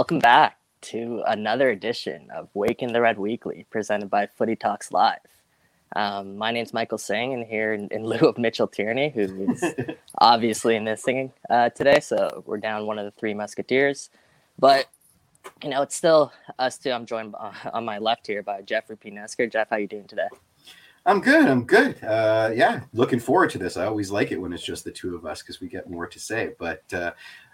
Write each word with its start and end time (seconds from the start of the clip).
Welcome 0.00 0.20
back 0.20 0.56
to 0.80 1.22
another 1.26 1.68
edition 1.68 2.30
of 2.34 2.48
Waking 2.54 2.94
the 2.94 3.02
Red 3.02 3.18
Weekly, 3.18 3.66
presented 3.68 4.08
by 4.08 4.28
Footy 4.28 4.56
Talks 4.56 4.92
Live. 4.92 5.18
Um, 5.94 6.38
my 6.38 6.52
name's 6.52 6.72
Michael 6.72 6.96
Singh, 6.96 7.34
and 7.34 7.44
here 7.44 7.74
in, 7.74 7.86
in 7.88 8.04
lieu 8.06 8.16
of 8.20 8.38
Mitchell 8.38 8.66
Tierney, 8.66 9.10
who 9.10 9.52
is 9.52 9.62
obviously 10.18 10.78
missing 10.78 11.34
uh, 11.50 11.68
today, 11.68 12.00
so 12.00 12.42
we're 12.46 12.56
down 12.56 12.86
one 12.86 12.98
of 12.98 13.04
the 13.04 13.10
three 13.10 13.34
Musketeers. 13.34 14.08
But 14.58 14.86
you 15.62 15.68
know, 15.68 15.82
it's 15.82 15.96
still 15.96 16.32
us 16.58 16.78
two. 16.78 16.92
I'm 16.92 17.04
joined 17.04 17.34
uh, 17.38 17.52
on 17.74 17.84
my 17.84 17.98
left 17.98 18.26
here 18.26 18.42
by 18.42 18.62
Jeffrey 18.62 18.96
P. 18.96 19.10
Nesker. 19.10 19.52
Jeff, 19.52 19.68
how 19.68 19.76
you 19.76 19.86
doing 19.86 20.06
today? 20.06 20.28
I'm 21.04 21.20
good. 21.20 21.46
I'm 21.46 21.64
good. 21.64 22.02
Uh, 22.02 22.52
yeah, 22.54 22.84
looking 22.94 23.20
forward 23.20 23.50
to 23.50 23.58
this. 23.58 23.76
I 23.76 23.84
always 23.84 24.10
like 24.10 24.32
it 24.32 24.40
when 24.40 24.54
it's 24.54 24.62
just 24.62 24.84
the 24.84 24.90
two 24.90 25.14
of 25.14 25.26
us 25.26 25.42
because 25.42 25.60
we 25.60 25.68
get 25.68 25.90
more 25.90 26.06
to 26.06 26.18
say. 26.18 26.52
But 26.58 26.84
uh, 26.94 27.12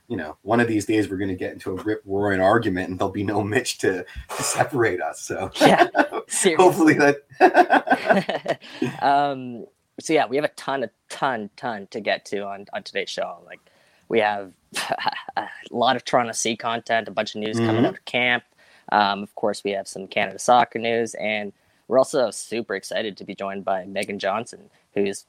you 0.08 0.16
know, 0.16 0.36
one 0.42 0.60
of 0.60 0.68
these 0.68 0.86
days 0.86 1.08
we're 1.08 1.16
going 1.16 1.30
to 1.30 1.36
get 1.36 1.52
into 1.52 1.72
a 1.72 1.82
rip 1.82 2.02
roaring 2.04 2.40
argument, 2.40 2.90
and 2.90 2.98
there'll 2.98 3.12
be 3.12 3.24
no 3.24 3.42
Mitch 3.42 3.78
to, 3.78 4.04
to 4.36 4.42
separate 4.42 5.00
us. 5.00 5.20
So 5.20 5.50
yeah, 5.60 5.88
hopefully 6.56 6.94
that. 6.94 8.60
um, 9.02 9.66
so 9.98 10.12
yeah, 10.12 10.26
we 10.26 10.36
have 10.36 10.44
a 10.44 10.48
ton, 10.48 10.84
a 10.84 10.90
ton, 11.08 11.50
ton 11.56 11.88
to 11.90 12.00
get 12.00 12.24
to 12.26 12.46
on 12.46 12.66
on 12.72 12.82
today's 12.82 13.10
show. 13.10 13.38
Like 13.46 13.60
we 14.08 14.20
have 14.20 14.52
a 15.36 15.48
lot 15.70 15.96
of 15.96 16.04
Toronto 16.04 16.32
C 16.32 16.56
content, 16.56 17.08
a 17.08 17.10
bunch 17.10 17.34
of 17.34 17.40
news 17.40 17.56
mm-hmm. 17.56 17.66
coming 17.66 17.86
out 17.86 17.94
of 17.94 18.04
camp. 18.04 18.44
Um, 18.92 19.22
of 19.22 19.34
course, 19.34 19.64
we 19.64 19.72
have 19.72 19.88
some 19.88 20.06
Canada 20.06 20.38
soccer 20.38 20.78
news, 20.78 21.14
and 21.14 21.52
we're 21.88 21.98
also 21.98 22.30
super 22.30 22.74
excited 22.74 23.16
to 23.16 23.24
be 23.24 23.34
joined 23.34 23.64
by 23.64 23.84
Meaghen 23.84 24.18
Johnson, 24.18 24.70
who's 24.94 25.24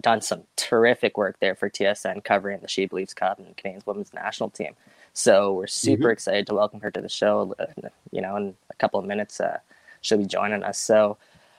done 0.00 0.20
some 0.20 0.44
terrific 0.56 1.18
work 1.18 1.36
there 1.40 1.54
for 1.54 1.68
TSN 1.68 2.24
covering 2.24 2.60
the 2.60 2.68
She 2.68 2.86
Believes 2.86 3.12
Cup 3.12 3.38
and 3.38 3.56
Canadians 3.56 3.86
women's 3.86 4.14
national 4.14 4.50
team. 4.50 4.74
So 5.12 5.52
we're 5.52 5.66
super 5.66 6.04
mm-hmm. 6.04 6.12
excited 6.12 6.46
to 6.46 6.54
welcome 6.54 6.80
her 6.80 6.90
to 6.90 7.00
the 7.00 7.08
show. 7.08 7.54
You 8.10 8.22
know, 8.22 8.36
in 8.36 8.54
a 8.70 8.74
couple 8.74 8.98
of 8.98 9.06
minutes, 9.06 9.40
uh, 9.40 9.58
she'll 10.00 10.18
be 10.18 10.24
joining 10.24 10.62
us. 10.62 10.78
So, 10.78 11.18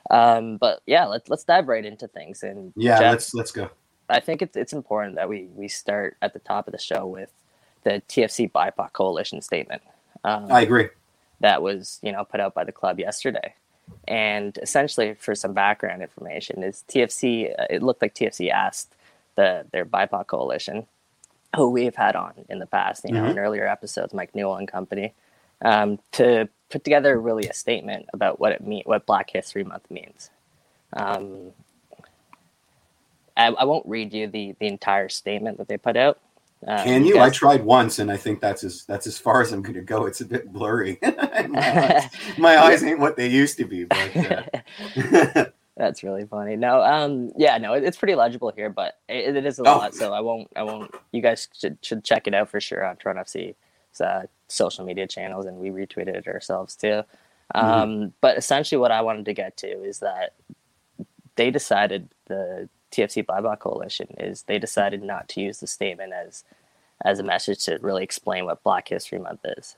um, 0.09 0.57
but 0.57 0.81
yeah, 0.85 1.05
let's 1.05 1.29
let's 1.29 1.43
dive 1.43 1.67
right 1.67 1.85
into 1.85 2.07
things. 2.07 2.43
And 2.43 2.73
yeah, 2.75 2.99
Jeff, 2.99 3.11
let's 3.11 3.33
let's 3.33 3.51
go. 3.51 3.69
I 4.09 4.19
think 4.19 4.41
it's 4.41 4.57
it's 4.57 4.73
important 4.73 5.15
that 5.15 5.29
we 5.29 5.49
we 5.55 5.67
start 5.67 6.17
at 6.21 6.33
the 6.33 6.39
top 6.39 6.67
of 6.67 6.71
the 6.71 6.79
show 6.79 7.05
with 7.05 7.31
the 7.83 8.01
TFC 8.07 8.51
BIPOC 8.51 8.93
Coalition 8.93 9.41
statement. 9.41 9.81
Um, 10.23 10.51
I 10.51 10.61
agree. 10.61 10.89
That 11.39 11.61
was 11.61 11.99
you 12.01 12.11
know 12.11 12.23
put 12.25 12.39
out 12.39 12.53
by 12.53 12.63
the 12.63 12.71
club 12.71 12.99
yesterday, 12.99 13.53
and 14.07 14.57
essentially 14.61 15.13
for 15.13 15.35
some 15.35 15.53
background 15.53 16.01
information 16.01 16.63
is 16.63 16.83
TFC. 16.87 17.51
Uh, 17.57 17.65
it 17.69 17.83
looked 17.83 18.01
like 18.01 18.13
TFC 18.13 18.49
asked 18.49 18.95
the 19.35 19.65
their 19.71 19.85
BIPOC 19.85 20.27
Coalition, 20.27 20.85
who 21.55 21.69
we've 21.69 21.95
had 21.95 22.15
on 22.15 22.33
in 22.49 22.59
the 22.59 22.65
past, 22.65 23.03
you 23.05 23.11
know, 23.11 23.21
mm-hmm. 23.21 23.31
in 23.31 23.39
earlier 23.39 23.67
episodes, 23.67 24.13
Mike 24.13 24.35
Newell 24.35 24.57
and 24.57 24.67
company, 24.67 25.13
um, 25.61 25.99
to 26.13 26.49
put 26.69 26.83
together 26.83 27.19
really 27.19 27.47
a 27.47 27.53
statement 27.53 28.07
about 28.13 28.39
what 28.39 28.51
it 28.51 28.65
mean 28.65 28.83
what 28.85 29.05
Black 29.05 29.29
History 29.29 29.63
Month 29.63 29.89
means. 29.89 30.29
Um, 30.93 31.51
I, 33.35 33.47
I, 33.47 33.63
won't 33.63 33.87
read 33.87 34.13
you 34.13 34.27
the 34.27 34.55
the 34.59 34.67
entire 34.67 35.09
statement 35.09 35.57
that 35.57 35.67
they 35.67 35.77
put 35.77 35.97
out. 35.97 36.19
Uh, 36.67 36.83
Can 36.83 37.05
you? 37.05 37.19
I 37.19 37.29
tried 37.29 37.63
once, 37.63 37.99
and 37.99 38.11
I 38.11 38.17
think 38.17 38.39
that's 38.39 38.63
as 38.63 38.85
that's 38.85 39.07
as 39.07 39.17
far 39.17 39.41
as 39.41 39.51
I'm 39.51 39.61
going 39.61 39.75
to 39.75 39.81
go. 39.81 40.05
It's 40.05 40.21
a 40.21 40.25
bit 40.25 40.51
blurry. 40.51 40.97
my, 41.49 41.95
eyes, 41.95 42.09
my 42.37 42.57
eyes 42.63 42.83
ain't 42.83 42.99
what 42.99 43.17
they 43.17 43.27
used 43.27 43.57
to 43.57 43.65
be. 43.65 43.83
But 43.83 44.15
uh. 44.15 45.45
that's 45.77 46.03
really 46.03 46.25
funny. 46.25 46.55
No, 46.55 46.81
um, 46.81 47.31
yeah, 47.37 47.57
no, 47.57 47.73
it, 47.73 47.83
it's 47.83 47.97
pretty 47.97 48.15
legible 48.15 48.51
here, 48.55 48.69
but 48.69 48.99
it, 49.09 49.35
it 49.35 49.45
is 49.45 49.59
a 49.59 49.63
oh. 49.63 49.77
lot. 49.77 49.93
So 49.93 50.13
I 50.13 50.21
won't, 50.21 50.49
I 50.55 50.63
won't. 50.63 50.93
You 51.11 51.21
guys 51.21 51.49
should 51.53 51.77
should 51.81 52.03
check 52.03 52.27
it 52.27 52.33
out 52.33 52.49
for 52.49 52.61
sure 52.61 52.85
on 52.85 52.95
Toronto 52.95 53.23
FC 53.23 53.55
uh, 53.99 54.23
social 54.47 54.85
media 54.85 55.07
channels, 55.07 55.45
and 55.45 55.57
we 55.57 55.69
retweeted 55.69 56.15
it 56.15 56.27
ourselves 56.27 56.75
too. 56.75 57.03
Mm-hmm. 57.55 57.65
Um, 57.65 57.89
mm-hmm. 57.89 58.07
But 58.21 58.37
essentially, 58.37 58.79
what 58.79 58.91
I 58.91 59.01
wanted 59.01 59.25
to 59.25 59.33
get 59.33 59.57
to 59.57 59.67
is 59.67 59.99
that 59.99 60.33
they 61.35 61.51
decided 61.51 62.09
the 62.27 62.69
TFC 62.93 63.25
BIPOC 63.25 63.59
Coalition 63.59 64.07
is 64.19 64.43
they 64.43 64.59
decided 64.59 65.01
not 65.03 65.27
to 65.29 65.41
use 65.41 65.59
the 65.59 65.67
statement 65.67 66.13
as 66.13 66.43
as 67.03 67.19
a 67.19 67.23
message 67.23 67.65
to 67.65 67.77
really 67.81 68.03
explain 68.03 68.45
what 68.45 68.63
Black 68.63 68.87
History 68.87 69.19
Month 69.19 69.41
is. 69.57 69.75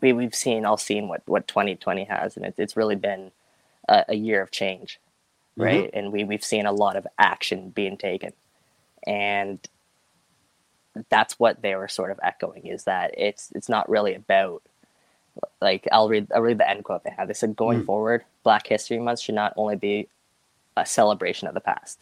We 0.00 0.12
we've 0.12 0.34
seen 0.34 0.64
all 0.64 0.78
seen 0.78 1.08
what 1.08 1.22
what 1.26 1.46
2020 1.46 2.04
has, 2.04 2.36
and 2.36 2.46
it, 2.46 2.54
it's 2.56 2.76
really 2.76 2.96
been 2.96 3.30
a, 3.88 4.04
a, 4.08 4.14
year 4.14 4.40
of 4.40 4.50
change, 4.50 4.98
mm-hmm. 5.52 5.62
right? 5.62 5.84
Mm-hmm. 5.84 5.98
And 5.98 6.12
we 6.12 6.24
we've 6.24 6.44
seen 6.44 6.66
a 6.66 6.72
lot 6.72 6.96
of 6.96 7.06
action 7.18 7.70
being 7.70 7.98
taken, 7.98 8.32
and 9.06 9.58
that's 11.08 11.38
what 11.38 11.60
they 11.60 11.74
were 11.74 11.88
sort 11.88 12.10
of 12.10 12.20
echoing 12.22 12.66
is 12.66 12.84
that 12.84 13.12
it's 13.18 13.52
it's 13.54 13.68
not 13.68 13.88
really 13.88 14.14
about 14.14 14.62
like 15.60 15.86
I'll 15.92 16.08
read 16.08 16.28
I'll 16.34 16.40
read 16.40 16.58
the 16.58 16.68
end 16.68 16.84
quote 16.84 17.04
they 17.04 17.14
have. 17.16 17.28
They 17.28 17.34
said 17.34 17.56
going 17.56 17.82
mm. 17.82 17.86
forward, 17.86 18.24
Black 18.42 18.66
History 18.66 18.98
Month 18.98 19.20
should 19.20 19.34
not 19.34 19.52
only 19.56 19.76
be 19.76 20.08
a 20.76 20.86
celebration 20.86 21.48
of 21.48 21.54
the 21.54 21.60
past. 21.60 22.00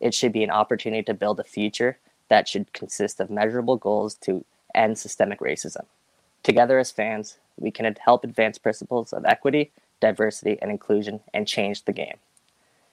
It 0.00 0.14
should 0.14 0.32
be 0.32 0.44
an 0.44 0.50
opportunity 0.50 1.02
to 1.04 1.14
build 1.14 1.40
a 1.40 1.44
future 1.44 1.98
that 2.28 2.48
should 2.48 2.72
consist 2.72 3.20
of 3.20 3.30
measurable 3.30 3.76
goals 3.76 4.14
to 4.14 4.44
end 4.74 4.98
systemic 4.98 5.40
racism. 5.40 5.84
Together 6.42 6.78
as 6.78 6.90
fans, 6.90 7.38
we 7.58 7.70
can 7.70 7.96
help 8.00 8.24
advance 8.24 8.58
principles 8.58 9.12
of 9.12 9.24
equity, 9.24 9.72
diversity, 10.00 10.58
and 10.60 10.70
inclusion 10.70 11.20
and 11.32 11.48
change 11.48 11.84
the 11.84 11.92
game. 11.92 12.16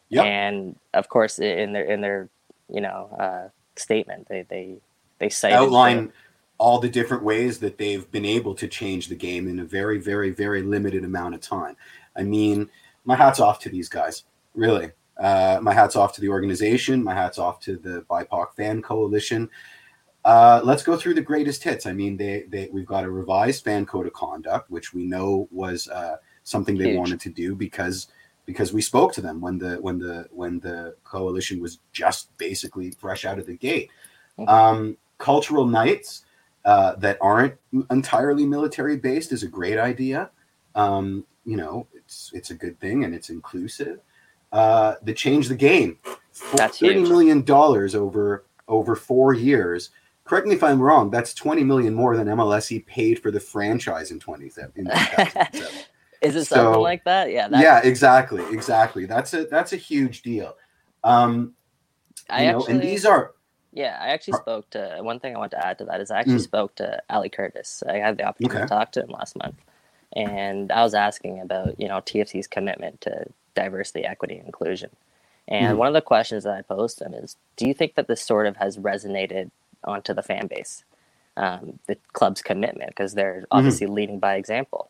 Yep. 0.10 0.26
And 0.26 0.76
of 0.94 1.10
course, 1.10 1.40
in 1.40 1.74
their 1.74 1.84
in 1.84 2.02
their 2.02 2.30
you 2.72 2.82
know 2.82 3.10
uh, 3.18 3.50
statement, 3.76 4.28
they 4.28 4.44
they 4.44 4.76
they 5.20 5.30
cite 5.30 5.54
outline 5.54 6.08
the, 6.08 6.14
all 6.58 6.80
the 6.80 6.90
different 6.90 7.24
ways 7.24 7.60
that 7.60 7.78
they've 7.78 8.10
been 8.12 8.26
able 8.26 8.54
to 8.56 8.68
change 8.68 9.08
the 9.08 9.16
game 9.16 9.48
in 9.48 9.60
a 9.60 9.66
very 9.66 9.98
very 9.98 10.30
very 10.30 10.62
limited 10.62 11.04
amount 11.04 11.36
of 11.36 11.42
time. 11.42 11.76
I 12.16 12.24
mean, 12.24 12.70
my 13.06 13.16
hats 13.16 13.40
off 13.40 13.60
to 13.62 13.70
these 13.70 13.90
guys, 13.90 14.24
really. 14.54 14.92
Uh, 15.18 15.60
my 15.62 15.74
hats 15.74 15.96
off 15.96 16.14
to 16.14 16.22
the 16.22 16.30
organization. 16.30 17.04
My 17.04 17.14
hats 17.14 17.38
off 17.38 17.60
to 17.62 17.78
the 17.78 18.02
BIPOC 18.10 18.54
Fan 18.56 18.82
Coalition. 18.82 19.50
Uh, 20.26 20.62
let's 20.64 20.84
go 20.84 20.96
through 20.96 21.14
the 21.14 21.22
greatest 21.22 21.64
hits. 21.64 21.86
I 21.86 21.94
mean, 21.94 22.18
they, 22.18 22.46
they 22.48 22.70
we've 22.72 22.86
got 22.86 23.04
a 23.04 23.12
revised 23.12 23.64
fan 23.64 23.86
code 23.86 24.08
of 24.08 24.14
conduct, 24.14 24.72
which 24.72 24.94
we 24.94 25.04
know 25.06 25.48
was 25.52 25.88
uh, 25.90 26.16
something 26.44 26.78
they 26.78 26.90
Huge. 26.90 26.98
wanted 26.98 27.20
to 27.22 27.30
do 27.30 27.56
because 27.56 28.08
because 28.46 28.74
we 28.74 28.82
spoke 28.82 29.14
to 29.14 29.22
them 29.22 29.42
when 29.42 29.58
the 29.58 29.76
when 29.76 30.00
the 30.00 30.28
when 30.32 30.60
the 30.60 30.96
coalition 31.04 31.62
was 31.62 31.80
just 31.92 32.36
basically 32.38 32.92
fresh 32.92 33.26
out 33.26 33.38
of 33.38 33.46
the 33.46 33.56
gate. 33.56 33.90
Um, 34.48 34.98
cultural 35.20 35.68
nights 35.68 36.26
uh, 36.66 36.96
that 36.96 37.18
aren't 37.22 37.56
entirely 37.92 38.46
military 38.46 38.98
based 38.98 39.32
is 39.32 39.44
a 39.44 39.48
great 39.48 39.78
idea. 39.78 40.32
Um, 40.76 41.26
you 41.46 41.58
know, 41.58 41.88
it's 41.94 42.32
it's 42.34 42.50
a 42.50 42.56
good 42.56 42.80
thing 42.80 43.04
and 43.04 43.14
it's 43.14 43.30
inclusive 43.30 44.00
uh, 44.54 44.96
that 45.02 45.18
changed 45.18 45.50
the 45.50 45.56
game. 45.56 45.98
That's 46.56 46.80
thirty 46.80 47.00
huge. 47.00 47.10
million 47.10 47.42
dollars 47.42 47.96
over 47.96 48.46
over 48.68 48.96
four 48.96 49.34
years. 49.34 49.90
Correct 50.24 50.48
me 50.48 50.54
if 50.56 50.64
I'm 50.64 50.82
wrong. 50.82 51.10
That's 51.10 51.34
twenty 51.34 51.64
million 51.64 51.94
more 51.94 52.16
than 52.16 52.28
MLSE 52.28 52.86
paid 52.86 53.20
for 53.20 53.32
the 53.32 53.40
franchise 53.40 54.12
in 54.12 54.20
twenty 54.20 54.50
seven. 54.50 54.90
Is 56.22 56.38
it 56.38 56.46
so, 56.46 56.56
something 56.56 56.82
like 56.82 57.04
that? 57.04 57.32
Yeah. 57.32 57.50
Yeah. 57.52 57.82
Exactly. 57.84 58.44
Exactly. 58.52 59.06
That's 59.06 59.34
a 59.34 59.46
that's 59.46 59.74
a 59.74 59.78
huge 59.78 60.22
deal. 60.22 60.56
Um, 61.04 61.54
I 62.30 62.46
know, 62.46 62.60
actually, 62.60 62.74
and 62.74 62.82
these 62.82 63.06
are. 63.06 63.34
Yeah, 63.74 63.98
I 64.00 64.10
actually 64.10 64.38
spoke 64.38 64.70
to 64.70 65.00
one 65.02 65.20
thing 65.20 65.36
I 65.36 65.40
want 65.40 65.52
to 65.52 65.66
add 65.66 65.80
to 65.80 65.86
that 65.86 66.00
is 66.00 66.12
I 66.12 66.20
actually 66.20 66.36
mm. 66.36 66.42
spoke 66.42 66.76
to 66.76 67.02
Ali 67.10 67.30
Curtis. 67.30 67.82
I 67.90 67.98
had 67.98 68.20
the 68.20 68.24
opportunity 68.24 68.58
okay. 68.58 68.66
to 68.66 68.70
talk 68.70 68.92
to 68.92 69.02
him 69.02 69.10
last 69.10 69.36
month, 69.36 69.56
and 70.16 70.72
I 70.72 70.84
was 70.84 70.94
asking 70.94 71.42
about 71.42 71.80
you 71.80 71.88
know 71.88 71.98
TFC's 71.98 72.46
commitment 72.46 73.02
to 73.02 73.26
diversity, 73.56 74.06
equity, 74.06 74.42
inclusion. 74.44 74.90
And 75.48 75.70
mm-hmm. 75.70 75.78
one 75.78 75.88
of 75.88 75.94
the 75.94 76.02
questions 76.02 76.44
that 76.46 76.54
I 76.54 76.62
posed 76.62 77.00
to 77.00 77.06
him 77.06 77.14
is, 77.14 77.36
do 77.58 77.68
you 77.68 77.74
think 77.74 77.96
that 77.96 78.08
this 78.08 78.22
sort 78.22 78.48
of 78.48 78.58
has 78.58 78.78
resonated 78.78 79.52
onto 79.84 80.14
the 80.14 80.24
fan 80.24 80.48
base, 80.48 80.84
um, 81.36 81.80
the 81.88 81.98
club's 82.14 82.42
commitment, 82.42 82.90
because 82.90 83.14
they're 83.14 83.42
mm-hmm. 83.42 83.58
obviously 83.58 83.86
mm-hmm. 83.88 83.96
leading 83.96 84.20
by 84.20 84.36
example. 84.36 84.90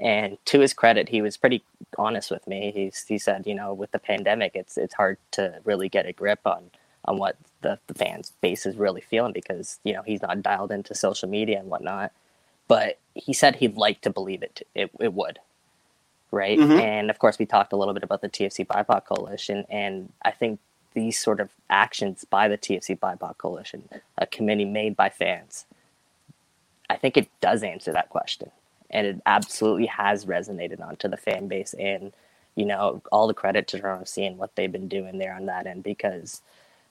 And 0.00 0.36
to 0.46 0.60
his 0.60 0.74
credit, 0.74 1.10
he 1.10 1.22
was 1.22 1.36
pretty 1.36 1.62
honest 1.96 2.30
with 2.30 2.46
me. 2.48 2.72
He's, 2.74 3.04
he 3.06 3.18
said, 3.18 3.46
you 3.46 3.54
know, 3.54 3.72
with 3.72 3.92
the 3.92 4.00
pandemic, 4.00 4.52
it's 4.54 4.76
it's 4.76 4.94
hard 4.94 5.18
to 5.32 5.60
really 5.64 5.88
get 5.88 6.06
a 6.06 6.12
grip 6.12 6.40
on 6.44 6.70
on 7.04 7.18
what 7.18 7.36
the, 7.62 7.78
the 7.86 7.94
fans 7.94 8.32
base 8.40 8.64
is 8.66 8.76
really 8.76 9.00
feeling 9.00 9.32
because 9.32 9.78
you 9.84 9.92
know 9.92 10.02
he's 10.02 10.22
not 10.22 10.42
dialed 10.42 10.72
into 10.72 10.94
social 10.94 11.28
media 11.28 11.60
and 11.60 11.68
whatnot. 11.68 12.12
But 12.66 12.98
he 13.14 13.32
said 13.32 13.56
he'd 13.56 13.76
like 13.76 14.00
to 14.00 14.10
believe 14.10 14.42
it. 14.42 14.66
It, 14.74 14.90
it 14.98 15.12
would 15.12 15.38
right? 16.32 16.58
Mm-hmm. 16.58 16.72
And 16.72 17.10
of 17.10 17.18
course, 17.18 17.38
we 17.38 17.46
talked 17.46 17.72
a 17.72 17.76
little 17.76 17.94
bit 17.94 18.02
about 18.02 18.22
the 18.22 18.28
TFC 18.28 18.66
BIPOC 18.66 19.04
Coalition, 19.04 19.64
and 19.70 20.12
I 20.22 20.32
think 20.32 20.58
these 20.94 21.18
sort 21.18 21.40
of 21.40 21.50
actions 21.70 22.24
by 22.28 22.48
the 22.48 22.58
TFC 22.58 22.98
BIPOC 22.98 23.38
Coalition, 23.38 23.88
a 24.18 24.26
committee 24.26 24.64
made 24.64 24.96
by 24.96 25.08
fans, 25.08 25.66
I 26.90 26.96
think 26.96 27.16
it 27.16 27.28
does 27.40 27.62
answer 27.62 27.92
that 27.92 28.08
question, 28.08 28.50
and 28.90 29.06
it 29.06 29.22
absolutely 29.26 29.86
has 29.86 30.24
resonated 30.24 30.80
onto 30.80 31.08
the 31.08 31.16
fan 31.16 31.46
base, 31.46 31.74
and 31.74 32.12
you 32.54 32.66
know, 32.66 33.02
all 33.10 33.26
the 33.26 33.34
credit 33.34 33.66
to 33.68 33.78
Toronto 33.78 34.04
FC 34.04 34.26
and 34.26 34.36
what 34.36 34.54
they've 34.56 34.70
been 34.72 34.88
doing 34.88 35.18
there 35.18 35.34
on 35.34 35.46
that 35.46 35.66
end 35.66 35.82
because 35.82 36.42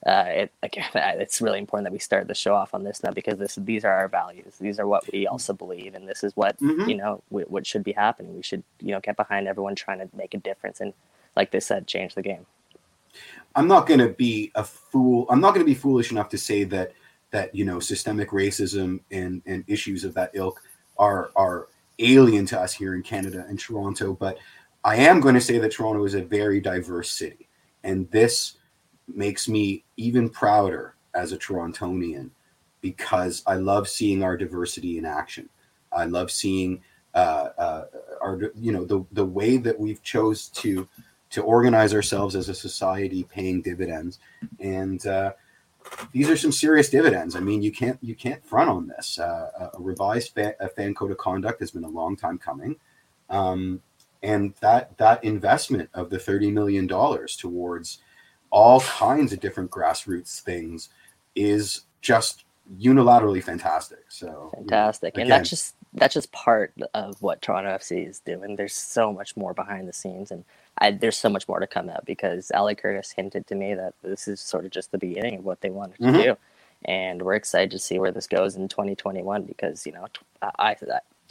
uh, 0.05 0.25
it, 0.27 0.51
again, 0.63 0.89
it's 0.95 1.41
really 1.41 1.59
important 1.59 1.85
that 1.85 1.93
we 1.93 1.99
start 1.99 2.27
the 2.27 2.35
show 2.35 2.55
off 2.55 2.73
on 2.73 2.83
this 2.83 3.03
now 3.03 3.11
because 3.11 3.37
this 3.37 3.55
these 3.55 3.85
are 3.85 3.93
our 3.93 4.07
values. 4.07 4.55
These 4.59 4.79
are 4.79 4.87
what 4.87 5.03
we 5.11 5.27
also 5.27 5.53
believe, 5.53 5.93
and 5.93 6.07
this 6.07 6.23
is 6.23 6.35
what 6.35 6.57
mm-hmm. 6.59 6.89
you 6.89 6.95
know 6.95 7.21
what 7.29 7.67
should 7.67 7.83
be 7.83 7.91
happening. 7.91 8.35
We 8.35 8.43
should 8.43 8.63
you 8.79 8.91
know 8.91 8.99
get 8.99 9.17
behind 9.17 9.47
everyone 9.47 9.75
trying 9.75 9.99
to 9.99 10.09
make 10.15 10.33
a 10.33 10.37
difference 10.37 10.81
and, 10.81 10.93
like 11.35 11.51
they 11.51 11.59
said, 11.59 11.87
change 11.87 12.15
the 12.15 12.21
game. 12.21 12.45
I'm 13.55 13.67
not 13.67 13.87
going 13.87 13.99
to 13.99 14.09
be 14.09 14.51
a 14.55 14.63
fool. 14.63 15.25
I'm 15.29 15.39
not 15.39 15.53
going 15.53 15.65
to 15.65 15.69
be 15.69 15.75
foolish 15.75 16.11
enough 16.11 16.29
to 16.29 16.37
say 16.37 16.63
that 16.65 16.93
that 17.31 17.53
you 17.53 17.65
know 17.65 17.79
systemic 17.79 18.29
racism 18.31 18.99
and 19.11 19.41
and 19.45 19.63
issues 19.67 20.03
of 20.03 20.13
that 20.15 20.31
ilk 20.33 20.61
are 20.97 21.31
are 21.35 21.67
alien 21.99 22.45
to 22.47 22.59
us 22.59 22.73
here 22.73 22.95
in 22.95 23.03
Canada 23.03 23.45
and 23.47 23.59
Toronto. 23.59 24.13
But 24.13 24.39
I 24.83 24.95
am 24.95 25.19
going 25.19 25.35
to 25.35 25.41
say 25.41 25.59
that 25.59 25.71
Toronto 25.71 26.03
is 26.05 26.15
a 26.15 26.23
very 26.23 26.59
diverse 26.59 27.11
city, 27.11 27.49
and 27.83 28.09
this 28.09 28.57
makes 29.15 29.47
me 29.47 29.83
even 29.97 30.29
prouder 30.29 30.95
as 31.13 31.31
a 31.31 31.37
Torontonian 31.37 32.29
because 32.81 33.43
I 33.45 33.55
love 33.55 33.87
seeing 33.87 34.23
our 34.23 34.37
diversity 34.37 34.97
in 34.97 35.05
action. 35.05 35.49
I 35.91 36.05
love 36.05 36.31
seeing 36.31 36.81
uh, 37.13 37.49
uh, 37.57 37.85
our 38.21 38.51
you 38.55 38.71
know 38.71 38.85
the 38.85 39.05
the 39.11 39.25
way 39.25 39.57
that 39.57 39.79
we've 39.79 40.01
chose 40.01 40.47
to 40.49 40.87
to 41.31 41.41
organize 41.41 41.93
ourselves 41.93 42.35
as 42.35 42.49
a 42.49 42.53
society 42.53 43.23
paying 43.23 43.61
dividends. 43.61 44.19
And 44.59 45.05
uh, 45.05 45.33
these 46.11 46.29
are 46.29 46.37
some 46.37 46.51
serious 46.51 46.89
dividends. 46.89 47.35
I 47.35 47.39
mean 47.39 47.61
you 47.61 47.71
can't 47.71 47.99
you 48.01 48.15
can't 48.15 48.45
front 48.45 48.69
on 48.69 48.87
this. 48.87 49.19
Uh, 49.19 49.69
a 49.73 49.81
revised 49.81 50.33
fan, 50.33 50.53
a 50.59 50.69
fan 50.69 50.93
code 50.93 51.11
of 51.11 51.17
conduct 51.17 51.59
has 51.59 51.71
been 51.71 51.83
a 51.83 51.89
long 51.89 52.15
time 52.15 52.37
coming. 52.37 52.77
Um, 53.29 53.81
and 54.23 54.53
that 54.61 54.97
that 54.97 55.23
investment 55.23 55.89
of 55.93 56.09
the 56.09 56.19
30 56.19 56.51
million 56.51 56.87
dollars 56.87 57.35
towards 57.35 57.99
all 58.51 58.81
kinds 58.81 59.33
of 59.33 59.39
different 59.39 59.71
grassroots 59.71 60.39
things 60.41 60.89
is 61.35 61.81
just 62.01 62.43
unilaterally 62.79 63.43
fantastic. 63.43 64.05
So 64.09 64.51
fantastic. 64.53 65.15
Again, 65.15 65.23
and 65.23 65.31
that's 65.31 65.49
just 65.49 65.75
that's 65.93 66.13
just 66.13 66.31
part 66.31 66.73
of 66.93 67.21
what 67.21 67.41
toronto 67.41 67.69
fc 67.77 68.07
is 68.07 68.19
doing. 68.19 68.55
There's 68.55 68.73
so 68.73 69.11
much 69.11 69.35
more 69.35 69.53
behind 69.53 69.87
the 69.87 69.93
scenes 69.93 70.31
and 70.31 70.45
I, 70.77 70.91
there's 70.91 71.17
so 71.17 71.29
much 71.29 71.47
more 71.47 71.59
to 71.59 71.67
come 71.67 71.89
out 71.89 72.05
because 72.05 72.51
Ali 72.55 72.75
Curtis 72.75 73.11
hinted 73.11 73.45
to 73.47 73.55
me 73.55 73.73
that 73.75 73.93
this 74.03 74.27
is 74.27 74.39
sort 74.39 74.65
of 74.65 74.71
just 74.71 74.91
the 74.91 74.97
beginning 74.97 75.39
of 75.39 75.45
what 75.45 75.61
they 75.61 75.69
wanted 75.69 75.97
to 75.97 76.03
mm-hmm. 76.03 76.21
do, 76.21 76.37
and 76.85 77.21
we're 77.21 77.35
excited 77.35 77.71
to 77.71 77.79
see 77.79 77.99
where 77.99 78.11
this 78.11 78.27
goes 78.27 78.55
in 78.55 78.67
2021 78.67 79.43
because 79.43 79.85
you 79.85 79.91
know 79.91 80.07
I 80.41 80.75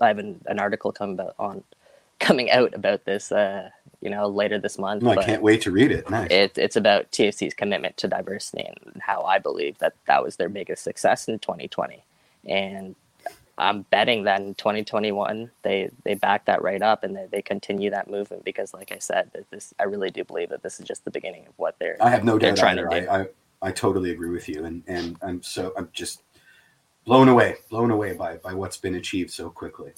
I 0.01 0.09
have 0.09 0.19
an, 0.19 0.41
an 0.47 0.61
article 0.61 0.93
coming 0.93 1.15
about 1.15 1.35
on 1.39 1.65
coming 2.21 2.51
out 2.51 2.75
about 2.75 3.05
this 3.05 3.33
uh, 3.33 3.71
you 4.01 4.11
know 4.11 4.29
later 4.29 4.59
this 4.59 4.79
month. 4.79 5.03
No, 5.03 5.11
I 5.11 5.25
can't 5.25 5.43
wait 5.43 5.63
to 5.63 5.71
read 5.71 5.91
it. 5.91 6.09
Nice. 6.11 6.31
It, 6.31 6.59
it's 6.59 6.77
about 6.77 7.11
TFC's 7.13 7.55
commitment 7.55 7.97
to 7.99 8.09
diversity 8.09 8.65
and 8.65 9.01
how 9.03 9.23
I 9.23 9.39
believe 9.39 9.79
that 9.79 9.95
that 10.07 10.23
was 10.23 10.37
their 10.37 10.49
biggest 10.49 10.83
success 10.83 11.29
in 11.29 11.39
2020, 11.39 12.05
and 12.47 12.95
I'm 13.61 13.83
betting 13.83 14.25
that 14.25 14.41
in 14.41 14.55
2021 14.55 15.51
they 15.63 15.91
they 16.05 16.15
back 16.15 16.47
that 16.47 16.63
right 16.63 16.81
up 16.81 17.05
and 17.05 17.15
they, 17.15 17.27
they 17.31 17.43
continue 17.43 17.91
that 17.91 18.11
movement 18.11 18.45
because, 18.45 18.73
like 18.73 18.91
I 18.91 18.99
said, 18.99 19.31
this 19.51 19.75
I 19.79 19.85
really 19.85 20.11
do 20.11 20.25
believe 20.25 20.49
that 20.49 20.63
this 20.63 20.81
is 20.81 20.87
just 20.87 21.05
the 21.05 21.11
beginning 21.11 21.47
of 21.47 21.53
what 21.57 21.79
they're. 21.79 21.99
I 22.01 22.09
have 22.09 22.25
no 22.25 22.39
doubt 22.39 22.57
trying 22.57 22.79
either. 22.79 22.89
to 22.89 23.01
do. 23.01 23.09
I, 23.09 23.21
I 23.21 23.27
I 23.63 23.71
totally 23.71 24.11
agree 24.11 24.31
with 24.31 24.49
you, 24.49 24.65
and 24.65 24.83
and 24.87 25.17
I'm 25.21 25.43
so 25.43 25.73
I'm 25.77 25.91
just 25.93 26.23
blown 27.05 27.29
away, 27.29 27.57
blown 27.69 27.91
away 27.91 28.15
by 28.15 28.37
by 28.39 28.55
what's 28.55 28.79
been 28.79 28.95
achieved 28.95 29.31
so 29.31 29.51
quickly. 29.51 29.93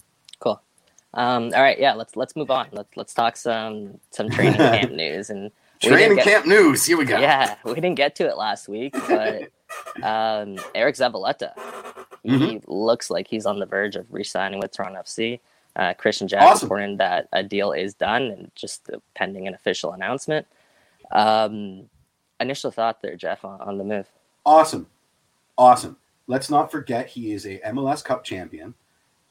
Um, 1.15 1.53
all 1.55 1.63
right, 1.63 1.79
yeah, 1.79 1.95
let's 1.95 2.17
let's 2.17 2.37
move 2.37 2.51
on. 2.51 2.69
Let's 2.73 2.97
let's 2.97 3.15
talk 3.15 3.37
some 3.37 3.99
some 4.11 4.31
training 4.31 4.55
camp 4.59 4.93
news 4.93 5.31
and 5.31 5.51
training 5.81 6.17
get, 6.17 6.25
camp 6.25 6.47
news. 6.47 6.85
Here 6.85 6.97
we 6.97 7.05
go. 7.05 7.19
Yeah, 7.19 7.57
we 7.65 7.75
didn't 7.75 7.97
get 7.97 8.15
to 8.17 8.29
it 8.29 8.37
last 8.37 8.69
week, 8.69 8.95
but 9.09 9.43
um, 10.03 10.59
Eric 10.75 10.97
Zavaleta 10.97 11.53
he 12.23 12.31
mm-hmm. 12.31 12.73
looks 12.73 13.11
like 13.11 13.27
he's 13.27 13.47
on 13.47 13.59
the 13.59 13.67
verge 13.67 13.97
of 13.97 14.07
re-signing 14.11 14.61
with 14.61 14.73
Toronto 14.73 15.01
FC. 15.01 15.41
Uh, 15.75 15.95
Kristian 15.95 16.27
Jack 16.27 16.43
awesome. 16.43 16.67
reporting 16.67 16.97
that 16.99 17.29
a 17.33 17.43
deal 17.43 17.73
is 17.73 17.95
done 17.95 18.23
and 18.25 18.51
just 18.55 18.91
pending 19.15 19.49
an 19.49 19.55
official 19.55 19.93
announcement. 19.93 20.47
Um, 21.11 21.89
initial 22.39 22.71
thought 22.71 23.03
there, 23.03 23.17
Jeff, 23.17 23.45
on, 23.45 23.61
on 23.61 23.79
the 23.79 23.85
move. 23.85 24.07
Awesome, 24.45 24.87
awesome. 25.57 25.97
Let's 26.27 26.51
not 26.51 26.71
forget 26.71 27.09
he 27.09 27.33
is 27.33 27.47
a 27.47 27.59
MLS 27.61 28.05
Cup 28.05 28.23
champion. 28.23 28.75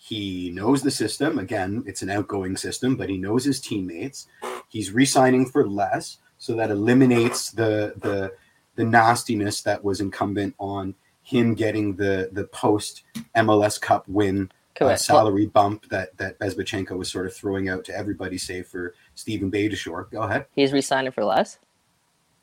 He 0.03 0.49
knows 0.49 0.81
the 0.81 0.89
system. 0.89 1.37
Again, 1.37 1.83
it's 1.85 2.01
an 2.01 2.09
outgoing 2.09 2.57
system, 2.57 2.95
but 2.95 3.07
he 3.07 3.19
knows 3.19 3.45
his 3.45 3.61
teammates. 3.61 4.27
He's 4.67 4.91
re-signing 4.91 5.45
for 5.45 5.67
less, 5.69 6.17
so 6.39 6.55
that 6.55 6.71
eliminates 6.71 7.51
the 7.51 7.93
the 7.97 8.33
the 8.75 8.83
nastiness 8.83 9.61
that 9.61 9.83
was 9.83 10.01
incumbent 10.01 10.55
on 10.57 10.95
him 11.21 11.53
getting 11.53 11.95
the 11.97 12.29
the 12.31 12.45
post 12.45 13.03
MLS 13.35 13.79
Cup 13.79 14.07
win 14.07 14.51
uh, 14.81 14.95
salary 14.95 15.45
bump 15.45 15.87
that 15.89 16.17
that 16.17 16.39
Bezbatchenko 16.39 16.97
was 16.97 17.11
sort 17.11 17.27
of 17.27 17.33
throwing 17.35 17.69
out 17.69 17.85
to 17.85 17.95
everybody, 17.95 18.39
save 18.39 18.65
for 18.65 18.95
Steven 19.13 19.51
Beitashour. 19.51 20.09
Go 20.09 20.23
ahead. 20.23 20.47
He's 20.55 20.73
resigning 20.73 21.11
for 21.11 21.23
less. 21.23 21.59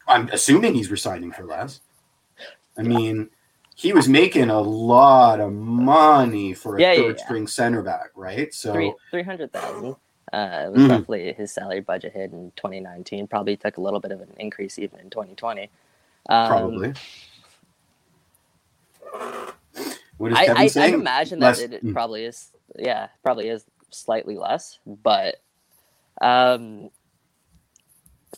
I'm 0.07 0.29
assuming 0.29 0.75
he's 0.75 0.93
resigning 0.93 1.33
for 1.33 1.45
less. 1.45 1.81
I 2.79 2.83
mean, 2.83 3.31
he 3.79 3.93
was 3.93 4.09
making 4.09 4.51
a 4.51 4.61
lot 4.61 5.39
of 5.39 5.53
money 5.53 6.53
for 6.53 6.77
a 6.77 6.81
yeah, 6.81 6.97
third 6.97 7.17
yeah, 7.17 7.25
string 7.25 7.43
yeah. 7.45 7.49
center 7.49 7.81
back, 7.81 8.11
right? 8.17 8.53
So 8.53 8.97
three 9.13 9.23
hundred 9.23 9.53
thousand. 9.53 9.95
Uh, 10.33 10.65
it 10.67 10.73
was 10.73 10.83
mm. 10.83 10.91
roughly 10.91 11.33
his 11.33 11.53
salary 11.53 11.81
budget 11.81 12.13
hit 12.13 12.33
in 12.33 12.53
2019. 12.57 13.29
Probably 13.29 13.57
took 13.57 13.77
a 13.77 13.81
little 13.81 14.01
bit 14.01 14.11
of 14.11 14.21
an 14.21 14.35
increase 14.37 14.79
even 14.79 14.99
in 14.99 15.09
2020. 15.09 15.71
Um, 16.29 16.49
Probably. 16.49 16.93
What 20.19 20.33
is 20.33 20.39
Kevin 20.39 20.57
I, 20.57 20.67
saying? 20.67 20.95
I, 20.95 20.97
imagine 20.97 21.39
less. 21.39 21.61
that 21.61 21.73
it, 21.73 21.85
mm. 21.85 21.93
probably 21.93 22.25
is. 22.25 22.51
Yeah, 22.77 23.09
probably 23.23 23.49
is 23.49 23.65
slightly 23.91 24.37
less, 24.37 24.81
but 24.85 25.37
um, 26.21 26.91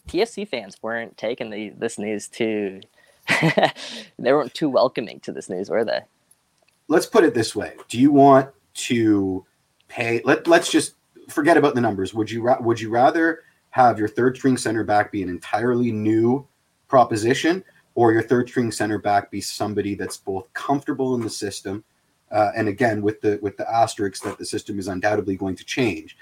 TFC 0.07 0.47
fans 0.47 0.77
weren't 0.83 1.17
taking 1.17 1.49
the, 1.51 1.71
this 1.71 1.99
news 1.99 2.29
too. 2.29 2.83
they 4.19 4.33
weren't 4.33 4.55
too 4.55 4.69
welcoming 4.69 5.21
to 5.21 5.33
this 5.33 5.49
news, 5.49 5.71
were 5.71 5.85
they? 5.85 6.01
Let's 6.89 7.07
put 7.07 7.25
it 7.25 7.35
this 7.35 7.55
way: 7.55 7.75
Do 7.89 7.99
you 7.99 8.13
want 8.13 8.51
to 8.75 9.45
pay? 9.89 10.21
Let 10.25 10.47
Let's 10.47 10.71
just 10.71 10.95
forget 11.29 11.57
about 11.57 11.75
the 11.75 11.81
numbers. 11.81 12.13
Would 12.15 12.31
you 12.31 12.53
Would 12.61 12.81
you 12.81 12.91
rather 12.91 13.41
have 13.71 13.99
your 13.99 14.09
third 14.09 14.37
string 14.37 14.57
center 14.57 14.85
back 14.85 15.13
be 15.13 15.23
an 15.23 15.29
entirely 15.29 15.93
new 15.93 16.47
proposition, 16.89 17.65
or 17.95 18.13
your 18.13 18.23
third 18.23 18.49
string 18.49 18.73
center 18.73 18.99
back 18.99 19.31
be 19.31 19.41
somebody 19.41 19.95
that's 19.95 20.17
both 20.17 20.53
comfortable 20.53 21.15
in 21.15 21.21
the 21.21 21.31
system, 21.31 21.85
uh, 22.33 22.51
and 22.57 22.69
again 22.69 23.03
with 23.03 23.21
the 23.21 23.39
with 23.43 23.57
the 23.57 23.71
asterisks 23.71 24.21
that 24.21 24.39
the 24.39 24.45
system 24.45 24.79
is 24.79 24.89
undoubtedly 24.89 25.37
going 25.37 25.57
to 25.57 25.65
change, 25.65 26.17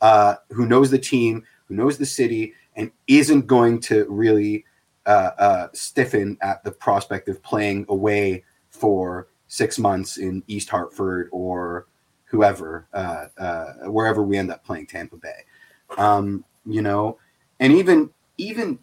uh, 0.00 0.36
who 0.50 0.66
knows 0.66 0.90
the 0.90 0.98
team, 0.98 1.44
who 1.66 1.74
knows 1.74 1.98
the 1.98 2.06
city, 2.06 2.54
and 2.76 2.90
isn't 3.06 3.46
going 3.46 3.80
to 3.80 4.06
really 4.08 4.64
uh, 5.06 5.30
uh 5.38 5.68
stiffen 5.72 6.36
at 6.40 6.62
the 6.64 6.72
prospect 6.72 7.28
of 7.28 7.42
playing 7.42 7.86
away 7.88 8.44
for 8.70 9.28
six 9.48 9.78
months 9.78 10.16
in 10.16 10.42
East 10.46 10.68
Hartford 10.68 11.28
or 11.32 11.86
whoever, 12.24 12.88
uh, 12.92 13.26
uh, 13.38 13.72
wherever 13.84 14.22
we 14.22 14.36
end 14.36 14.50
up 14.50 14.64
playing 14.64 14.86
Tampa 14.86 15.16
Bay. 15.16 15.44
Um, 15.96 16.44
you 16.66 16.82
know, 16.82 17.18
and 17.60 17.72
even 17.72 18.10
even 18.38 18.78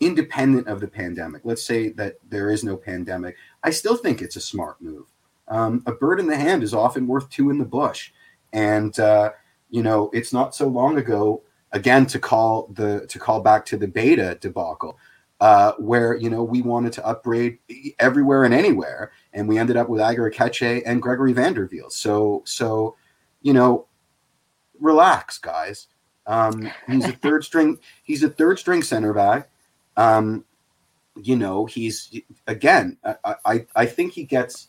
independent 0.00 0.68
of 0.68 0.80
the 0.80 0.88
pandemic, 0.88 1.42
let's 1.44 1.64
say 1.64 1.90
that 1.90 2.16
there 2.28 2.50
is 2.50 2.64
no 2.64 2.76
pandemic, 2.76 3.36
I 3.62 3.70
still 3.70 3.96
think 3.96 4.22
it's 4.22 4.36
a 4.36 4.40
smart 4.40 4.80
move. 4.80 5.06
Um, 5.48 5.82
a 5.86 5.92
bird 5.92 6.20
in 6.20 6.26
the 6.26 6.36
hand 6.36 6.62
is 6.62 6.74
often 6.74 7.06
worth 7.06 7.28
two 7.30 7.50
in 7.50 7.58
the 7.58 7.64
bush. 7.64 8.12
And, 8.52 8.98
uh, 8.98 9.32
you 9.70 9.82
know, 9.82 10.10
it's 10.12 10.32
not 10.32 10.54
so 10.54 10.66
long 10.66 10.98
ago, 10.98 11.42
again, 11.72 12.06
to 12.06 12.18
call 12.18 12.68
the 12.72 13.06
to 13.08 13.18
call 13.18 13.40
back 13.40 13.64
to 13.66 13.76
the 13.76 13.88
beta 13.88 14.38
debacle, 14.40 14.98
uh, 15.40 15.72
where 15.72 16.16
you 16.16 16.30
know 16.30 16.42
we 16.42 16.62
wanted 16.62 16.92
to 16.94 17.06
upgrade 17.06 17.58
everywhere 17.98 18.44
and 18.44 18.54
anywhere, 18.54 19.12
and 19.32 19.48
we 19.48 19.58
ended 19.58 19.76
up 19.76 19.88
with 19.88 20.00
Ager 20.00 20.30
Aketxe 20.30 20.82
and 20.86 21.02
Gregory 21.02 21.32
van 21.32 21.52
der 21.52 21.68
Wiel. 21.68 21.90
So, 21.90 22.42
so, 22.44 22.96
you 23.42 23.52
know, 23.52 23.86
relax, 24.80 25.38
guys. 25.38 25.88
Um, 26.26 26.70
he's 26.88 27.04
a 27.04 27.12
third 27.12 27.44
string. 27.44 27.78
He's 28.02 28.22
a 28.22 28.30
third 28.30 28.58
string 28.58 28.82
center 28.82 29.12
back. 29.12 29.50
Um, 29.96 30.44
you 31.22 31.36
know, 31.36 31.66
he's 31.66 32.20
again. 32.46 32.96
I, 33.04 33.34
I 33.44 33.66
I 33.74 33.86
think 33.86 34.12
he 34.12 34.24
gets. 34.24 34.68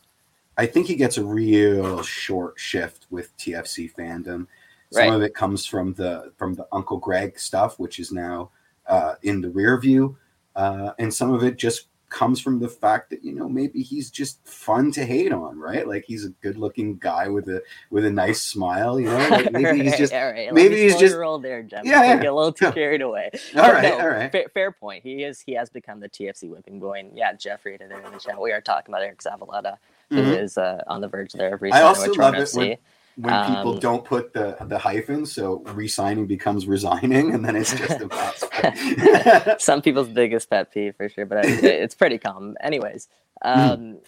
I 0.60 0.66
think 0.66 0.88
he 0.88 0.96
gets 0.96 1.18
a 1.18 1.24
real 1.24 2.02
short 2.02 2.60
shift 2.60 3.06
with 3.10 3.36
TFC 3.38 3.94
fandom. 3.94 4.48
Some 4.92 5.10
right. 5.10 5.14
of 5.14 5.22
it 5.22 5.36
comes 5.36 5.66
from 5.66 5.94
the 5.94 6.34
from 6.38 6.56
the 6.56 6.68
Uncle 6.72 6.98
Greg 6.98 7.40
stuff, 7.40 7.80
which 7.80 8.00
is 8.00 8.12
now 8.12 8.52
uh, 8.88 9.16
in 9.24 9.42
the 9.42 9.50
rear 9.50 9.80
view, 9.80 10.18
uh, 10.58 10.92
and 11.00 11.14
some 11.14 11.32
of 11.32 11.44
it 11.44 11.56
just 11.56 11.88
comes 12.10 12.40
from 12.40 12.60
the 12.60 12.70
fact 12.70 13.10
that 13.10 13.24
you 13.24 13.34
know 13.34 13.50
maybe 13.50 13.82
he's 13.82 14.10
just 14.10 14.46
fun 14.48 14.92
to 14.92 15.06
hate 15.06 15.32
on, 15.32 15.60
right? 15.60 15.88
Like 15.88 16.06
he's 16.08 16.26
a 16.26 16.30
good-looking 16.30 16.98
guy 16.98 17.28
with 17.28 17.48
a 17.48 17.62
with 17.92 18.06
a 18.06 18.12
nice 18.12 18.42
smile, 18.42 19.00
you 19.00 19.08
know. 19.08 19.30
Like 19.30 19.52
maybe 19.52 19.84
he's 19.84 19.98
just 20.00 20.14
right, 20.14 20.52
maybe 20.52 20.82
he's 20.82 20.98
just 20.98 21.16
roll 21.16 21.38
there, 21.38 21.62
Jeff. 21.64 21.86
Yeah, 21.86 22.04
yeah. 22.04 22.18
get 22.18 22.26
a 22.26 22.34
little 22.34 22.52
too 22.52 22.72
carried 22.74 23.02
away. 23.02 23.30
all 23.56 23.72
right, 23.72 23.84
no, 23.84 24.00
all 24.00 24.08
right. 24.10 24.32
Fair, 24.32 24.50
fair, 24.50 24.72
point. 24.72 25.04
He 25.04 25.24
is 25.24 25.42
he 25.42 25.54
has 25.54 25.70
become 25.70 26.00
the 26.00 26.10
TFC 26.10 26.50
whipping 26.50 26.80
boy, 26.80 27.00
and 27.00 27.16
yeah, 27.16 27.34
Jeff 27.34 27.66
rated 27.66 27.92
it 27.92 28.06
in 28.06 28.12
the 28.12 28.20
chat. 28.20 28.42
We 28.42 28.52
are 28.52 28.62
talking 28.62 28.94
about 28.94 29.04
Eric 29.04 29.22
Zavaleta, 29.22 29.78
who 30.10 30.18
mm-hmm. 30.18 30.32
is 30.32 30.58
uh, 30.58 30.84
on 30.88 31.02
the 31.02 31.08
verge 31.08 31.34
there 31.34 31.54
of 31.54 31.64
I 31.72 31.82
also 31.82 32.12
love 32.14 32.36
it 32.36 32.50
when, 32.54 32.78
when 33.18 33.34
um, 33.34 33.56
people 33.56 33.78
don't 33.78 34.06
put 34.06 34.32
the 34.34 34.56
the 34.62 34.78
hyphen, 34.78 35.26
so 35.26 35.64
resigning 35.74 36.28
becomes 36.28 36.68
resigning, 36.68 37.34
and 37.34 37.44
then 37.44 37.56
it's 37.56 37.74
just 37.74 38.00
a 38.00 38.08
bad 38.08 39.60
Some 39.62 39.82
people's 39.84 40.08
biggest 40.08 40.50
pet 40.50 40.72
peeve 40.72 40.96
for 40.96 41.10
sure, 41.10 41.26
but 41.26 41.44
it, 41.44 41.64
it's 41.64 41.96
pretty 41.96 42.20
common. 42.20 42.56
Anyways, 42.62 43.08
mm-hmm. 43.44 43.60
um, 43.60 43.80
mm. 43.80 44.00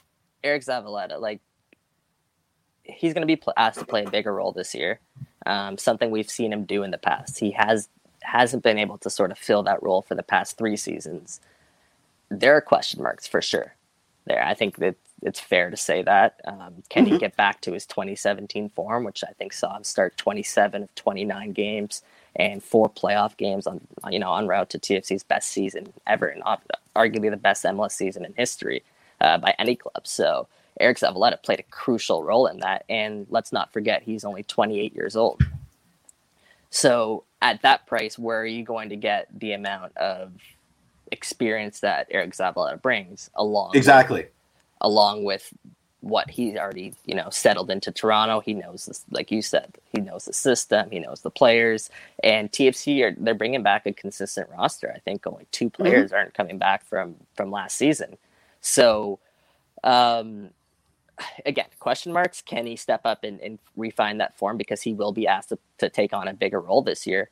Eric 0.44 0.64
Zavaleta, 0.64 1.20
like 1.20 1.42
he's 2.84 3.14
going 3.14 3.22
to 3.22 3.28
be 3.28 3.36
pl- 3.36 3.54
asked 3.58 3.80
to 3.80 3.86
play 3.86 4.04
a 4.04 4.10
bigger 4.10 4.34
role 4.34 4.52
this 4.52 4.76
year. 4.76 5.00
Um, 5.46 5.78
something 5.78 6.12
we've 6.12 6.30
seen 6.30 6.54
him 6.54 6.66
do 6.66 6.84
in 6.84 6.92
the 6.92 6.98
past. 6.98 7.40
He 7.40 7.52
has 7.52 7.90
hasn't 8.22 8.62
been 8.62 8.78
able 8.78 9.00
to 9.00 9.10
sort 9.10 9.32
of 9.32 9.40
fill 9.40 9.64
that 9.64 9.82
role 9.82 10.04
for 10.04 10.14
the 10.14 10.24
past 10.24 10.58
three 10.58 10.78
seasons. 10.78 11.40
There 12.30 12.56
are 12.56 12.62
question 12.62 13.02
marks 13.02 13.28
for 13.28 13.42
sure. 13.42 13.76
There, 14.26 14.44
I 14.44 14.54
think 14.54 14.78
that 14.78 14.96
it's 15.22 15.40
fair 15.40 15.70
to 15.70 15.78
say 15.78 16.02
that. 16.04 16.40
Um, 16.46 16.84
can 16.90 17.06
mm-hmm. 17.06 17.14
he 17.14 17.20
get 17.20 17.36
back 17.36 17.62
to 17.62 17.74
his 17.74 17.86
2017 17.86 18.70
form, 18.70 19.04
which 19.04 19.24
I 19.24 19.32
think 19.34 19.54
saw 19.54 19.76
him 19.76 19.84
start 19.84 20.18
27 20.18 20.84
of 20.84 20.96
29 20.96 21.52
games 21.52 22.02
and 22.36 22.64
four 22.64 22.90
playoff 22.90 23.36
games 23.38 23.66
on 23.66 23.82
you 24.12 24.20
know 24.20 24.34
en 24.36 24.48
route 24.48 24.70
to 24.70 24.80
TFC's 24.80 25.24
best 25.24 25.50
season 25.50 25.92
ever 26.06 26.28
and 26.28 26.44
arguably 26.96 27.30
the 27.30 27.38
best 27.38 27.64
MLS 27.64 27.92
season 27.92 28.24
in 28.24 28.34
history 28.38 28.84
uh, 29.22 29.38
by 29.38 29.54
any 29.60 29.76
club. 29.76 30.06
So 30.06 30.48
Eric 30.80 30.98
Zavaleta 30.98 31.42
played 31.42 31.60
a 31.60 31.64
crucial 31.64 32.24
role 32.24 32.48
in 32.48 32.60
that, 32.60 32.86
and 32.90 33.28
let's 33.30 33.52
not 33.52 33.74
forget 33.74 34.04
he's 34.04 34.24
only 34.24 34.44
28 34.44 34.96
years 34.96 35.16
old. 35.16 35.42
So 36.70 37.24
at 37.42 37.62
that 37.64 37.86
price, 37.88 38.18
where 38.18 38.40
are 38.40 38.46
you 38.46 38.64
going 38.64 38.90
to 38.90 38.96
get 38.96 39.28
the 39.38 39.54
amount 39.54 39.98
of 39.98 40.32
experience 41.12 41.80
that 41.82 42.08
Eric 42.12 42.32
Zavaleta 42.32 42.82
brings 42.82 43.30
along? 43.36 43.72
Exactly. 43.76 44.22
With, 44.22 44.32
along 44.82 45.24
with 45.24 45.54
what 46.02 46.30
he's 46.30 46.56
already 46.56 46.94
you 47.06 47.14
know 47.14 47.30
settled 47.30 47.70
into 47.70 47.92
Toronto. 47.92 48.40
He 48.40 48.54
knows 48.54 48.86
this, 48.86 49.06
like 49.12 49.32
you 49.32 49.42
said, 49.42 49.78
he 49.94 50.02
knows 50.02 50.26
the 50.26 50.34
system, 50.34 50.90
he 50.92 51.00
knows 51.00 51.22
the 51.22 51.30
players, 51.30 51.90
and 52.24 52.52
TFC 52.52 53.04
are 53.04 53.16
they're 53.18 53.34
bringing 53.34 53.64
back 53.64 53.86
a 53.86 53.94
consistent 53.94 54.50
roster. 54.50 54.92
I 54.96 55.00
think 55.00 55.28
only 55.28 55.48
two 55.52 55.70
mm-hmm. 55.70 55.84
players 55.84 56.12
mm-hmm. 56.12 56.16
aren't 56.16 56.34
coming 56.34 56.58
back 56.58 56.86
from 56.86 57.16
from 57.36 57.52
last 57.52 57.78
season, 57.78 58.18
so. 58.62 59.20
Um, 59.82 60.50
again, 61.46 61.68
question 61.80 62.12
marks. 62.12 62.42
Can 62.42 62.66
he 62.66 62.76
step 62.76 63.02
up 63.06 63.24
and, 63.24 63.40
and 63.40 63.60
refine 63.76 64.18
that 64.18 64.38
form 64.38 64.58
because 64.58 64.82
he 64.82 64.94
will 64.94 65.12
be 65.12 65.28
asked 65.28 65.50
to, 65.50 65.60
to 65.78 65.90
take 65.90 66.14
on 66.14 66.28
a 66.28 66.34
bigger 66.34 66.60
role 66.60 66.82
this 66.82 67.08
year? 67.08 67.30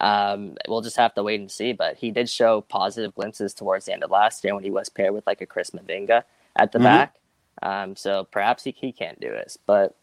Um, 0.00 0.56
we'll 0.68 0.80
just 0.80 0.96
have 0.96 1.14
to 1.14 1.22
wait 1.22 1.40
and 1.40 1.50
see. 1.50 1.72
But 1.72 1.96
he 1.96 2.10
did 2.10 2.28
show 2.28 2.60
positive 2.60 3.14
glimpses 3.14 3.54
towards 3.54 3.86
the 3.86 3.92
end 3.92 4.04
of 4.04 4.10
last 4.10 4.44
year 4.44 4.54
when 4.54 4.64
he 4.64 4.70
was 4.70 4.88
paired 4.88 5.12
with 5.12 5.26
like 5.26 5.40
a 5.40 5.46
Chris 5.46 5.70
Mavinga 5.70 6.22
at 6.58 6.72
the 6.72 6.78
mm-hmm. 6.78 6.84
back. 6.84 7.14
Um, 7.62 7.96
so 7.96 8.24
perhaps 8.30 8.64
he, 8.64 8.74
he 8.78 8.92
can't 8.92 9.18
do 9.20 9.30
this, 9.30 9.58
but 9.66 9.96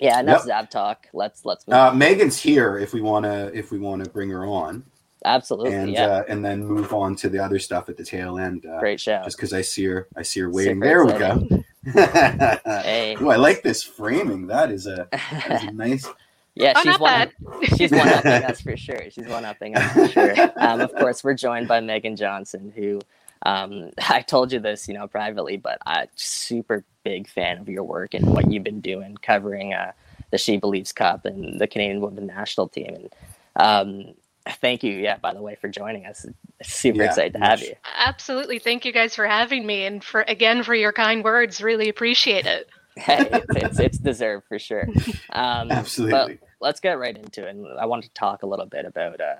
yeah, 0.00 0.20
enough 0.20 0.46
yep. 0.46 0.66
Zav 0.66 0.70
talk. 0.70 1.06
Let's 1.12 1.44
let's. 1.44 1.64
Uh, 1.68 1.92
Meaghen's 1.92 2.38
here 2.38 2.78
if 2.78 2.92
we 2.92 3.00
want 3.00 3.24
to 3.24 3.52
if 3.54 3.70
we 3.70 3.78
want 3.78 4.04
to 4.04 4.10
bring 4.10 4.30
her 4.30 4.46
on. 4.46 4.84
Absolutely, 5.24 5.74
and 5.74 5.92
yeah. 5.92 6.06
uh, 6.06 6.24
and 6.28 6.44
then 6.44 6.64
move 6.64 6.92
on 6.92 7.14
to 7.16 7.28
the 7.28 7.38
other 7.38 7.58
stuff 7.58 7.88
at 7.88 7.96
the 7.96 8.04
tail 8.04 8.38
end. 8.38 8.66
Uh, 8.66 8.80
Great 8.80 9.00
show. 9.00 9.20
Just 9.24 9.36
because 9.36 9.52
I 9.52 9.62
see 9.62 9.84
her, 9.84 10.08
I 10.16 10.22
see 10.22 10.40
her 10.40 10.50
waiting. 10.50 10.82
Super 10.82 10.86
there 10.86 11.04
exciting. 11.04 11.64
we 11.84 11.92
go. 11.92 12.60
hey. 12.82 13.16
Ooh, 13.20 13.30
I 13.30 13.36
like 13.36 13.62
this 13.62 13.82
framing. 13.82 14.46
That 14.48 14.72
is 14.72 14.86
a, 14.86 15.08
that 15.12 15.62
is 15.62 15.68
a 15.68 15.72
nice. 15.72 16.08
Yeah, 16.54 16.74
oh, 16.76 16.82
she's 16.82 16.98
one. 16.98 17.30
She's 17.78 17.90
one 17.90 18.08
upping 18.08 18.44
us 18.44 18.60
for 18.60 18.76
sure. 18.76 19.10
She's 19.10 19.26
one 19.26 19.46
upping 19.46 19.74
us 19.74 19.90
for 19.90 20.06
sure. 20.08 20.34
Um, 20.56 20.82
of 20.82 20.94
course, 20.94 21.24
we're 21.24 21.32
joined 21.32 21.66
by 21.66 21.80
Meaghen 21.80 22.14
Johnson, 22.14 22.70
who 22.76 23.00
um, 23.44 23.90
I 24.08 24.22
told 24.22 24.52
you 24.52 24.60
this, 24.60 24.88
you 24.88 24.94
know, 24.94 25.06
privately, 25.06 25.56
but 25.56 25.78
I'm 25.86 26.08
super 26.16 26.84
big 27.04 27.28
fan 27.28 27.58
of 27.58 27.68
your 27.68 27.84
work 27.84 28.14
and 28.14 28.32
what 28.32 28.50
you've 28.50 28.64
been 28.64 28.80
doing 28.80 29.16
covering 29.16 29.74
uh, 29.74 29.92
the 30.30 30.38
She 30.38 30.56
Believes 30.56 30.92
Cup 30.92 31.24
and 31.24 31.60
the 31.60 31.66
Canadian 31.66 32.00
Women's 32.00 32.28
National 32.28 32.68
Team. 32.68 32.94
And 32.94 33.14
um, 33.56 34.14
thank 34.60 34.82
you, 34.82 34.92
yeah, 34.92 35.18
by 35.18 35.34
the 35.34 35.42
way, 35.42 35.56
for 35.60 35.68
joining 35.68 36.06
us. 36.06 36.26
Super 36.62 37.02
yeah, 37.02 37.08
excited 37.08 37.32
to 37.34 37.40
have 37.40 37.60
you. 37.60 37.74
Absolutely, 37.98 38.58
thank 38.58 38.84
you 38.84 38.92
guys 38.92 39.16
for 39.16 39.26
having 39.26 39.66
me, 39.66 39.84
and 39.84 40.02
for 40.02 40.22
again 40.22 40.62
for 40.62 40.74
your 40.74 40.92
kind 40.92 41.24
words. 41.24 41.60
Really 41.60 41.88
appreciate 41.88 42.46
it. 42.46 42.68
hey, 42.96 43.26
it's, 43.32 43.56
it's, 43.56 43.80
it's 43.80 43.98
deserved 43.98 44.46
for 44.48 44.58
sure. 44.58 44.86
Um, 45.34 45.70
Absolutely. 45.70 46.38
let's 46.60 46.78
get 46.78 46.98
right 46.98 47.16
into 47.16 47.46
it. 47.46 47.56
And 47.56 47.66
I 47.80 47.86
want 47.86 48.02
to 48.04 48.10
talk 48.10 48.42
a 48.42 48.46
little 48.46 48.66
bit 48.66 48.84
about. 48.84 49.18
Uh, 49.18 49.36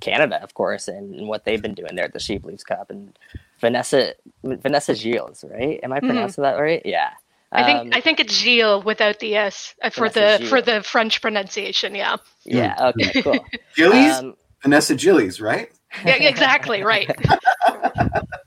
Canada, 0.00 0.42
of 0.42 0.54
course, 0.54 0.88
and, 0.88 1.28
what 1.28 1.44
they've 1.44 1.62
been 1.62 1.74
doing 1.74 1.94
there 1.94 2.04
at 2.04 2.12
the 2.12 2.20
She 2.20 2.38
Believes 2.38 2.64
Cup. 2.64 2.90
And 2.90 3.16
Vanessa 3.60 4.14
Vanessa 4.42 4.94
Gilles, 4.94 5.44
right? 5.48 5.80
Am 5.82 5.92
I 5.92 5.98
mm-hmm. 5.98 6.06
pronouncing 6.06 6.44
mm-hmm. 6.44 6.56
that 6.56 6.62
right? 6.62 6.82
Yeah. 6.84 7.10
I 7.52 7.64
think 7.64 7.78
um, 7.80 7.90
I 7.92 8.00
think 8.00 8.20
it's 8.20 8.34
Gilles 8.34 8.84
without 8.84 9.20
the 9.20 9.36
S 9.36 9.74
uh, 9.80 9.90
for 9.90 10.08
the 10.08 10.38
Gilles. 10.38 10.48
for 10.48 10.60
the 10.60 10.82
French 10.82 11.22
pronunciation. 11.22 11.94
Yeah. 11.94 12.16
Yeah. 12.44 12.92
Okay. 12.98 13.22
Cool. 13.22 13.44
Gilles, 13.76 14.18
um, 14.18 14.34
Vanessa 14.62 14.98
Gilles, 14.98 15.40
right? 15.40 15.70
Yeah. 16.04 16.14
Exactly. 16.14 16.82
Right. 16.82 17.08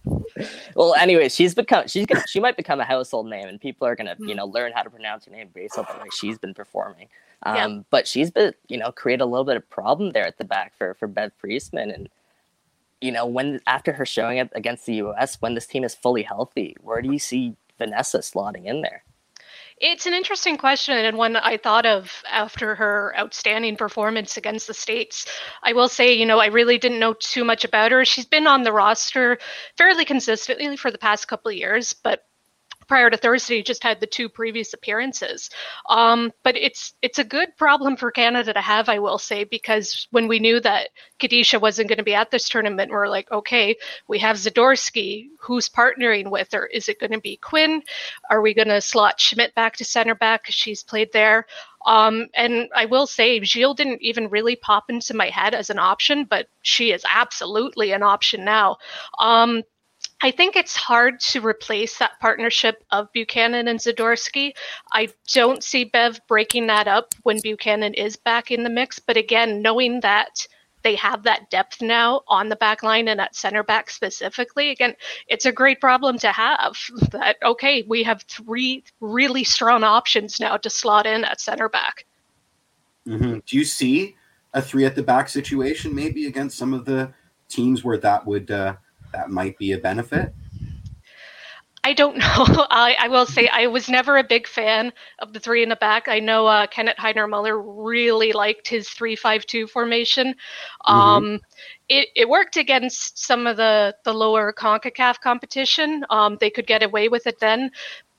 well, 0.76 0.94
anyway, 0.96 1.30
she's 1.30 1.56
become 1.56 1.88
she's 1.88 2.06
gonna 2.06 2.24
she 2.28 2.40
might 2.40 2.58
become 2.58 2.80
a 2.80 2.86
household 2.86 3.28
name, 3.28 3.48
and 3.48 3.60
people 3.60 3.88
are 3.88 3.96
gonna 3.96 4.16
you 4.20 4.28
mm. 4.28 4.36
know 4.36 4.46
learn 4.46 4.72
how 4.74 4.84
to 4.84 4.90
pronounce 4.90 5.26
her 5.26 5.32
name 5.32 5.50
based 5.54 5.78
on 5.78 5.86
the 5.92 6.00
way 6.00 6.08
she's 6.20 6.38
been 6.38 6.54
performing. 6.54 7.08
Um, 7.44 7.56
yeah. 7.56 7.80
But 7.90 8.08
she's 8.08 8.32
been, 8.32 8.54
you 8.68 8.78
know, 8.78 8.92
create 8.92 9.22
a 9.22 9.26
little 9.26 9.46
bit 9.46 9.58
of 9.58 9.70
problem 9.70 10.12
there 10.12 10.26
at 10.26 10.38
the 10.38 10.46
back 10.46 10.74
for 10.78 10.94
for 10.96 11.08
Bev 11.08 11.32
Priestman, 11.38 11.92
and 11.92 12.10
you 13.02 13.12
know, 13.12 13.26
when 13.26 13.62
after 13.68 13.94
her 13.94 14.06
showing 14.06 14.38
it 14.38 14.50
against 14.54 14.86
the 14.86 14.96
U.S., 14.96 15.42
when 15.42 15.54
this 15.54 15.68
team 15.68 15.84
is 15.84 15.94
fully 15.94 16.24
healthy, 16.24 16.76
where 16.82 17.02
do 17.02 17.12
you 17.12 17.20
see 17.20 17.56
Vanessa 17.78 18.20
slotting 18.20 18.66
in 18.66 18.82
there? 18.82 19.04
It's 19.80 20.08
an 20.08 20.16
interesting 20.16 20.58
question 20.58 20.98
and 20.98 21.18
one 21.18 21.36
I 21.36 21.58
thought 21.58 21.86
of 21.86 22.24
after 22.30 22.74
her 22.76 23.14
outstanding 23.16 23.76
performance 23.76 24.36
against 24.36 24.66
the 24.66 24.74
States. 24.74 25.28
I 25.62 25.74
will 25.74 25.88
say, 25.88 26.14
you 26.14 26.26
know, 26.26 26.40
I 26.40 26.48
really 26.48 26.80
didn't 26.80 27.00
know 27.00 27.14
too 27.14 27.44
much 27.44 27.64
about 27.64 27.92
her. 27.92 28.04
She's 28.04 28.26
been 28.26 28.48
on 28.48 28.64
the 28.64 28.74
roster 28.74 29.38
fairly 29.78 30.04
consistently 30.04 30.78
for 30.78 30.90
the 30.90 30.98
past 30.98 31.28
couple 31.28 31.50
of 31.50 31.58
years, 31.58 31.94
but 31.94 32.24
prior 32.88 33.10
to 33.10 33.18
Thursday, 33.18 33.62
just 33.62 33.84
had 33.84 34.00
the 34.00 34.08
two 34.08 34.30
previous 34.30 34.74
appearances. 34.74 35.50
Um, 35.90 36.32
but 36.44 36.56
it's 36.56 36.94
it's 37.02 37.20
a 37.20 37.24
good 37.24 37.56
problem 37.58 37.98
for 37.98 38.12
Canada 38.12 38.54
to 38.54 38.62
have, 38.62 38.90
I 38.90 39.00
will 39.00 39.18
say, 39.18 39.44
because 39.44 40.08
when 40.12 40.28
we 40.28 40.40
knew 40.40 40.60
that 40.62 40.90
Kadeisha 41.20 41.60
wasn't 41.60 41.90
going 41.90 41.98
to 41.98 42.04
be 42.04 42.16
at 42.16 42.32
this 42.32 42.50
tournament, 42.50 42.92
we're 42.92 43.08
like, 43.08 43.32
okay, 43.32 43.76
we 44.08 44.20
have 44.20 44.38
Zadorsky. 44.38 45.28
Who's 45.40 45.70
partnering 45.70 46.32
with 46.32 46.52
her? 46.54 46.66
Is 46.68 46.90
it 46.90 47.00
going 47.00 47.12
to 47.12 47.20
be 47.20 47.38
Quinn? 47.38 47.82
Are 48.30 48.42
we 48.42 48.54
going 48.54 48.68
to 48.70 48.82
slot 48.82 49.20
Schmidt 49.20 49.54
back 49.56 49.76
to 49.78 49.86
center 49.86 50.16
back 50.16 50.44
because 50.44 50.56
she's 50.56 50.84
played 50.84 51.12
there? 51.14 51.46
Um, 51.86 52.28
and 52.34 52.70
I 52.76 52.86
will 52.86 53.08
say, 53.08 53.42
Gilles 53.44 53.76
didn't 53.76 54.02
even 54.02 54.30
really 54.30 54.58
pop 54.58 54.90
into 54.90 55.14
my 55.14 55.28
head 55.28 55.54
as 55.54 55.70
an 55.70 55.80
option, 55.80 56.26
but 56.26 56.48
she 56.62 56.92
is 56.92 57.06
absolutely 57.10 57.94
an 57.94 58.04
option 58.04 58.44
now. 58.44 58.78
Um, 59.20 59.64
I 60.22 60.32
think 60.32 60.56
it's 60.56 60.76
hard 60.76 61.20
to 61.20 61.46
replace 61.46 62.00
that 62.00 62.20
partnership 62.20 62.84
of 62.92 63.12
Buchanan 63.14 63.68
and 63.68 63.80
Zadorsky. 63.80 64.54
I 64.92 65.10
don't 65.32 65.64
see 65.64 65.84
Bev 65.84 66.20
breaking 66.28 66.68
that 66.68 66.88
up 66.88 67.14
when 67.24 67.40
Buchanan 67.42 67.94
is 67.94 68.16
back 68.16 68.50
in 68.50 68.64
the 68.64 68.70
mix. 68.70 68.98
But 68.98 69.18
again, 69.18 69.62
knowing 69.62 70.00
that 70.00 70.48
they 70.82 70.96
have 70.96 71.24
that 71.24 71.50
depth 71.52 71.82
now 71.82 72.22
on 72.28 72.50
the 72.50 72.56
back 72.56 72.82
line 72.82 73.08
and 73.08 73.22
at 73.22 73.36
center 73.36 73.62
back 73.62 73.92
specifically, 73.92 74.72
again, 74.72 74.96
it's 75.28 75.46
a 75.46 75.52
great 75.52 75.80
problem 75.80 76.18
to 76.20 76.32
have. 76.32 76.78
That, 77.12 77.38
okay, 77.44 77.84
we 77.88 78.04
have 78.04 78.24
three 78.24 78.84
really 79.00 79.44
strong 79.44 79.84
options 79.84 80.40
now 80.40 80.58
to 80.58 80.70
slot 80.70 81.06
in 81.06 81.26
at 81.26 81.40
center 81.40 81.70
back. 81.70 82.06
Mm-hmm. 83.08 83.40
Do 83.46 83.58
you 83.58 83.64
see 83.64 84.16
a 84.54 84.62
three 84.62 84.86
at 84.86 84.96
the 84.96 85.04
back 85.04 85.30
situation 85.30 85.94
maybe 85.94 86.26
against 86.26 86.58
some 86.58 86.74
of 86.74 86.86
the 86.86 87.14
teams 87.50 87.84
where 87.84 87.98
that 88.00 88.26
would. 88.26 88.50
Uh 88.50 88.78
that 89.14 89.30
might 89.30 89.58
be 89.58 89.74
a 89.74 89.78
benefit? 89.78 90.34
I 91.88 91.94
don't 91.94 92.18
know. 92.18 92.26
I, 92.70 92.98
I, 93.00 93.08
will 93.08 93.26
say 93.26 93.48
I 93.48 93.68
was 93.68 93.88
never 93.88 94.18
a 94.18 94.24
big 94.24 94.46
fan 94.46 94.92
of 95.20 95.32
the 95.32 95.40
three 95.40 95.64
in 95.64 95.70
the 95.70 95.78
back. 95.78 96.10
I 96.10 96.20
know 96.20 96.46
uh, 96.46 96.68
Kenneth 96.68 96.98
Heiner 96.98 97.30
Muller 97.30 97.62
really 97.62 98.34
liked 98.34 98.68
his 98.68 98.90
three-five-two 98.90 99.68
formation. 99.68 100.36
Mm-hmm. 100.86 100.94
Um, 100.94 101.40
it, 101.88 102.10
it 102.14 102.28
worked 102.28 102.58
against 102.58 103.18
some 103.18 103.48
of 103.48 103.56
the, 103.56 103.96
the 104.04 104.14
lower 104.14 104.52
CONCACAF 104.52 105.22
competition. 105.22 106.04
Um, 106.10 106.38
they 106.42 106.50
could 106.50 106.68
get 106.68 106.84
away 106.84 107.08
with 107.08 107.26
it 107.26 107.40
then. 107.40 107.72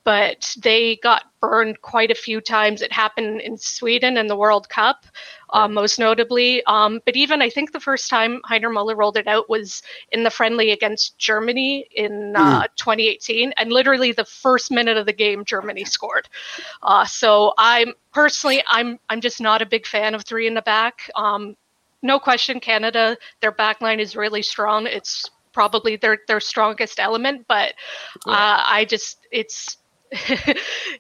But 0.09 0.57
they 0.63 0.97
got 1.03 1.25
burned 1.39 1.83
quite 1.83 2.11
a 2.11 2.15
few 2.15 2.41
times. 2.41 2.81
It 2.81 2.91
happened 2.91 3.43
in 3.43 3.59
Sweden 3.59 4.17
in 4.17 4.27
the 4.27 4.37
World 4.37 4.67
Cup, 4.71 5.05
uh, 5.51 5.69
most 5.69 5.99
notably. 5.99 6.65
Um, 6.65 7.03
but 7.05 7.15
even 7.15 7.43
I 7.43 7.51
think 7.51 7.73
the 7.73 7.79
first 7.81 8.09
time 8.09 8.41
Heiner 8.51 8.73
Muller 8.73 8.97
rolled 8.97 9.19
it 9.19 9.27
out 9.27 9.51
was 9.51 9.83
in 10.11 10.23
the 10.23 10.31
friendly 10.31 10.71
against 10.71 11.19
Germany 11.19 11.89
in 11.95 12.35
uh, 12.35 12.63
mm. 12.63 12.67
2018, 12.77 13.53
and 13.59 13.71
literally 13.71 14.13
the 14.13 14.25
first 14.25 14.71
minute 14.71 14.97
of 14.97 15.05
the 15.05 15.13
game, 15.13 15.45
Germany 15.45 15.85
scored. 15.85 16.27
Uh, 16.83 17.05
so 17.05 17.53
I'm 17.59 17.93
personally, 18.11 18.63
I'm 18.67 18.99
I'm 19.11 19.21
just 19.21 19.43
not 19.43 19.61
a 19.61 19.67
big 19.67 19.87
fan 19.87 20.15
of 20.15 20.25
three 20.25 20.47
in 20.47 20.55
the 20.55 20.63
back. 20.63 21.11
Um, 21.17 21.55
no 22.01 22.19
question, 22.19 22.61
Canada, 22.61 23.19
their 23.43 23.53
backline 23.53 23.99
is 23.99 24.17
really 24.17 24.41
strong. 24.41 24.87
It's 24.87 25.29
probably 25.53 25.97
their 25.97 26.21
their 26.29 26.41
strongest 26.41 26.99
element, 26.99 27.45
but 27.47 27.75
yeah. 28.27 28.33
uh, 28.33 28.63
I 28.65 28.87
just 28.89 29.27
it's 29.31 29.77
it, 30.11 30.59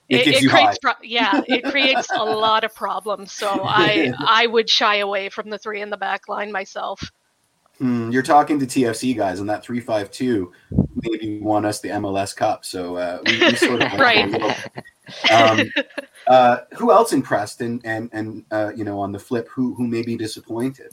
it, 0.09 0.45
it 0.45 0.51
creates 0.51 0.79
yeah 1.03 1.41
it 1.47 1.65
creates 1.65 2.09
a 2.15 2.23
lot 2.23 2.65
of 2.65 2.75
problems 2.75 3.33
so 3.33 3.49
i 3.65 4.13
i 4.21 4.47
would 4.47 4.69
shy 4.69 4.97
away 4.97 5.29
from 5.29 5.51
the 5.51 5.59
three 5.59 5.81
in 5.81 5.91
the 5.91 5.97
back 5.97 6.29
line 6.29 6.53
myself. 6.53 7.11
Hmm, 7.79 8.11
you're 8.11 8.25
talking 8.25 8.59
to 8.59 8.67
tfc 8.67 9.17
guys 9.17 9.41
and 9.41 9.49
that 9.49 9.65
352 9.65 10.53
maybe 10.97 11.39
won 11.41 11.65
us 11.65 11.81
the 11.81 11.89
mls 11.89 12.35
cup 12.35 12.65
so 12.65 12.97
uh, 12.97 13.21
we, 13.25 13.39
we 13.39 13.55
sort 13.55 13.83
of 13.83 13.93
right. 13.99 14.35
um, 15.31 15.61
uh, 16.27 16.59
who 16.77 16.91
else 16.91 17.13
impressed 17.13 17.61
and 17.61 17.81
and 17.85 18.11
and 18.13 18.45
uh, 18.51 18.73
you 18.75 18.85
know 18.85 18.99
on 18.99 19.13
the 19.13 19.19
flip 19.19 19.49
who 19.49 19.75
who 19.75 19.87
may 19.87 20.03
be 20.03 20.17
disappointed? 20.17 20.93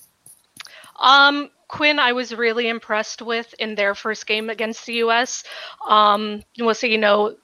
Um 1.00 1.50
Quinn, 1.67 2.00
I 2.00 2.13
was 2.13 2.34
really 2.34 2.69
impressed 2.69 3.22
with 3.22 3.53
in 3.60 3.75
their 3.75 3.95
first 3.95 4.27
game 4.27 4.50
against 4.50 4.86
the 4.86 4.93
U.S. 4.95 5.43
Um, 5.88 6.43
we'll 6.60 6.75
see, 6.75 6.91
you 6.91 6.98
know, 6.98 7.36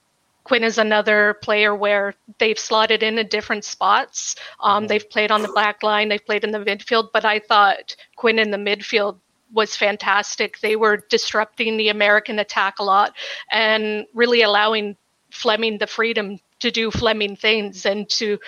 Quinn 0.44 0.64
is 0.64 0.78
another 0.78 1.36
player 1.42 1.76
where 1.76 2.16
they've 2.40 2.58
slotted 2.58 3.04
in 3.04 3.20
at 3.20 3.30
different 3.30 3.64
spots. 3.64 4.36
Um, 4.60 4.84
mm-hmm. 4.84 4.88
they've 4.88 5.10
played 5.10 5.32
on 5.32 5.42
the 5.42 5.52
back 5.54 5.84
line, 5.84 6.10
they've 6.10 6.26
played 6.26 6.44
in 6.44 6.52
the 6.52 6.60
midfield, 6.60 7.10
but 7.14 7.26
I 7.26 7.40
thought 7.40 7.96
Quinn 8.16 8.40
in 8.40 8.52
the 8.52 8.58
midfield 8.58 9.20
was 9.54 9.76
fantastic. 9.76 10.60
They 10.60 10.76
were 10.76 11.06
disrupting 11.10 11.78
the 11.78 11.90
American 11.90 12.40
attack 12.40 12.80
a 12.80 12.84
lot 12.84 13.14
and 13.52 14.06
really 14.14 14.42
allowing 14.42 14.96
Fleming 15.30 15.78
the 15.78 15.88
freedom 15.88 16.40
to 16.60 16.72
do 16.72 16.92
Fleming 16.92 17.36
things 17.36 17.86
and 17.86 18.08
to 18.10 18.40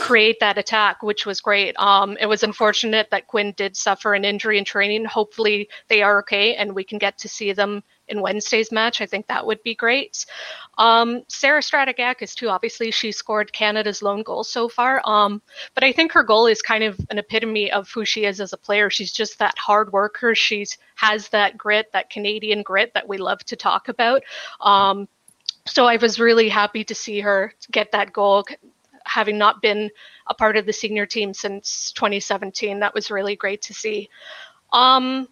create 0.00 0.40
that 0.40 0.58
attack, 0.58 1.02
which 1.02 1.24
was 1.24 1.40
great. 1.40 1.74
Um, 1.78 2.16
it 2.20 2.26
was 2.26 2.42
unfortunate 2.42 3.08
that 3.10 3.26
Quinn 3.26 3.52
did 3.56 3.76
suffer 3.76 4.14
an 4.14 4.24
injury 4.24 4.58
in 4.58 4.64
training. 4.64 5.04
Hopefully, 5.04 5.68
they 5.88 6.02
are 6.02 6.18
okay 6.20 6.54
and 6.56 6.74
we 6.74 6.84
can 6.84 6.98
get 6.98 7.18
to 7.18 7.28
see 7.28 7.52
them 7.52 7.82
in 8.08 8.20
Wednesday's 8.20 8.72
match. 8.72 9.00
I 9.00 9.06
think 9.06 9.28
that 9.28 9.46
would 9.46 9.62
be 9.62 9.74
great. 9.74 10.26
Um, 10.80 11.24
Sarah 11.28 11.60
Stratigakis, 11.60 12.34
too, 12.34 12.48
obviously, 12.48 12.90
she 12.90 13.12
scored 13.12 13.52
Canada's 13.52 14.00
lone 14.00 14.22
goal 14.22 14.42
so 14.42 14.66
far. 14.66 15.02
Um, 15.04 15.42
but 15.74 15.84
I 15.84 15.92
think 15.92 16.10
her 16.12 16.22
goal 16.22 16.46
is 16.46 16.62
kind 16.62 16.82
of 16.82 16.98
an 17.10 17.18
epitome 17.18 17.70
of 17.70 17.90
who 17.90 18.06
she 18.06 18.24
is 18.24 18.40
as 18.40 18.54
a 18.54 18.56
player. 18.56 18.88
She's 18.88 19.12
just 19.12 19.38
that 19.38 19.58
hard 19.58 19.92
worker. 19.92 20.34
She 20.34 20.64
has 20.94 21.28
that 21.28 21.58
grit, 21.58 21.92
that 21.92 22.08
Canadian 22.08 22.62
grit 22.62 22.94
that 22.94 23.06
we 23.06 23.18
love 23.18 23.44
to 23.44 23.56
talk 23.56 23.88
about. 23.88 24.22
Um, 24.62 25.06
so 25.66 25.84
I 25.84 25.96
was 25.96 26.18
really 26.18 26.48
happy 26.48 26.82
to 26.84 26.94
see 26.94 27.20
her 27.20 27.52
get 27.70 27.92
that 27.92 28.14
goal, 28.14 28.46
having 29.04 29.36
not 29.36 29.60
been 29.60 29.90
a 30.28 30.34
part 30.34 30.56
of 30.56 30.64
the 30.64 30.72
senior 30.72 31.04
team 31.04 31.34
since 31.34 31.92
2017. 31.92 32.80
That 32.80 32.94
was 32.94 33.10
really 33.10 33.36
great 33.36 33.60
to 33.62 33.74
see. 33.74 34.08
Um, 34.72 35.28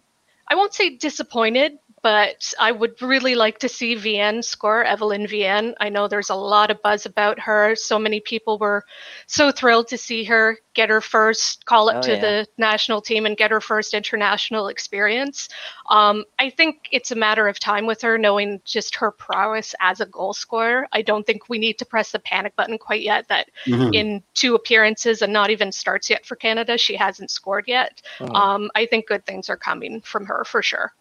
I 0.47 0.53
won't 0.53 0.75
say 0.75 0.95
disappointed 0.95 1.79
but 2.01 2.53
I 2.59 2.71
would 2.71 3.01
really 3.01 3.35
like 3.35 3.59
to 3.59 3.69
see 3.69 3.95
Viens 3.95 4.47
score, 4.47 4.83
Evelyn 4.83 5.27
Viens. 5.27 5.75
I 5.79 5.89
know 5.89 6.07
there's 6.07 6.29
a 6.29 6.35
lot 6.35 6.71
of 6.71 6.81
buzz 6.81 7.05
about 7.05 7.39
her. 7.39 7.75
So 7.75 7.99
many 7.99 8.19
people 8.19 8.57
were 8.57 8.83
so 9.27 9.51
thrilled 9.51 9.87
to 9.89 9.97
see 9.97 10.23
her 10.25 10.57
get 10.73 10.89
her 10.89 11.01
first 11.01 11.65
call 11.65 11.89
up 11.89 11.97
oh, 11.97 12.01
to 12.01 12.11
yeah. 12.13 12.21
the 12.21 12.47
national 12.57 13.01
team 13.01 13.25
and 13.25 13.35
get 13.35 13.51
her 13.51 13.59
first 13.59 13.93
international 13.93 14.67
experience. 14.67 15.49
Um, 15.89 16.23
I 16.37 16.49
think 16.49 16.87
it's 16.91 17.11
a 17.11 17.15
matter 17.15 17.47
of 17.47 17.59
time 17.59 17.85
with 17.85 18.01
her, 18.01 18.17
knowing 18.17 18.61
just 18.63 18.95
her 18.95 19.11
prowess 19.11 19.75
as 19.81 19.99
a 19.99 20.05
goal 20.05 20.33
scorer. 20.33 20.87
I 20.93 21.01
don't 21.01 21.25
think 21.25 21.49
we 21.49 21.57
need 21.57 21.79
to 21.79 21.85
press 21.85 22.11
the 22.11 22.19
panic 22.19 22.55
button 22.55 22.77
quite 22.77 23.01
yet. 23.01 23.27
That 23.27 23.49
mm-hmm. 23.65 23.93
in 23.93 24.23
two 24.33 24.55
appearances 24.55 25.21
and 25.21 25.33
not 25.33 25.49
even 25.49 25.71
starts 25.71 26.09
yet 26.09 26.25
for 26.25 26.35
Canada, 26.35 26.77
she 26.77 26.95
hasn't 26.95 27.31
scored 27.31 27.65
yet. 27.67 28.01
Oh. 28.21 28.33
Um, 28.33 28.71
I 28.75 28.85
think 28.85 29.07
good 29.07 29.25
things 29.25 29.49
are 29.49 29.57
coming 29.57 30.01
from 30.01 30.25
her 30.27 30.43
for 30.45 30.61
sure. 30.61 30.93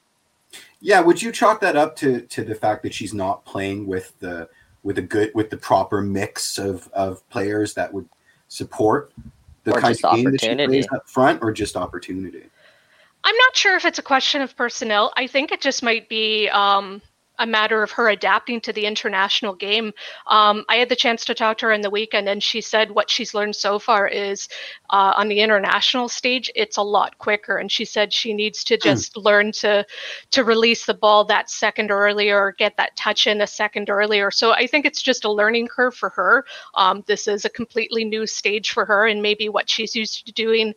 Yeah, 0.80 1.00
would 1.00 1.20
you 1.20 1.32
chalk 1.32 1.60
that 1.60 1.76
up 1.76 1.96
to 1.96 2.20
to 2.20 2.44
the 2.44 2.54
fact 2.54 2.82
that 2.84 2.94
she's 2.94 3.12
not 3.12 3.44
playing 3.44 3.86
with 3.86 4.18
the 4.20 4.48
with 4.82 4.98
a 4.98 5.02
good 5.02 5.32
with 5.34 5.50
the 5.50 5.56
proper 5.56 6.00
mix 6.00 6.58
of 6.58 6.88
of 6.92 7.28
players 7.30 7.74
that 7.74 7.92
would 7.92 8.08
support 8.48 9.12
the 9.64 9.74
or 9.74 9.80
kind 9.80 9.94
of 10.04 10.14
game 10.14 10.30
that 10.30 10.40
she 10.40 10.54
plays 10.54 10.86
up 10.94 11.08
front, 11.08 11.42
or 11.42 11.52
just 11.52 11.76
opportunity? 11.76 12.44
I'm 13.24 13.36
not 13.36 13.56
sure 13.56 13.76
if 13.76 13.84
it's 13.84 13.98
a 13.98 14.02
question 14.02 14.40
of 14.40 14.56
personnel. 14.56 15.12
I 15.16 15.26
think 15.26 15.50
it 15.50 15.60
just 15.60 15.82
might 15.82 16.08
be 16.08 16.48
um, 16.48 17.02
a 17.38 17.46
matter 17.46 17.82
of 17.82 17.90
her 17.92 18.08
adapting 18.08 18.60
to 18.62 18.72
the 18.72 18.86
international 18.86 19.54
game. 19.54 19.92
Um, 20.26 20.64
I 20.68 20.76
had 20.76 20.88
the 20.88 20.96
chance 20.96 21.24
to 21.26 21.34
talk 21.34 21.58
to 21.58 21.66
her 21.66 21.72
in 21.72 21.80
the 21.80 21.90
weekend, 21.90 22.28
and 22.28 22.42
she 22.42 22.60
said 22.60 22.90
what 22.90 23.10
she's 23.10 23.34
learned 23.34 23.56
so 23.56 23.78
far 23.78 24.08
is 24.08 24.48
uh, 24.90 25.14
on 25.16 25.28
the 25.28 25.40
international 25.40 26.08
stage, 26.08 26.50
it's 26.54 26.76
a 26.76 26.82
lot 26.82 27.18
quicker. 27.18 27.58
And 27.58 27.70
she 27.70 27.84
said 27.84 28.12
she 28.12 28.34
needs 28.34 28.64
to 28.64 28.74
hmm. 28.74 28.80
just 28.82 29.14
mm. 29.14 29.24
learn 29.24 29.52
to 29.52 29.86
to 30.30 30.44
release 30.44 30.86
the 30.86 30.94
ball 30.94 31.24
that 31.24 31.50
second 31.50 31.90
earlier, 31.90 32.38
or 32.38 32.52
get 32.52 32.76
that 32.76 32.96
touch 32.96 33.26
in 33.26 33.40
a 33.40 33.46
second 33.46 33.90
earlier. 33.90 34.30
So 34.30 34.52
I 34.52 34.66
think 34.66 34.84
it's 34.86 35.02
just 35.02 35.24
a 35.24 35.32
learning 35.32 35.68
curve 35.68 35.94
for 35.94 36.10
her. 36.10 36.44
Um, 36.74 37.04
this 37.06 37.28
is 37.28 37.44
a 37.44 37.50
completely 37.50 38.04
new 38.04 38.26
stage 38.26 38.70
for 38.70 38.84
her, 38.84 39.06
and 39.06 39.22
maybe 39.22 39.48
what 39.48 39.70
she's 39.70 39.94
used 39.94 40.26
to 40.26 40.32
doing 40.32 40.74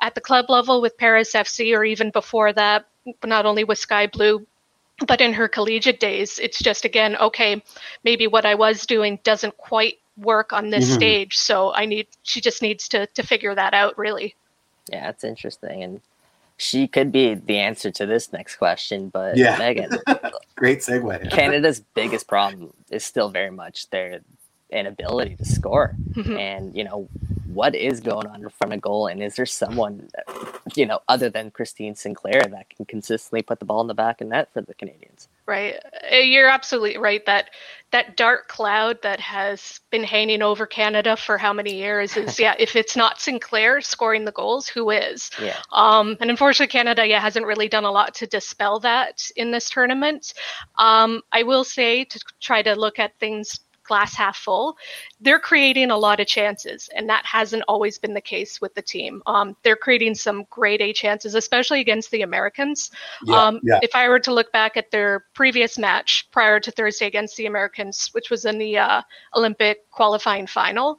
at 0.00 0.14
the 0.14 0.20
club 0.20 0.50
level 0.50 0.80
with 0.80 0.98
Paris 0.98 1.32
FC, 1.32 1.76
or 1.76 1.84
even 1.84 2.10
before 2.10 2.52
that, 2.52 2.86
not 3.24 3.46
only 3.46 3.64
with 3.64 3.78
Sky 3.78 4.06
Blue 4.06 4.46
but 5.06 5.20
in 5.20 5.32
her 5.32 5.48
collegiate 5.48 6.00
days 6.00 6.38
it's 6.38 6.58
just 6.58 6.84
again 6.84 7.16
okay 7.16 7.62
maybe 8.04 8.26
what 8.26 8.46
i 8.46 8.54
was 8.54 8.86
doing 8.86 9.18
doesn't 9.24 9.56
quite 9.58 9.98
work 10.16 10.52
on 10.52 10.70
this 10.70 10.86
mm-hmm. 10.86 10.94
stage 10.94 11.36
so 11.36 11.72
i 11.74 11.84
need 11.84 12.06
she 12.22 12.40
just 12.40 12.62
needs 12.62 12.88
to 12.88 13.06
to 13.08 13.22
figure 13.22 13.54
that 13.54 13.74
out 13.74 13.96
really 13.98 14.34
yeah 14.90 15.08
it's 15.08 15.24
interesting 15.24 15.82
and 15.82 16.00
she 16.58 16.88
could 16.88 17.12
be 17.12 17.34
the 17.34 17.58
answer 17.58 17.90
to 17.90 18.06
this 18.06 18.32
next 18.32 18.56
question 18.56 19.08
but 19.08 19.36
yeah 19.36 19.58
meaghen 19.58 19.90
great 20.54 20.78
segue 20.78 21.30
canada's 21.30 21.80
biggest 21.94 22.26
problem 22.26 22.72
is 22.90 23.04
still 23.04 23.28
very 23.28 23.50
much 23.50 23.90
their 23.90 24.20
inability 24.70 25.36
to 25.36 25.44
score 25.44 25.94
mm-hmm. 26.12 26.36
and 26.36 26.74
you 26.74 26.82
know 26.82 27.08
what 27.46 27.74
is 27.74 28.00
going 28.00 28.26
on 28.26 28.42
in 28.42 28.48
front 28.48 28.72
of 28.72 28.80
goal 28.80 29.06
and 29.06 29.22
is 29.22 29.36
there 29.36 29.46
someone 29.46 30.08
you 30.74 30.86
know 30.86 31.00
other 31.08 31.30
than 31.30 31.50
christine 31.50 31.94
sinclair 31.94 32.42
that 32.42 32.68
can 32.70 32.84
consistently 32.84 33.42
put 33.42 33.58
the 33.58 33.64
ball 33.64 33.80
in 33.80 33.86
the 33.86 33.94
back 33.94 34.20
of 34.20 34.28
net 34.28 34.52
for 34.52 34.60
the 34.60 34.74
canadians. 34.74 35.28
Right. 35.46 35.76
Uh, 36.12 36.16
you're 36.16 36.48
absolutely 36.48 36.98
right 36.98 37.24
that 37.26 37.50
that 37.92 38.16
dark 38.16 38.48
cloud 38.48 39.00
that 39.02 39.20
has 39.20 39.80
been 39.90 40.02
hanging 40.02 40.42
over 40.42 40.66
canada 40.66 41.16
for 41.16 41.38
how 41.38 41.52
many 41.52 41.76
years 41.76 42.16
is 42.16 42.40
yeah 42.46 42.54
if 42.58 42.74
it's 42.74 42.96
not 42.96 43.20
sinclair 43.20 43.80
scoring 43.80 44.24
the 44.24 44.32
goals 44.32 44.66
who 44.66 44.90
is? 44.90 45.30
Yeah. 45.40 45.56
Um 45.72 46.16
and 46.20 46.30
unfortunately 46.30 46.72
canada 46.72 47.06
yeah 47.06 47.20
hasn't 47.20 47.46
really 47.46 47.68
done 47.68 47.84
a 47.84 47.92
lot 47.92 48.14
to 48.16 48.26
dispel 48.26 48.80
that 48.80 49.30
in 49.36 49.50
this 49.52 49.70
tournament. 49.70 50.34
Um 50.78 51.22
i 51.32 51.42
will 51.42 51.64
say 51.64 52.04
to 52.04 52.20
try 52.40 52.62
to 52.62 52.74
look 52.74 52.98
at 52.98 53.16
things 53.18 53.60
glass 53.86 54.14
half 54.14 54.36
full, 54.36 54.76
they're 55.20 55.40
creating 55.40 55.90
a 55.90 55.96
lot 55.96 56.20
of 56.20 56.26
chances, 56.26 56.88
and 56.94 57.08
that 57.08 57.24
hasn't 57.24 57.64
always 57.68 57.98
been 57.98 58.14
the 58.14 58.20
case 58.20 58.60
with 58.60 58.74
the 58.74 58.82
team. 58.82 59.22
Um, 59.26 59.56
they're 59.62 59.76
creating 59.76 60.14
some 60.14 60.44
great 60.50 60.80
A 60.80 60.92
chances, 60.92 61.34
especially 61.34 61.80
against 61.80 62.10
the 62.10 62.22
Americans. 62.22 62.90
Yeah, 63.24 63.42
um, 63.42 63.60
yeah. 63.62 63.80
If 63.82 63.94
I 63.94 64.08
were 64.08 64.20
to 64.20 64.32
look 64.32 64.52
back 64.52 64.76
at 64.76 64.90
their 64.90 65.26
previous 65.34 65.78
match 65.78 66.28
prior 66.30 66.60
to 66.60 66.70
Thursday 66.70 67.06
against 67.06 67.36
the 67.36 67.46
Americans, 67.46 68.08
which 68.12 68.30
was 68.30 68.44
in 68.44 68.58
the 68.58 68.78
uh, 68.78 69.02
Olympic 69.34 69.90
qualifying 69.90 70.46
final, 70.46 70.98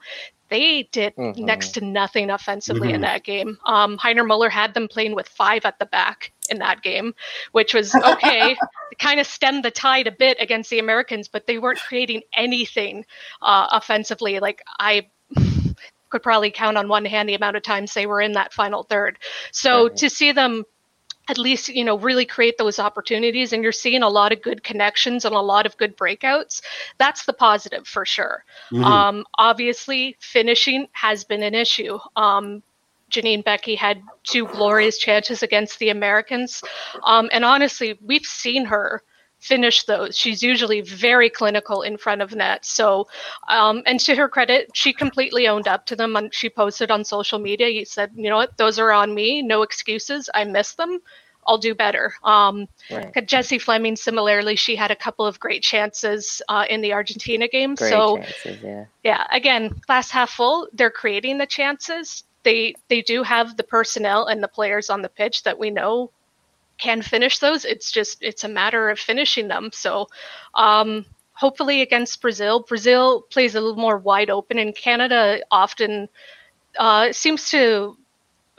they 0.50 0.84
did 0.92 1.16
mm-hmm. 1.16 1.44
next 1.44 1.72
to 1.72 1.82
nothing 1.82 2.30
offensively 2.30 2.88
mm-hmm. 2.88 2.96
in 2.96 3.02
that 3.02 3.24
game. 3.24 3.58
Um, 3.66 3.98
Heiner 3.98 4.26
Muller 4.26 4.50
had 4.50 4.74
them 4.74 4.88
playing 4.88 5.16
with 5.16 5.28
five 5.28 5.66
at 5.66 5.78
the 5.80 5.86
back 5.86 6.32
in 6.50 6.60
that 6.60 6.82
game, 6.82 7.14
which 7.52 7.74
was 7.74 7.94
okay. 7.96 8.58
kind 9.00 9.20
of 9.20 9.28
stemmed 9.28 9.64
the 9.64 9.72
tide 9.72 10.08
a 10.08 10.12
bit 10.12 10.38
against 10.40 10.70
the 10.70 10.80
Americans, 10.80 11.28
but 11.28 11.46
they 11.46 11.60
weren't 11.60 11.80
creating 11.80 12.24
anything 12.34 13.06
uh, 13.42 13.68
offensively. 13.72 14.40
Like 14.40 14.62
I 14.80 15.08
could 16.10 16.24
probably 16.24 16.52
count 16.52 16.78
on 16.78 16.88
one 16.88 17.06
hand 17.06 17.30
the 17.30 17.36
amount 17.36 17.58
of 17.58 17.64
times 17.64 17.94
they 17.94 18.06
were 18.06 18.22
in 18.22 18.34
that 18.34 18.54
final 18.54 18.84
third. 18.84 19.20
So 19.52 19.88
right. 19.88 19.98
to 19.98 20.10
see 20.10 20.32
them 20.32 20.64
at 21.30 21.38
least 21.38 21.70
you 21.70 21.84
know 21.84 21.98
really 21.98 22.26
create 22.26 22.58
those 22.58 22.80
opportunities 22.80 23.54
and 23.54 23.64
you're 23.64 23.72
seeing 23.72 24.04
a 24.04 24.10
lot 24.10 24.32
of 24.32 24.42
good 24.42 24.64
connections 24.64 25.26
and 25.26 25.36
a 25.36 25.40
lot 25.40 25.66
of 25.66 25.76
good 25.78 25.98
breakouts 25.98 26.62
that's 26.98 27.26
the 27.26 27.34
positive 27.34 27.88
for 27.88 28.06
sure 28.06 28.44
mm-hmm. 28.72 28.84
um, 28.84 29.26
obviously 29.38 30.16
finishing 30.20 30.88
has 30.94 31.24
been 31.24 31.44
an 31.44 31.54
issue 31.54 31.98
um, 32.16 32.64
Janine 33.12 33.44
Beckie 33.44 33.78
had 33.78 34.02
two 34.24 34.48
glorious 34.48 34.98
chances 34.98 35.44
against 35.44 35.80
the 35.80 35.90
Americans. 35.90 36.64
Um, 37.04 37.30
and 37.32 37.46
honestly, 37.46 37.98
we've 38.02 38.26
seen 38.26 38.66
her 38.66 39.02
finish 39.40 39.84
those. 39.84 40.18
She's 40.18 40.44
usually 40.44 40.82
very 40.82 41.30
clinical 41.30 41.82
in 41.82 41.98
front 41.98 42.22
of 42.22 42.36
net. 42.36 42.66
So, 42.66 43.08
um, 43.48 43.84
and 43.86 44.00
to 44.02 44.16
her 44.16 44.28
credit, 44.28 44.72
she 44.74 44.94
completely 44.94 45.48
owned 45.48 45.68
up 45.68 45.86
to 45.88 45.96
them. 45.96 46.16
And 46.16 46.34
she 46.34 46.50
posted 46.50 46.92
on 46.92 47.04
social 47.04 47.40
media. 47.40 47.68
He 47.68 47.86
said, 47.86 48.12
"You 48.16 48.30
know 48.30 48.38
what? 48.38 48.58
Those 48.58 48.80
are 48.80 48.92
on 48.92 49.14
me. 49.14 49.42
No 49.42 49.62
excuses. 49.62 50.30
I 50.34 50.44
missed 50.44 50.78
them. 50.78 51.00
I'll 51.46 51.60
do 51.60 51.76
better." 51.76 52.14
Um, 52.24 52.68
right. 52.92 53.28
Jessie 53.28 53.60
Fleming, 53.60 53.96
similarly, 53.96 54.56
she 54.56 54.76
had 54.76 54.92
a 54.92 54.96
couple 54.96 55.26
of 55.26 55.40
great 55.40 55.64
chances 55.64 56.42
uh, 56.50 56.66
in 56.70 56.82
the 56.82 56.94
Argentina 56.94 57.48
game. 57.48 57.76
Great 57.76 57.90
so, 57.90 58.18
chances, 58.18 58.64
yeah. 58.64 58.86
yeah, 59.04 59.28
again, 59.32 59.80
glass 59.86 60.10
half 60.10 60.32
full. 60.32 60.68
They're 60.74 60.92
creating 60.92 61.38
the 61.38 61.46
chances. 61.46 62.24
They 62.48 62.76
they 62.88 63.02
do 63.02 63.24
have 63.24 63.58
the 63.58 63.64
personnel 63.64 64.28
and 64.28 64.42
the 64.42 64.48
players 64.48 64.90
on 64.90 65.02
the 65.02 65.10
pitch 65.10 65.44
that 65.44 65.60
we 65.60 65.70
know 65.70 66.12
can 66.78 67.02
finish 67.02 67.40
those. 67.40 67.66
It's 67.66 67.92
just 67.92 68.24
it's 68.24 68.46
a 68.46 68.48
matter 68.48 68.90
of 68.90 68.98
finishing 69.00 69.50
them. 69.50 69.70
So 69.74 70.08
um, 70.56 71.06
hopefully 71.34 71.82
against 71.82 72.22
Brazil, 72.22 72.62
Brazil 72.62 73.24
plays 73.24 73.56
a 73.56 73.60
little 73.60 73.76
more 73.76 73.98
wide 73.98 74.30
open, 74.30 74.60
and 74.60 74.74
Canada 74.74 75.42
often 75.52 76.08
uh, 76.80 77.12
seems 77.12 77.50
to 77.52 77.98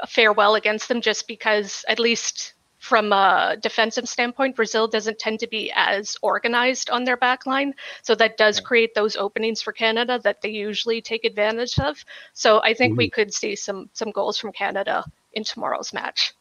fare 0.06 0.34
well 0.34 0.54
against 0.54 0.88
them 0.88 1.00
just 1.00 1.26
because 1.26 1.82
at 1.88 1.98
least 1.98 2.52
from 2.78 3.12
a 3.12 3.56
defensive 3.60 4.08
standpoint, 4.08 4.56
Brazil 4.56 4.88
doesn't 4.88 5.18
tend 5.18 5.40
to 5.40 5.48
be 5.48 5.72
as 5.74 6.16
organized 6.22 6.90
on 6.90 7.04
their 7.04 7.16
back 7.16 7.46
line. 7.46 7.74
So 8.02 8.14
that 8.14 8.36
does 8.36 8.60
create 8.60 8.94
those 8.94 9.16
openings 9.16 9.60
for 9.60 9.72
Canada 9.72 10.20
that 10.22 10.40
they 10.42 10.50
usually 10.50 11.02
take 11.02 11.24
advantage 11.24 11.78
of. 11.78 12.04
So 12.32 12.62
I 12.62 12.74
think 12.74 12.92
mm-hmm. 12.92 12.98
we 12.98 13.10
could 13.10 13.34
see 13.34 13.56
some 13.56 13.90
some 13.92 14.10
goals 14.10 14.38
from 14.38 14.52
Canada 14.52 15.04
in 15.32 15.44
tomorrow's 15.44 15.92
match. 15.92 16.34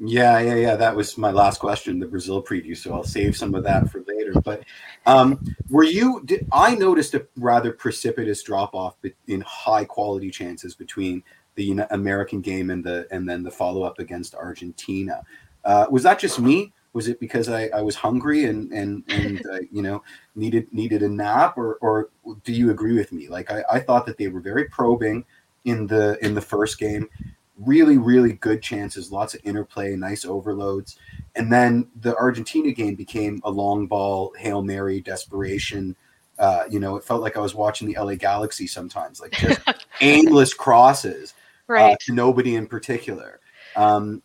Yeah, 0.00 0.40
yeah, 0.40 0.56
yeah. 0.56 0.76
That 0.76 0.96
was 0.96 1.16
my 1.16 1.30
last 1.30 1.60
question, 1.60 2.00
the 2.00 2.06
Brazil 2.06 2.42
preview. 2.42 2.76
So 2.76 2.92
I'll 2.92 3.04
save 3.04 3.36
some 3.36 3.54
of 3.54 3.62
that 3.62 3.90
for 3.90 4.02
later. 4.08 4.32
But 4.40 4.64
um, 5.06 5.38
were 5.70 5.84
you? 5.84 6.22
Did, 6.24 6.48
I 6.52 6.74
noticed 6.74 7.14
a 7.14 7.26
rather 7.36 7.72
precipitous 7.72 8.42
drop 8.42 8.74
off 8.74 8.96
in 9.28 9.40
high 9.42 9.84
quality 9.84 10.30
chances 10.30 10.74
between 10.74 11.22
the 11.54 11.86
American 11.90 12.40
game 12.40 12.70
and 12.70 12.82
the 12.82 13.06
and 13.12 13.28
then 13.28 13.44
the 13.44 13.50
follow 13.50 13.84
up 13.84 14.00
against 14.00 14.34
Argentina. 14.34 15.22
Uh, 15.64 15.86
was 15.90 16.02
that 16.02 16.18
just 16.18 16.38
me? 16.38 16.72
Was 16.92 17.08
it 17.08 17.18
because 17.18 17.48
I, 17.48 17.68
I 17.68 17.82
was 17.82 17.96
hungry 17.96 18.44
and 18.44 18.72
and 18.72 19.02
and 19.08 19.44
uh, 19.46 19.58
you 19.72 19.82
know 19.82 20.02
needed 20.36 20.72
needed 20.72 21.02
a 21.02 21.08
nap, 21.08 21.58
or 21.58 21.74
or 21.80 22.10
do 22.44 22.52
you 22.52 22.70
agree 22.70 22.94
with 22.94 23.12
me? 23.12 23.28
Like 23.28 23.50
I, 23.50 23.64
I 23.70 23.80
thought 23.80 24.06
that 24.06 24.16
they 24.16 24.28
were 24.28 24.40
very 24.40 24.66
probing 24.66 25.24
in 25.64 25.86
the 25.86 26.18
in 26.24 26.34
the 26.34 26.40
first 26.40 26.78
game 26.78 27.08
really, 27.58 27.98
really 27.98 28.32
good 28.32 28.62
chances, 28.62 29.12
lots 29.12 29.34
of 29.34 29.40
interplay, 29.44 29.94
nice 29.96 30.24
overloads. 30.24 30.96
And 31.36 31.52
then 31.52 31.88
the 32.00 32.16
Argentina 32.16 32.72
game 32.72 32.94
became 32.94 33.40
a 33.44 33.50
long 33.50 33.86
ball, 33.86 34.32
Hail 34.38 34.62
Mary, 34.62 35.00
desperation. 35.00 35.96
Uh, 36.38 36.64
you 36.68 36.80
know, 36.80 36.96
it 36.96 37.04
felt 37.04 37.22
like 37.22 37.36
I 37.36 37.40
was 37.40 37.54
watching 37.54 37.86
the 37.86 38.00
LA 38.00 38.14
Galaxy 38.14 38.66
sometimes, 38.66 39.20
like 39.20 39.32
just 39.32 39.60
aimless 40.00 40.52
crosses 40.52 41.34
uh, 41.68 41.72
right. 41.72 42.00
to 42.00 42.12
nobody 42.12 42.56
in 42.56 42.66
particular. 42.66 43.40
Um, 43.76 44.22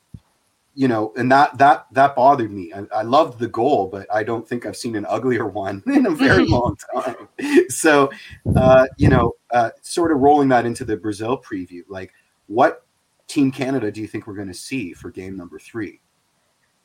you 0.75 0.87
know, 0.87 1.13
and 1.17 1.31
that 1.31 1.57
that 1.57 1.87
that 1.91 2.15
bothered 2.15 2.51
me. 2.51 2.71
I, 2.73 2.85
I, 2.99 3.01
loved 3.01 3.39
the 3.39 3.47
goal, 3.47 3.87
but 3.87 4.07
I 4.13 4.23
don't 4.23 4.47
think 4.47 4.65
I've 4.65 4.77
seen 4.77 4.95
an 4.95 5.05
uglier 5.05 5.47
one 5.65 5.83
in 5.87 6.05
a 6.05 6.11
very 6.11 6.45
long 6.45 6.75
time. 6.93 7.27
So, 7.69 8.09
uh, 8.55 8.87
you 8.97 9.07
know, 9.09 9.33
uh, 9.51 9.69
sort 9.81 10.11
of 10.11 10.19
rolling 10.19 10.49
that 10.49 10.65
into 10.65 10.83
the 10.83 10.97
Brazil 10.97 11.41
preview, 11.41 11.83
like 11.87 12.11
what 12.47 12.83
Team 13.27 13.51
Canada 13.51 13.91
do 13.91 14.01
you 14.01 14.07
think 14.07 14.27
we're 14.27 14.35
going 14.35 14.47
to 14.47 14.53
see 14.53 14.91
for 14.91 15.11
game 15.11 15.37
number 15.37 15.59
three? 15.59 16.01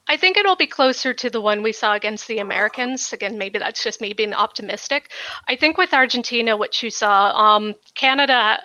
I 0.07 0.17
think 0.17 0.37
it'll 0.37 0.57
be 0.57 0.67
closer 0.67 1.15
to 1.15 1.31
the 1.31 1.41
one 1.41 1.63
we 1.63 1.73
saw 1.73 1.95
against 1.95 2.29
the 2.29 2.39
Americans. 2.39 3.13
Again, 3.13 3.39
maybe 3.39 3.59
that's 3.59 3.83
just 3.83 4.01
me 4.01 4.13
being 4.13 4.35
optimistic. 4.35 5.11
I 5.49 5.57
think 5.57 5.79
with 5.79 5.95
Argentina, 5.95 6.57
what 6.57 6.83
you 6.83 6.91
saw, 6.91 7.31
um, 7.31 7.75
Canada 7.95 8.61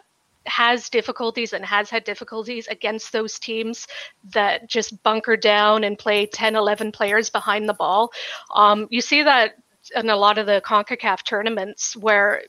has 0.49 0.89
difficulties 0.89 1.53
and 1.53 1.63
has 1.63 1.89
had 1.89 2.03
difficulties 2.03 2.67
against 2.67 3.11
those 3.11 3.39
teams 3.39 3.87
that 4.33 4.67
just 4.67 5.01
bunker 5.03 5.37
down 5.37 5.83
and 5.83 5.97
play 5.97 6.25
10, 6.25 6.55
11 6.55 6.91
players 6.91 7.29
behind 7.29 7.69
the 7.69 7.73
ball. 7.73 8.11
Um, 8.53 8.87
you 8.89 9.01
see 9.01 9.23
that 9.23 9.55
in 9.95 10.09
a 10.09 10.15
lot 10.15 10.37
of 10.37 10.45
the 10.45 10.61
CONCACAF 10.65 11.23
tournaments 11.23 11.95
where 11.95 12.43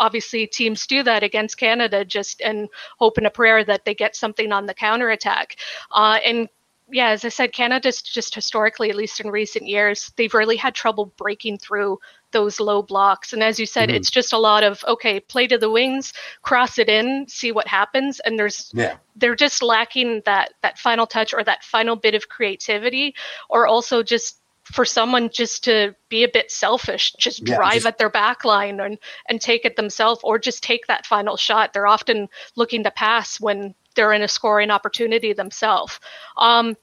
obviously 0.00 0.46
teams 0.46 0.86
do 0.86 1.02
that 1.02 1.22
against 1.22 1.58
Canada 1.58 2.04
just 2.04 2.40
and 2.40 2.68
hope 2.98 3.18
in 3.18 3.26
a 3.26 3.30
prayer 3.30 3.64
that 3.64 3.84
they 3.84 3.94
get 3.94 4.16
something 4.16 4.52
on 4.52 4.66
the 4.66 4.74
counterattack. 4.74 5.56
Uh, 5.90 6.18
and 6.24 6.48
yeah, 6.90 7.08
as 7.08 7.24
I 7.24 7.28
said, 7.28 7.52
Canada's 7.52 8.02
just 8.02 8.34
historically, 8.34 8.90
at 8.90 8.96
least 8.96 9.20
in 9.20 9.30
recent 9.30 9.66
years, 9.66 10.12
they've 10.16 10.34
really 10.34 10.56
had 10.56 10.74
trouble 10.74 11.12
breaking 11.16 11.58
through 11.58 11.98
those 12.32 12.60
low 12.60 12.82
blocks. 12.82 13.32
And 13.32 13.42
as 13.42 13.58
you 13.58 13.66
said, 13.66 13.88
mm-hmm. 13.88 13.96
it's 13.96 14.10
just 14.10 14.32
a 14.32 14.38
lot 14.38 14.64
of 14.64 14.84
okay, 14.88 15.20
play 15.20 15.46
to 15.46 15.58
the 15.58 15.70
wings, 15.70 16.12
cross 16.42 16.78
it 16.78 16.88
in, 16.88 17.26
see 17.28 17.52
what 17.52 17.68
happens. 17.68 18.20
And 18.20 18.38
there's 18.38 18.70
yeah. 18.74 18.96
they're 19.16 19.36
just 19.36 19.62
lacking 19.62 20.22
that 20.24 20.54
that 20.62 20.78
final 20.78 21.06
touch 21.06 21.32
or 21.32 21.44
that 21.44 21.64
final 21.64 21.96
bit 21.96 22.14
of 22.14 22.28
creativity, 22.28 23.14
or 23.48 23.66
also 23.66 24.02
just 24.02 24.38
for 24.64 24.84
someone 24.84 25.28
just 25.28 25.64
to 25.64 25.94
be 26.08 26.24
a 26.24 26.28
bit 26.28 26.50
selfish, 26.50 27.12
just 27.18 27.46
yeah, 27.46 27.56
drive 27.56 27.74
just, 27.74 27.86
at 27.86 27.98
their 27.98 28.08
back 28.08 28.44
line 28.44 28.80
and, 28.80 28.96
and 29.28 29.40
take 29.40 29.64
it 29.64 29.76
themselves, 29.76 30.20
or 30.22 30.38
just 30.38 30.62
take 30.62 30.86
that 30.86 31.04
final 31.04 31.36
shot. 31.36 31.72
They're 31.72 31.86
often 31.86 32.28
looking 32.54 32.84
to 32.84 32.90
pass 32.90 33.40
when 33.40 33.74
they're 33.96 34.12
in 34.12 34.22
a 34.22 34.28
scoring 34.28 34.70
opportunity 34.70 35.32
themselves. 35.32 35.98
Um, 36.38 36.76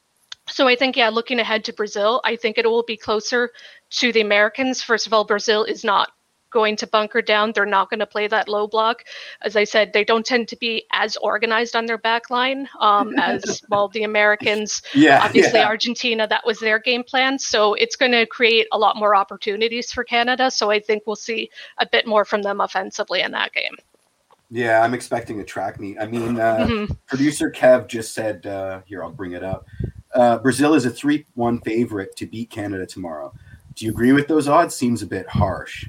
so 0.47 0.67
I 0.67 0.75
think, 0.75 0.97
yeah, 0.97 1.09
looking 1.09 1.39
ahead 1.39 1.63
to 1.65 1.73
Brazil, 1.73 2.21
I 2.23 2.35
think 2.35 2.57
it 2.57 2.65
will 2.65 2.83
be 2.83 2.97
closer 2.97 3.51
to 3.91 4.11
the 4.11 4.21
Americans. 4.21 4.81
First 4.81 5.07
of 5.07 5.13
all, 5.13 5.25
Brazil 5.25 5.63
is 5.63 5.83
not 5.83 6.09
going 6.51 6.75
to 6.77 6.87
bunker 6.87 7.21
down. 7.21 7.51
They're 7.51 7.65
not 7.65 7.89
going 7.89 7.99
to 7.99 8.05
play 8.05 8.27
that 8.27 8.47
low 8.47 8.67
block. 8.67 9.03
As 9.41 9.55
I 9.55 9.63
said, 9.63 9.93
they 9.93 10.03
don't 10.03 10.25
tend 10.25 10.47
to 10.49 10.55
be 10.55 10.85
as 10.91 11.15
organized 11.17 11.75
on 11.75 11.85
their 11.85 11.97
back 11.97 12.29
line 12.29 12.67
um, 12.79 13.13
as 13.19 13.61
well 13.69 13.87
the 13.87 14.03
Americans. 14.03 14.81
Yeah, 14.93 15.23
obviously 15.23 15.59
yeah. 15.59 15.67
Argentina, 15.67 16.27
that 16.27 16.45
was 16.45 16.59
their 16.59 16.79
game 16.79 17.03
plan. 17.03 17.39
So 17.39 17.73
it's 17.75 17.95
going 17.95 18.11
to 18.11 18.25
create 18.25 18.67
a 18.71 18.77
lot 18.77 18.95
more 18.95 19.15
opportunities 19.15 19.91
for 19.91 20.03
Canada. 20.03 20.49
So 20.51 20.69
I 20.69 20.79
think 20.79 21.03
we'll 21.05 21.15
see 21.15 21.49
a 21.77 21.87
bit 21.87 22.07
more 22.07 22.25
from 22.25 22.41
them 22.41 22.61
offensively 22.61 23.21
in 23.21 23.31
that 23.31 23.53
game. 23.53 23.75
Yeah, 24.51 24.81
I'm 24.81 24.95
expecting 24.95 25.39
a 25.41 25.43
track 25.43 25.79
meet. 25.79 25.97
I 25.99 26.07
mean, 26.07 26.39
uh, 26.39 26.65
mm-hmm. 26.67 26.93
producer 27.05 27.51
Kev 27.51 27.87
just 27.87 28.15
said, 28.15 28.47
uh, 28.47 28.81
here, 28.85 29.03
I'll 29.03 29.11
bring 29.11 29.33
it 29.33 29.43
up. 29.43 29.67
Uh, 30.15 30.39
Brazil 30.39 30.73
is 30.73 30.85
a 30.85 30.89
3 30.89 31.23
1 31.35 31.61
favorite 31.61 32.15
to 32.15 32.25
beat 32.25 32.49
Canada 32.49 32.87
tomorrow. 32.87 33.31
Do 33.79 33.85
you 33.85 33.91
agree 33.91 34.11
with 34.11 34.27
those 34.27 34.49
odds? 34.49 34.75
Seems 34.75 35.01
a 35.01 35.07
bit 35.07 35.27
harsh. 35.29 35.87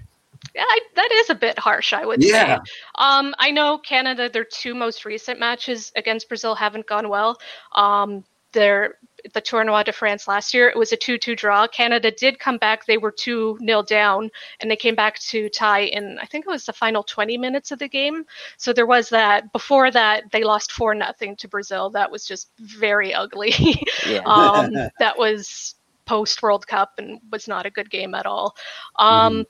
Yeah, 0.54 0.62
I, 0.62 0.80
that 0.94 1.10
is 1.12 1.30
a 1.30 1.34
bit 1.34 1.58
harsh, 1.58 1.92
I 1.92 2.06
would 2.06 2.22
yeah. 2.22 2.58
say. 2.58 2.70
Um, 2.96 3.34
I 3.38 3.50
know 3.50 3.78
Canada, 3.78 4.28
their 4.28 4.44
two 4.44 4.74
most 4.74 5.04
recent 5.04 5.40
matches 5.40 5.90
against 5.96 6.28
Brazil 6.28 6.54
haven't 6.54 6.86
gone 6.86 7.08
well. 7.08 7.38
Um, 7.72 8.24
their 8.52 8.96
the 9.34 9.40
Tournoi 9.40 9.84
de 9.84 9.92
France 9.92 10.26
last 10.26 10.54
year, 10.54 10.68
it 10.68 10.76
was 10.76 10.92
a 10.92 10.96
2-2 10.96 11.36
draw. 11.36 11.66
Canada 11.66 12.10
did 12.10 12.38
come 12.38 12.58
back; 12.58 12.86
they 12.86 12.96
were 12.96 13.10
two 13.10 13.58
0 13.60 13.82
down, 13.82 14.30
and 14.60 14.70
they 14.70 14.76
came 14.76 14.94
back 14.94 15.18
to 15.18 15.48
tie 15.48 15.82
in. 15.82 16.18
I 16.20 16.26
think 16.26 16.46
it 16.46 16.50
was 16.50 16.64
the 16.64 16.72
final 16.72 17.02
20 17.02 17.36
minutes 17.38 17.70
of 17.70 17.80
the 17.80 17.88
game. 17.88 18.24
So 18.56 18.72
there 18.72 18.86
was 18.86 19.08
that. 19.10 19.52
Before 19.52 19.90
that, 19.90 20.30
they 20.30 20.44
lost 20.44 20.72
four 20.72 20.94
nothing 20.94 21.36
to 21.36 21.48
Brazil. 21.48 21.90
That 21.90 22.10
was 22.10 22.24
just 22.24 22.50
very 22.60 23.12
ugly. 23.12 23.52
yeah. 24.06 24.20
um, 24.24 24.72
that 24.98 25.18
was 25.18 25.74
post 26.10 26.42
World 26.42 26.66
Cup 26.66 26.90
and 26.98 27.20
was 27.30 27.46
not 27.46 27.66
a 27.66 27.70
good 27.70 27.90
game 27.90 28.14
at 28.14 28.26
all. 28.26 28.56
Um, 28.98 29.32
mm-hmm 29.32 29.42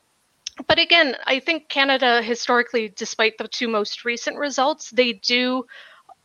but 0.67 0.79
again, 0.79 1.17
I 1.25 1.41
think 1.41 1.69
Canada 1.69 2.21
historically, 2.23 2.93
despite 2.95 3.39
the 3.39 3.49
two 3.49 3.69
most 3.69 4.05
recent 4.05 4.37
results, 4.37 4.91
they 4.91 5.15
do 5.15 5.65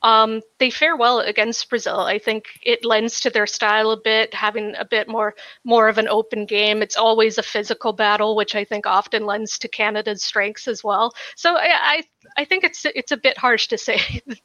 um, 0.02 0.42
they 0.60 0.70
fare 0.70 0.96
well 0.96 1.20
against 1.20 1.70
Brazil. 1.70 2.02
I 2.02 2.20
think 2.20 2.46
it 2.62 2.86
lends 2.86 3.20
to 3.22 3.32
their 3.32 3.48
style 3.48 3.90
a 3.90 4.00
bit, 4.00 4.34
having 4.36 4.76
a 4.76 4.86
bit 4.86 5.08
more 5.08 5.34
more 5.64 5.88
of 5.88 5.98
an 5.98 6.08
open 6.08 6.46
game. 6.46 6.84
It's 6.84 6.96
always 6.98 7.38
a 7.38 7.44
physical 7.44 7.92
battle, 7.92 8.36
which 8.36 8.56
I 8.56 8.64
think 8.66 8.86
often 8.86 9.26
lends 9.26 9.58
to 9.60 9.68
Canada's 9.68 10.22
strengths 10.22 10.68
as 10.68 10.84
well. 10.84 11.14
So 11.36 11.56
I 11.56 11.70
I, 11.74 12.04
I 12.38 12.46
think 12.46 12.64
it's 12.64 12.86
it's 12.94 13.12
a 13.12 13.18
bit 13.18 13.38
harsh 13.38 13.68
to 13.70 13.78
say 13.88 14.00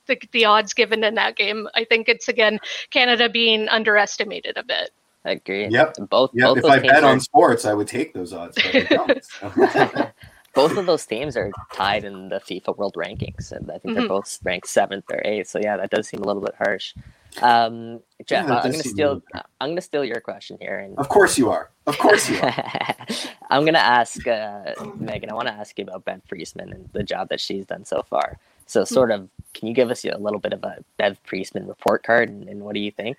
the, 0.06 0.18
the 0.32 0.46
odds 0.46 0.72
given 0.72 1.04
in 1.04 1.14
that 1.16 1.36
game. 1.36 1.68
I 1.74 1.84
think 1.84 2.08
it's 2.08 2.28
again 2.28 2.58
Canada 2.90 3.28
being 3.28 3.68
underestimated 3.68 4.56
a 4.56 4.62
bit. 4.62 4.90
I 5.24 5.32
agree. 5.32 5.68
Yep. 5.68 5.96
Both. 6.08 6.30
Yep. 6.34 6.48
Both 6.48 6.58
if 6.58 6.64
I 6.64 6.78
bet 6.78 7.04
are... 7.04 7.12
on 7.12 7.20
sports, 7.20 7.64
I 7.64 7.74
would 7.74 7.88
take 7.88 8.14
those 8.14 8.32
odds. 8.32 8.56
both 10.54 10.76
of 10.76 10.86
those 10.86 11.06
teams 11.06 11.36
are 11.36 11.50
tied 11.72 12.04
in 12.04 12.28
the 12.28 12.40
FIFA 12.40 12.76
World 12.76 12.94
Rankings, 12.96 13.52
and 13.52 13.70
I 13.70 13.78
think 13.78 13.92
mm-hmm. 13.92 14.00
they're 14.00 14.08
both 14.08 14.38
ranked 14.42 14.68
seventh 14.68 15.04
or 15.10 15.20
eighth. 15.24 15.48
So 15.48 15.60
yeah, 15.62 15.76
that 15.76 15.90
does 15.90 16.08
seem 16.08 16.20
a 16.22 16.26
little 16.26 16.42
bit 16.42 16.54
harsh. 16.56 16.94
Um, 17.42 18.00
Jeff, 18.26 18.48
yeah, 18.48 18.56
I'm 18.56 18.72
gonna 18.72 18.82
steal. 18.82 19.22
I'm 19.60 19.70
gonna 19.70 19.80
steal 19.80 20.04
your 20.04 20.20
question 20.20 20.56
here. 20.60 20.78
And 20.78 20.98
of 20.98 21.08
course 21.08 21.38
you 21.38 21.50
are. 21.50 21.70
Of 21.86 21.98
course 21.98 22.28
you 22.28 22.40
are. 22.40 23.06
I'm 23.50 23.64
gonna 23.64 23.78
ask 23.78 24.26
uh, 24.26 24.74
Meaghen. 24.78 25.30
I 25.30 25.34
want 25.34 25.48
to 25.48 25.54
ask 25.54 25.78
you 25.78 25.84
about 25.84 26.04
Bev 26.04 26.22
Priestman 26.28 26.72
and 26.72 26.88
the 26.92 27.02
job 27.02 27.28
that 27.28 27.40
she's 27.40 27.66
done 27.66 27.84
so 27.84 28.02
far. 28.02 28.38
So, 28.66 28.84
sort 28.84 29.10
of, 29.10 29.28
can 29.52 29.66
you 29.66 29.74
give 29.74 29.90
us 29.90 30.04
a 30.04 30.16
little 30.16 30.38
bit 30.38 30.52
of 30.52 30.62
a 30.62 30.84
Bev 30.96 31.22
Priestman 31.24 31.66
report 31.66 32.04
card, 32.04 32.28
and, 32.28 32.48
and 32.48 32.60
what 32.60 32.74
do 32.74 32.80
you 32.80 32.92
think? 32.92 33.18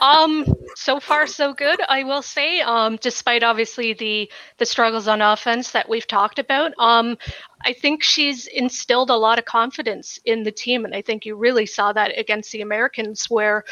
Um, 0.00 0.44
so 0.74 1.00
far 1.00 1.26
so 1.26 1.52
good, 1.52 1.80
I 1.88 2.02
will 2.02 2.22
say. 2.22 2.60
Um, 2.60 2.96
despite 3.00 3.42
obviously 3.42 3.92
the 3.92 4.30
the 4.58 4.66
struggles 4.66 5.08
on 5.08 5.22
offense 5.22 5.70
that 5.72 5.88
we've 5.88 6.06
talked 6.06 6.38
about, 6.38 6.72
um, 6.78 7.16
I 7.64 7.72
think 7.72 8.02
she's 8.02 8.46
instilled 8.46 9.10
a 9.10 9.16
lot 9.16 9.38
of 9.38 9.44
confidence 9.44 10.18
in 10.24 10.42
the 10.42 10.52
team, 10.52 10.84
and 10.84 10.94
I 10.94 11.02
think 11.02 11.24
you 11.24 11.36
really 11.36 11.66
saw 11.66 11.92
that 11.92 12.18
against 12.18 12.52
the 12.52 12.62
Americans, 12.62 13.26
where, 13.28 13.64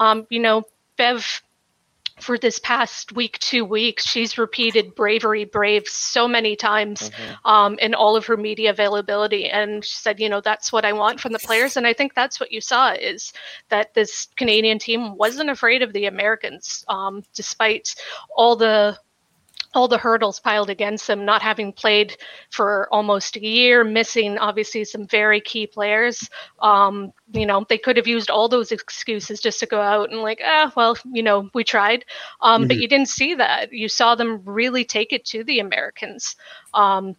um, 0.00 0.26
you 0.30 0.40
know, 0.40 0.64
Bev 0.96 1.42
for 2.20 2.38
this 2.38 2.58
past 2.58 3.12
week, 3.12 3.38
two 3.38 3.64
weeks, 3.64 4.06
she's 4.06 4.38
repeated 4.38 4.94
bravery, 4.94 5.44
brave 5.44 5.86
so 5.86 6.28
many 6.28 6.56
times 6.56 7.10
mm-hmm. 7.10 7.48
um, 7.48 7.78
in 7.78 7.94
all 7.94 8.16
of 8.16 8.26
her 8.26 8.36
media 8.36 8.70
availability. 8.70 9.48
And 9.48 9.84
she 9.84 9.96
said, 9.96 10.20
you 10.20 10.28
know, 10.28 10.40
that's 10.40 10.72
what 10.72 10.84
I 10.84 10.92
want 10.92 11.20
from 11.20 11.32
the 11.32 11.38
players. 11.38 11.76
And 11.76 11.86
I 11.86 11.92
think 11.92 12.14
that's 12.14 12.40
what 12.40 12.52
you 12.52 12.60
saw 12.60 12.92
is 12.92 13.32
that 13.68 13.94
this 13.94 14.28
Canadian 14.36 14.78
team 14.78 15.16
wasn't 15.16 15.50
afraid 15.50 15.82
of 15.82 15.92
the 15.92 16.06
Americans, 16.06 16.84
um, 16.88 17.22
despite 17.34 17.94
all 18.36 18.56
the 18.56 18.98
all 19.74 19.88
the 19.88 19.98
hurdles 19.98 20.40
piled 20.40 20.70
against 20.70 21.06
them, 21.06 21.24
not 21.24 21.42
having 21.42 21.72
played 21.72 22.16
for 22.50 22.88
almost 22.92 23.36
a 23.36 23.44
year, 23.44 23.84
missing 23.84 24.38
obviously 24.38 24.84
some 24.84 25.06
very 25.06 25.40
key 25.40 25.66
players. 25.66 26.28
Um, 26.60 27.12
you 27.32 27.46
know, 27.46 27.64
they 27.68 27.78
could 27.78 27.96
have 27.96 28.06
used 28.06 28.30
all 28.30 28.48
those 28.48 28.72
excuses 28.72 29.40
just 29.40 29.60
to 29.60 29.66
go 29.66 29.80
out 29.80 30.10
and 30.10 30.22
like, 30.22 30.40
ah, 30.44 30.72
well, 30.76 30.96
you 31.12 31.22
know, 31.22 31.50
we 31.54 31.64
tried. 31.64 32.04
Um, 32.40 32.62
mm-hmm. 32.62 32.68
But 32.68 32.76
you 32.78 32.88
didn't 32.88 33.08
see 33.08 33.34
that. 33.34 33.72
You 33.72 33.88
saw 33.88 34.14
them 34.14 34.42
really 34.44 34.84
take 34.84 35.12
it 35.12 35.24
to 35.26 35.44
the 35.44 35.60
Americans. 35.60 36.36
Um, 36.74 37.16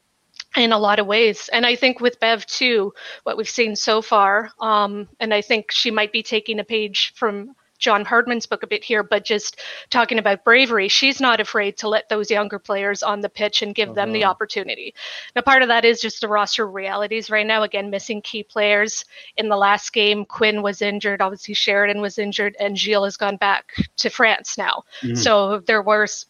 in 0.58 0.72
a 0.72 0.80
lot 0.80 0.98
of 0.98 1.06
ways. 1.06 1.48
And 1.54 1.64
I 1.64 1.76
think 1.76 2.00
with 2.00 2.20
Bev 2.20 2.44
too, 2.48 2.92
what 3.22 3.38
we've 3.38 3.48
seen 3.48 3.76
so 3.76 4.02
far, 4.02 4.50
um, 4.60 5.08
and 5.20 5.32
I 5.32 5.42
think 5.42 5.72
she 5.72 5.92
might 5.92 6.12
be 6.12 6.24
taking 6.24 6.60
a 6.60 6.64
page 6.64 7.14
from 7.16 7.56
John 7.80 8.06
Herdman's 8.06 8.46
book 8.46 8.62
a 8.62 8.68
bit 8.68 8.84
here, 8.84 9.04
but 9.04 9.26
just 9.26 9.60
talking 9.90 10.20
about 10.20 10.44
bravery, 10.44 10.88
she's 10.88 11.20
not 11.20 11.40
afraid 11.40 11.78
to 11.78 11.88
let 11.88 12.10
those 12.10 12.30
younger 12.30 12.60
players 12.60 13.02
on 13.02 13.22
the 13.22 13.30
pitch 13.30 13.62
and 13.62 13.74
give 13.74 13.90
uh-huh. 13.90 13.96
them 13.96 14.12
the 14.12 14.24
uh-huh. 14.24 14.32
opportunity. 14.32 14.94
Now, 15.36 15.42
part 15.42 15.62
of 15.62 15.70
that 15.70 15.86
is 15.86 16.02
just 16.02 16.22
the 16.22 16.28
roster 16.28 16.68
realities 16.68 17.30
right 17.30 17.48
now. 17.48 17.64
Again, 17.64 17.90
missing 17.90 18.22
key 18.22 18.44
players. 18.44 19.06
In 19.38 19.50
the 19.50 19.58
last 19.58 19.94
game, 19.94 20.26
Quinn 20.26 20.62
was 20.62 20.82
injured. 20.82 21.22
Obviously, 21.22 21.54
Sheridan 21.54 22.02
was 22.02 22.20
injured, 22.20 22.56
and 22.60 22.78
Gilles 22.78 23.06
has 23.06 23.18
gone 23.18 23.38
back 23.38 23.74
to 23.98 24.10
France 24.10 24.58
now. 24.58 24.84
Mm-hmm. 25.02 25.16
So 25.16 25.60
there 25.60 25.82
was, 25.82 26.26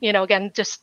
you 0.00 0.12
know, 0.12 0.22
again, 0.22 0.50
just 0.54 0.82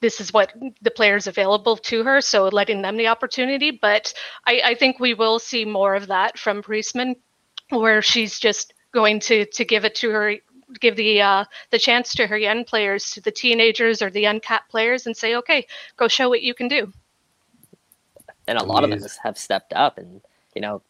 this 0.00 0.18
is 0.18 0.32
what 0.32 0.54
the 0.80 0.90
players 0.90 1.26
available 1.26 1.76
to 1.76 2.02
her, 2.04 2.22
so 2.22 2.48
letting 2.48 2.80
them 2.80 2.96
the 2.96 3.08
opportunity. 3.08 3.70
But 3.70 4.14
I, 4.46 4.62
I 4.64 4.74
think 4.74 4.98
we 4.98 5.12
will 5.12 5.38
see 5.38 5.66
more 5.66 5.94
of 5.94 6.06
that 6.06 6.38
from 6.38 6.62
Priestman, 6.62 7.16
where 7.68 8.00
she's 8.00 8.38
just 8.38 8.72
going 8.92 9.20
to 9.20 9.44
to 9.46 9.64
give 9.64 9.84
it 9.84 9.94
to 9.96 10.10
her 10.10 10.36
give 10.78 10.96
the 10.96 11.20
uh, 11.20 11.44
the 11.70 11.78
chance 11.78 12.12
to 12.14 12.26
her 12.26 12.38
young 12.38 12.64
players 12.64 13.10
to 13.10 13.20
the 13.20 13.30
teenagers 13.30 14.02
or 14.02 14.10
the 14.10 14.24
uncapped 14.24 14.70
players 14.70 15.06
and 15.06 15.16
say 15.16 15.34
okay 15.34 15.66
go 15.96 16.08
show 16.08 16.28
what 16.28 16.42
you 16.42 16.54
can 16.54 16.68
do 16.68 16.92
and 18.46 18.58
a 18.58 18.62
lot 18.62 18.84
of 18.84 18.90
them 18.90 19.00
have 19.22 19.38
stepped 19.38 19.72
up 19.72 19.98
and 19.98 20.20
you 20.54 20.60
know 20.60 20.82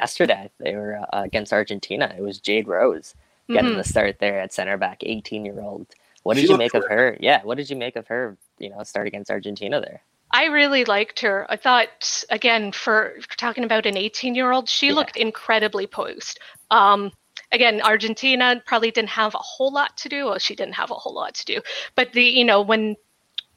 yesterday 0.00 0.50
they 0.58 0.74
were 0.74 0.96
uh, 0.96 1.22
against 1.22 1.52
argentina 1.52 2.14
it 2.16 2.22
was 2.22 2.38
jade 2.38 2.68
rose 2.68 3.14
getting 3.48 3.70
mm-hmm. 3.70 3.78
the 3.78 3.84
start 3.84 4.18
there 4.20 4.40
at 4.40 4.52
center 4.52 4.76
back 4.76 4.98
18 5.02 5.44
year 5.44 5.60
old 5.60 5.86
what 6.22 6.34
did 6.34 6.42
she 6.42 6.52
you 6.52 6.56
make 6.56 6.74
of 6.74 6.84
her 6.88 7.16
yeah 7.20 7.40
what 7.42 7.56
did 7.56 7.68
you 7.68 7.76
make 7.76 7.96
of 7.96 8.06
her 8.06 8.36
you 8.58 8.70
know 8.70 8.82
start 8.82 9.06
against 9.06 9.30
argentina 9.30 9.80
there 9.80 10.02
I 10.32 10.46
really 10.46 10.86
liked 10.86 11.20
her. 11.20 11.46
I 11.50 11.56
thought, 11.56 12.24
again, 12.30 12.72
for 12.72 13.16
talking 13.36 13.64
about 13.64 13.84
an 13.84 13.98
18 13.98 14.34
year 14.34 14.50
old, 14.50 14.68
she 14.68 14.88
yeah. 14.88 14.94
looked 14.94 15.16
incredibly 15.16 15.86
posed. 15.86 16.40
Um, 16.72 17.12
again, 17.52 17.80
Argentina 17.82 18.60
probably 18.66 18.90
didn't 18.90 19.10
have 19.10 19.34
a 19.34 19.38
whole 19.38 19.72
lot 19.72 19.96
to 19.98 20.08
do. 20.08 20.26
Well, 20.26 20.38
she 20.38 20.56
didn't 20.56 20.74
have 20.74 20.90
a 20.90 20.94
whole 20.94 21.14
lot 21.14 21.34
to 21.34 21.44
do, 21.44 21.60
but 21.94 22.12
the 22.12 22.24
you 22.24 22.44
know 22.44 22.62
when 22.62 22.96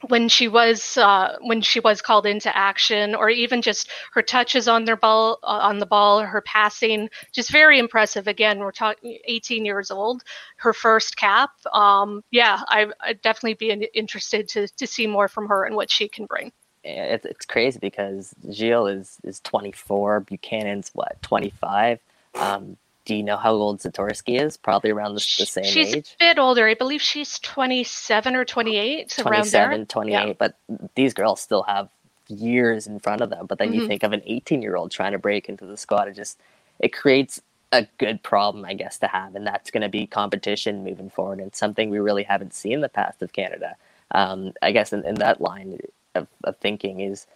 when 0.09 0.27
she 0.27 0.47
was 0.47 0.97
uh, 0.97 1.37
when 1.41 1.61
she 1.61 1.79
was 1.79 2.01
called 2.01 2.25
into 2.25 2.55
action, 2.55 3.15
or 3.15 3.29
even 3.29 3.61
just 3.61 3.89
her 4.13 4.21
touches 4.21 4.67
on 4.67 4.85
their 4.85 4.97
ball 4.97 5.39
uh, 5.43 5.59
on 5.61 5.79
the 5.79 5.85
ball, 5.85 6.21
her 6.21 6.41
passing, 6.41 7.09
just 7.31 7.51
very 7.51 7.79
impressive. 7.79 8.27
Again, 8.27 8.59
we're 8.59 8.71
talking 8.71 9.17
18 9.25 9.65
years 9.65 9.89
old, 9.91 10.23
her 10.57 10.73
first 10.73 11.15
cap. 11.15 11.51
Um, 11.73 12.21
yeah, 12.31 12.61
I, 12.67 12.87
would 13.07 13.21
definitely 13.21 13.55
be 13.55 13.89
interested 13.93 14.49
to 14.49 14.67
to 14.67 14.85
see 14.85 15.07
more 15.07 15.29
from 15.29 15.47
her 15.47 15.63
and 15.63 15.75
what 15.75 15.89
she 15.89 16.07
can 16.09 16.25
bring 16.25 16.51
it's, 16.85 17.25
it's 17.25 17.45
crazy 17.45 17.79
because 17.79 18.35
Gilles 18.51 18.87
is 18.87 19.17
is 19.23 19.39
24, 19.41 20.19
Buchanan's 20.21 20.91
what 20.93 21.19
25. 21.21 21.99
Um, 22.35 22.77
do 23.05 23.15
you 23.15 23.23
know 23.23 23.37
how 23.37 23.53
old 23.53 23.79
Zadorsky 23.79 24.41
is? 24.41 24.57
Probably 24.57 24.89
around 24.89 25.13
the, 25.13 25.25
the 25.37 25.45
same 25.45 25.63
she's 25.63 25.95
age. 25.95 26.05
She's 26.07 26.15
a 26.19 26.33
bit 26.33 26.39
older. 26.39 26.67
I 26.67 26.73
believe 26.73 27.01
she's 27.01 27.39
27 27.39 28.35
or 28.35 28.43
28, 28.43 29.15
27, 29.17 29.85
28. 29.85 30.13
Yeah. 30.13 30.33
But 30.37 30.57
these 30.95 31.13
girls 31.13 31.39
still 31.39 31.63
have 31.63 31.89
years 32.27 32.87
in 32.87 32.99
front 32.99 33.21
of 33.21 33.29
them. 33.29 33.45
But 33.45 33.59
then 33.59 33.69
mm-hmm. 33.69 33.81
you 33.81 33.87
think 33.87 34.03
of 34.03 34.11
an 34.11 34.21
18 34.25 34.61
year 34.61 34.75
old 34.75 34.91
trying 34.91 35.11
to 35.13 35.19
break 35.19 35.47
into 35.47 35.65
the 35.65 35.77
squad. 35.77 36.07
It 36.07 36.15
just 36.15 36.39
it 36.79 36.93
creates 36.93 37.41
a 37.71 37.87
good 37.97 38.23
problem, 38.23 38.65
I 38.65 38.73
guess, 38.73 38.97
to 38.99 39.07
have, 39.07 39.35
and 39.35 39.45
that's 39.45 39.71
going 39.71 39.81
to 39.81 39.89
be 39.89 40.07
competition 40.07 40.83
moving 40.83 41.09
forward, 41.09 41.39
and 41.39 41.53
something 41.55 41.89
we 41.89 41.99
really 41.99 42.23
haven't 42.23 42.53
seen 42.53 42.73
in 42.73 42.81
the 42.81 42.89
past 42.89 43.21
of 43.21 43.33
Canada. 43.33 43.75
Um, 44.11 44.53
I 44.61 44.71
guess 44.71 44.93
in, 44.93 45.05
in 45.05 45.15
that 45.15 45.41
line, 45.41 45.79
of, 46.13 46.27
of 46.43 46.57
thinking 46.57 47.01
is 47.01 47.27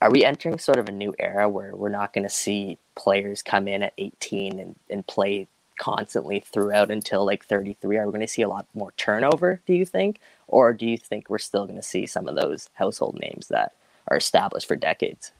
are 0.00 0.10
we 0.10 0.24
entering 0.24 0.58
sort 0.58 0.78
of 0.78 0.88
a 0.88 0.92
new 0.92 1.14
era 1.18 1.48
where 1.48 1.74
we're 1.74 1.88
not 1.88 2.12
going 2.12 2.24
to 2.24 2.30
see 2.30 2.78
players 2.94 3.42
come 3.42 3.66
in 3.66 3.82
at 3.82 3.92
18 3.98 4.58
and, 4.60 4.76
and 4.88 5.06
play 5.06 5.48
constantly 5.78 6.40
throughout 6.40 6.90
until 6.90 7.24
like 7.24 7.44
33 7.44 7.98
are 7.98 8.06
we 8.06 8.12
going 8.12 8.20
to 8.20 8.28
see 8.28 8.42
a 8.42 8.48
lot 8.48 8.66
more 8.74 8.92
turnover 8.96 9.60
do 9.66 9.72
you 9.72 9.86
think? 9.86 10.20
Or 10.46 10.72
do 10.72 10.86
you 10.86 10.98
think 10.98 11.28
we're 11.28 11.38
still 11.38 11.66
going 11.66 11.76
to 11.76 11.82
see 11.82 12.06
some 12.06 12.26
of 12.26 12.34
those 12.34 12.68
household 12.74 13.18
names 13.20 13.48
that 13.48 13.72
are 14.08 14.16
established 14.16 14.66
for 14.66 14.76
decades? 14.76 15.32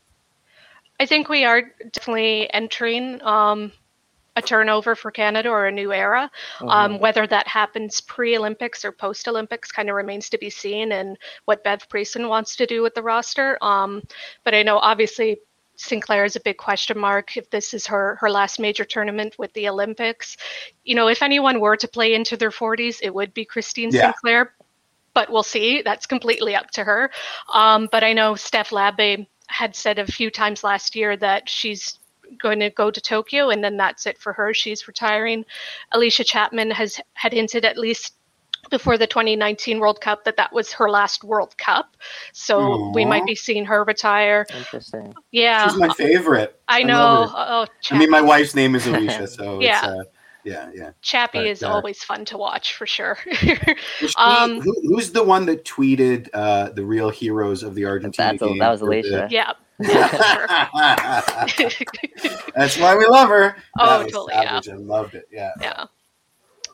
I 1.00 1.06
think 1.06 1.28
we 1.28 1.44
are 1.44 1.62
definitely 1.92 2.52
entering 2.52 3.22
um, 3.22 3.72
a 4.38 4.42
turnover 4.42 4.94
for 4.94 5.10
Canada 5.10 5.48
or 5.48 5.66
a 5.66 5.72
new 5.72 5.92
era. 5.92 6.30
Mm-hmm. 6.58 6.68
Um, 6.68 6.98
whether 7.00 7.26
that 7.26 7.46
happens 7.46 8.00
pre 8.00 8.36
Olympics 8.36 8.84
or 8.84 8.92
post 8.92 9.28
Olympics 9.28 9.70
kind 9.70 9.88
of 9.88 9.96
remains 9.96 10.28
to 10.30 10.38
be 10.38 10.50
seen, 10.50 10.92
and 10.92 11.16
what 11.44 11.64
Bev 11.64 11.88
Priestman 11.88 12.28
wants 12.28 12.56
to 12.56 12.66
do 12.66 12.82
with 12.82 12.94
the 12.94 13.02
roster. 13.02 13.58
Um, 13.62 14.02
but 14.44 14.54
I 14.54 14.62
know 14.62 14.78
obviously 14.78 15.38
Sinclair 15.78 16.24
is 16.24 16.36
a 16.36 16.40
big 16.40 16.56
question 16.56 16.98
mark 16.98 17.36
if 17.36 17.48
this 17.50 17.72
is 17.72 17.86
her 17.86 18.16
her 18.20 18.30
last 18.30 18.58
major 18.58 18.84
tournament 18.84 19.36
with 19.38 19.52
the 19.52 19.68
Olympics. 19.68 20.36
You 20.84 20.94
know, 20.94 21.08
if 21.08 21.22
anyone 21.22 21.60
were 21.60 21.76
to 21.76 21.88
play 21.88 22.14
into 22.14 22.36
their 22.36 22.50
40s, 22.50 22.98
it 23.02 23.14
would 23.14 23.32
be 23.32 23.44
Christine 23.44 23.90
yeah. 23.90 24.12
Sinclair. 24.12 24.54
But 25.14 25.30
we'll 25.30 25.42
see. 25.42 25.82
That's 25.82 26.06
completely 26.06 26.54
up 26.54 26.70
to 26.72 26.84
her. 26.84 27.10
Um, 27.52 27.88
but 27.90 28.04
I 28.04 28.12
know 28.12 28.34
Steph 28.34 28.70
Labbe 28.70 29.26
had 29.48 29.74
said 29.74 29.98
a 29.98 30.06
few 30.06 30.30
times 30.30 30.62
last 30.62 30.94
year 30.94 31.16
that 31.16 31.48
she's 31.48 31.98
going 32.40 32.60
to 32.60 32.70
go 32.70 32.90
to 32.90 33.00
Tokyo, 33.00 33.50
and 33.50 33.62
then 33.62 33.76
that's 33.76 34.06
it 34.06 34.18
for 34.18 34.32
her. 34.32 34.52
She's 34.54 34.86
retiring. 34.86 35.44
Allysha 35.94 36.24
Chapman 36.24 36.70
has 36.70 37.00
had 37.14 37.32
hinted 37.32 37.64
at 37.64 37.76
least 37.76 38.14
before 38.70 38.98
the 38.98 39.06
2019 39.06 39.78
World 39.78 40.00
Cup 40.00 40.24
that 40.24 40.36
that 40.36 40.52
was 40.52 40.72
her 40.72 40.90
last 40.90 41.24
World 41.24 41.56
Cup. 41.56 41.96
So 42.32 42.60
Aww. 42.60 42.94
we 42.94 43.04
might 43.04 43.24
be 43.24 43.34
seeing 43.34 43.64
her 43.64 43.84
retire. 43.84 44.46
Interesting. 44.54 45.14
Yeah. 45.30 45.68
She's 45.68 45.78
my 45.78 45.88
favorite. 45.90 46.60
I 46.68 46.82
know. 46.82 47.30
I, 47.34 47.62
oh, 47.62 47.66
I 47.90 47.98
mean, 47.98 48.10
my 48.10 48.20
wife's 48.20 48.54
name 48.54 48.74
is 48.74 48.86
Alicia, 48.86 49.26
so 49.28 49.60
yeah. 49.60 49.80
Uh, 49.82 50.04
yeah, 50.44 50.70
yeah. 50.72 50.90
Chappie 51.02 51.38
but, 51.38 51.46
is 51.46 51.62
uh, 51.62 51.68
always 51.68 52.02
fun 52.02 52.24
to 52.26 52.38
watch 52.38 52.74
for 52.74 52.86
sure. 52.86 53.18
she, 53.32 53.58
um, 54.16 54.60
who, 54.60 54.72
who's 54.84 55.12
the 55.12 55.22
one 55.22 55.46
that 55.46 55.64
tweeted 55.64 56.28
uh, 56.32 56.70
the 56.70 56.84
real 56.84 57.10
heroes 57.10 57.62
of 57.62 57.74
the 57.74 57.84
Argentina 57.84 58.36
game? 58.36 58.56
A, 58.56 58.58
that 58.58 58.70
was 58.70 58.80
Alicia. 58.80 59.08
The, 59.08 59.28
yeah. 59.30 59.52
That's 62.56 62.78
why 62.78 62.96
we 62.96 63.06
love 63.06 63.28
her. 63.28 63.56
Oh, 63.78 64.02
totally. 64.02 64.34
Yeah. 64.34 64.60
I 64.68 64.74
loved 64.74 65.14
it. 65.14 65.28
Yeah. 65.30 65.52
Yeah. 65.60 65.84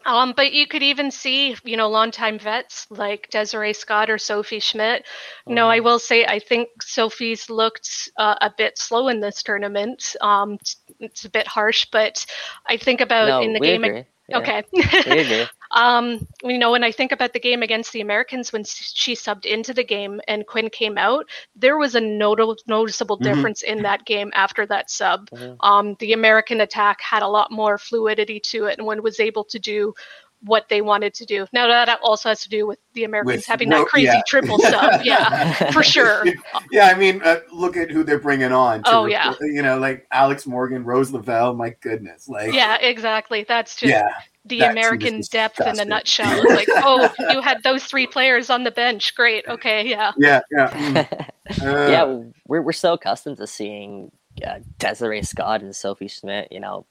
Um, 0.06 0.34
but 0.36 0.52
you 0.52 0.66
could 0.66 0.82
even 0.82 1.10
see, 1.10 1.56
you 1.64 1.76
know, 1.76 1.88
longtime 1.88 2.38
vets 2.38 2.86
like 2.90 3.28
Desiree 3.30 3.72
Scott 3.72 4.10
or 4.10 4.18
Sophie 4.18 4.60
Schmidt. 4.60 5.02
Mm-hmm. 5.02 5.54
No, 5.54 5.68
I 5.68 5.80
will 5.80 5.98
say 5.98 6.26
I 6.26 6.38
think 6.38 6.68
Sophie's 6.82 7.48
looked 7.48 8.10
uh, 8.18 8.34
a 8.40 8.52
bit 8.56 8.78
slow 8.78 9.08
in 9.08 9.20
this 9.20 9.42
tournament. 9.42 10.14
Um, 10.20 10.58
it's 11.00 11.24
a 11.24 11.30
bit 11.30 11.46
harsh, 11.46 11.86
but 11.90 12.24
I 12.66 12.76
think 12.76 13.00
about 13.00 13.28
no, 13.28 13.40
in 13.42 13.52
the 13.54 13.60
game. 13.60 13.84
Agree. 13.84 14.04
Yeah. 14.28 14.38
Okay. 14.38 14.62
um, 15.74 16.26
you 16.44 16.56
know, 16.56 16.70
when 16.70 16.84
I 16.84 16.92
think 16.92 17.10
about 17.10 17.32
the 17.32 17.40
game 17.40 17.62
against 17.62 17.92
the 17.92 18.00
Americans, 18.00 18.52
when 18.52 18.64
she 18.64 19.14
subbed 19.14 19.44
into 19.44 19.74
the 19.74 19.82
game 19.82 20.20
and 20.28 20.46
Quinn 20.46 20.70
came 20.70 20.96
out, 20.96 21.28
there 21.56 21.76
was 21.76 21.96
a 21.96 22.00
notable, 22.00 22.56
noticeable 22.68 23.18
mm-hmm. 23.18 23.34
difference 23.34 23.62
in 23.62 23.82
that 23.82 24.04
game 24.04 24.30
after 24.34 24.66
that 24.66 24.88
sub. 24.88 25.28
Mm-hmm. 25.30 25.54
Um, 25.60 25.96
the 25.98 26.12
American 26.12 26.60
attack 26.60 27.00
had 27.00 27.22
a 27.22 27.28
lot 27.28 27.50
more 27.50 27.76
fluidity 27.76 28.38
to 28.40 28.66
it, 28.66 28.78
and 28.78 28.86
one 28.86 29.02
was 29.02 29.18
able 29.18 29.44
to 29.44 29.58
do 29.58 29.94
what 30.44 30.68
they 30.68 30.82
wanted 30.82 31.14
to 31.14 31.24
do. 31.24 31.46
Now 31.52 31.66
that 31.68 31.98
also 32.02 32.28
has 32.28 32.42
to 32.42 32.48
do 32.48 32.66
with 32.66 32.78
the 32.92 33.04
Americans 33.04 33.38
with, 33.38 33.46
having 33.46 33.70
that 33.70 33.86
crazy 33.86 34.06
yeah. 34.06 34.22
triple 34.26 34.58
sub. 34.58 35.00
Yeah, 35.04 35.70
for 35.72 35.82
sure. 35.82 36.24
Yeah, 36.70 36.86
I 36.86 36.94
mean, 36.94 37.20
uh, 37.22 37.40
look 37.52 37.76
at 37.76 37.90
who 37.90 38.04
they're 38.04 38.18
bringing 38.18 38.52
on. 38.52 38.82
oh 38.86 39.06
yeah, 39.06 39.34
you 39.40 39.62
know, 39.62 39.78
like 39.78 40.06
Alex 40.10 40.46
Morgan, 40.46 40.84
Rose 40.84 41.10
Lavelle. 41.10 41.54
My 41.54 41.70
goodness, 41.80 42.28
like 42.28 42.52
yeah, 42.52 42.76
exactly. 42.80 43.44
That's 43.46 43.76
just 43.76 43.90
yeah, 43.90 44.08
the 44.44 44.60
American 44.60 45.20
depth 45.30 45.60
in 45.60 45.80
a 45.80 45.84
nutshell. 45.84 46.42
It's 46.42 46.54
like, 46.68 46.68
oh, 46.84 47.12
you 47.30 47.40
had 47.40 47.62
those 47.62 47.84
three 47.84 48.06
players 48.06 48.50
on 48.50 48.64
the 48.64 48.70
bench. 48.70 49.14
Great. 49.14 49.46
Okay. 49.48 49.88
Yeah. 49.88 50.12
Yeah. 50.18 50.40
Yeah. 50.50 50.70
Mm. 50.70 51.28
Uh, 51.62 51.90
yeah. 51.90 52.22
We're 52.46 52.62
we're 52.62 52.72
so 52.72 52.94
accustomed 52.94 53.36
to 53.38 53.46
seeing 53.46 54.10
uh, 54.46 54.58
Desiree 54.78 55.22
Scott 55.22 55.62
and 55.62 55.74
Sophie 55.74 56.08
Schmidt. 56.08 56.50
You 56.50 56.60
know, 56.60 56.86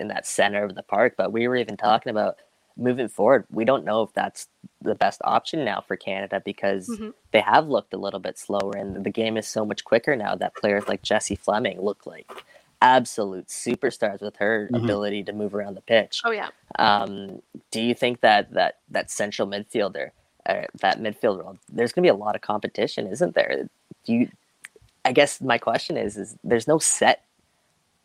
in 0.00 0.08
that 0.08 0.26
center 0.26 0.64
of 0.64 0.74
the 0.74 0.82
park. 0.82 1.14
But 1.16 1.32
we 1.32 1.48
were 1.48 1.56
even 1.56 1.76
talking 1.76 2.10
about 2.10 2.36
moving 2.76 3.08
forward. 3.08 3.44
We 3.50 3.64
don't 3.64 3.84
know 3.84 4.02
if 4.02 4.12
that's 4.12 4.48
the 4.82 4.94
best 4.94 5.20
option 5.24 5.64
now 5.64 5.80
for 5.80 5.96
Canada 5.96 6.42
because 6.44 6.88
mm-hmm. 6.88 7.10
they 7.32 7.40
have 7.40 7.68
looked 7.68 7.94
a 7.94 7.98
little 7.98 8.20
bit 8.20 8.38
slower, 8.38 8.72
and 8.76 9.04
the 9.04 9.10
game 9.10 9.36
is 9.36 9.46
so 9.46 9.64
much 9.64 9.84
quicker 9.84 10.16
now 10.16 10.34
that 10.36 10.54
players 10.56 10.88
like 10.88 11.02
Jessie 11.02 11.36
Fleming 11.36 11.80
look 11.80 12.06
like 12.06 12.30
absolute 12.82 13.48
superstars 13.48 14.20
with 14.20 14.36
her 14.36 14.68
mm-hmm. 14.70 14.84
ability 14.84 15.22
to 15.24 15.32
move 15.32 15.54
around 15.54 15.74
the 15.74 15.80
pitch. 15.82 16.20
Oh 16.24 16.30
yeah. 16.30 16.48
Um, 16.78 17.40
do 17.70 17.80
you 17.80 17.94
think 17.94 18.20
that 18.20 18.52
that 18.52 18.78
that 18.90 19.10
central 19.10 19.48
midfielder, 19.48 20.10
uh, 20.46 20.62
that 20.80 21.00
midfield 21.00 21.42
role, 21.42 21.58
there's 21.72 21.92
going 21.92 22.02
to 22.02 22.12
be 22.12 22.16
a 22.16 22.24
lot 22.24 22.34
of 22.34 22.42
competition, 22.42 23.06
isn't 23.06 23.34
there? 23.34 23.68
Do 24.04 24.12
you? 24.12 24.30
I 25.04 25.12
guess 25.12 25.40
my 25.40 25.58
question 25.58 25.96
is: 25.96 26.16
is 26.16 26.36
there's 26.42 26.66
no 26.66 26.78
set 26.78 27.24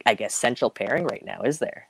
I 0.06 0.14
guess, 0.14 0.34
central 0.34 0.70
pairing 0.70 1.06
right 1.06 1.26
now, 1.26 1.42
is 1.42 1.60
there? 1.60 1.88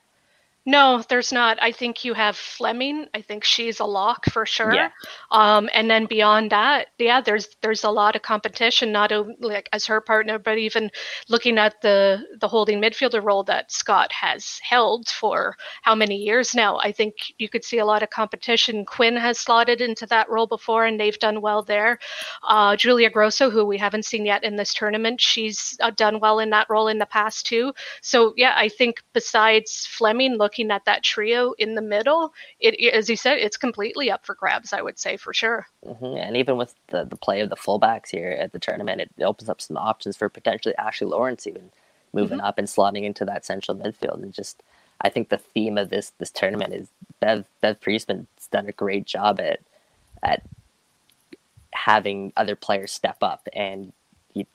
No, 0.66 1.02
there's 1.08 1.32
not. 1.32 1.56
I 1.62 1.72
think 1.72 2.04
you 2.04 2.12
have 2.12 2.36
Fleming. 2.36 3.06
I 3.14 3.22
think 3.22 3.44
she's 3.44 3.80
a 3.80 3.84
lock 3.86 4.26
for 4.30 4.44
sure. 4.44 4.74
Yeah. 4.74 4.90
Um, 5.30 5.70
and 5.72 5.90
then 5.90 6.04
beyond 6.04 6.52
that, 6.52 6.88
yeah, 6.98 7.22
there's 7.22 7.48
there's 7.62 7.82
a 7.82 7.90
lot 7.90 8.14
of 8.14 8.20
competition, 8.20 8.92
not 8.92 9.10
only 9.10 9.36
like 9.40 9.70
as 9.72 9.86
her 9.86 10.02
partner, 10.02 10.38
but 10.38 10.58
even 10.58 10.90
looking 11.30 11.56
at 11.56 11.80
the 11.80 12.26
the 12.40 12.46
holding 12.46 12.78
midfielder 12.80 13.24
role 13.24 13.42
that 13.44 13.72
Scott 13.72 14.12
has 14.12 14.60
held 14.62 15.08
for 15.08 15.56
how 15.80 15.94
many 15.94 16.16
years 16.16 16.54
now. 16.54 16.76
I 16.78 16.92
think 16.92 17.14
you 17.38 17.48
could 17.48 17.64
see 17.64 17.78
a 17.78 17.86
lot 17.86 18.02
of 18.02 18.10
competition. 18.10 18.84
Quinn 18.84 19.16
has 19.16 19.38
slotted 19.38 19.80
into 19.80 20.04
that 20.06 20.28
role 20.28 20.46
before, 20.46 20.84
and 20.84 21.00
they've 21.00 21.18
done 21.18 21.40
well 21.40 21.62
there. 21.62 21.98
Uh, 22.46 22.76
Julia 22.76 23.08
Grosso, 23.08 23.48
who 23.48 23.64
we 23.64 23.78
haven't 23.78 24.04
seen 24.04 24.26
yet 24.26 24.44
in 24.44 24.56
this 24.56 24.74
tournament, 24.74 25.22
she's 25.22 25.78
uh, 25.80 25.90
done 25.90 26.20
well 26.20 26.38
in 26.38 26.50
that 26.50 26.66
role 26.68 26.88
in 26.88 26.98
the 26.98 27.06
past 27.06 27.46
too. 27.46 27.72
So 28.02 28.34
yeah, 28.36 28.52
I 28.56 28.68
think 28.68 29.02
besides 29.14 29.86
Fleming, 29.86 30.36
look 30.36 30.49
looking 30.50 30.72
at 30.72 30.84
that 30.84 31.04
trio 31.04 31.52
in 31.58 31.76
the 31.76 31.82
middle, 31.82 32.32
it 32.58 32.92
as 32.92 33.08
you 33.08 33.16
said, 33.16 33.38
it's 33.38 33.56
completely 33.56 34.10
up 34.10 34.26
for 34.26 34.34
grabs. 34.34 34.72
I 34.72 34.82
would 34.82 34.98
say 34.98 35.16
for 35.16 35.32
sure. 35.32 35.66
Mm-hmm. 35.86 36.16
And 36.18 36.36
even 36.36 36.56
with 36.56 36.74
the, 36.88 37.04
the 37.04 37.16
play 37.16 37.40
of 37.40 37.50
the 37.50 37.56
fullbacks 37.56 38.08
here 38.10 38.30
at 38.32 38.52
the 38.52 38.58
tournament, 38.58 39.00
it 39.00 39.22
opens 39.22 39.48
up 39.48 39.60
some 39.60 39.76
options 39.76 40.16
for 40.16 40.28
potentially 40.28 40.74
Ashley 40.76 41.06
Lawrence 41.06 41.46
even 41.46 41.70
moving 42.12 42.38
mm-hmm. 42.38 42.46
up 42.46 42.58
and 42.58 42.66
slotting 42.66 43.04
into 43.04 43.24
that 43.26 43.44
central 43.44 43.76
midfield. 43.76 44.22
And 44.22 44.32
just, 44.32 44.62
I 45.00 45.08
think 45.08 45.28
the 45.28 45.38
theme 45.38 45.78
of 45.78 45.90
this 45.90 46.12
this 46.18 46.30
tournament 46.30 46.74
is 46.74 46.88
Bev 47.20 47.44
Bev 47.60 47.80
Priestman's 47.80 48.26
done 48.50 48.68
a 48.68 48.72
great 48.72 49.06
job 49.06 49.40
at 49.40 49.60
at 50.22 50.42
having 51.72 52.32
other 52.36 52.56
players 52.56 52.90
step 52.90 53.18
up 53.22 53.48
and 53.52 53.92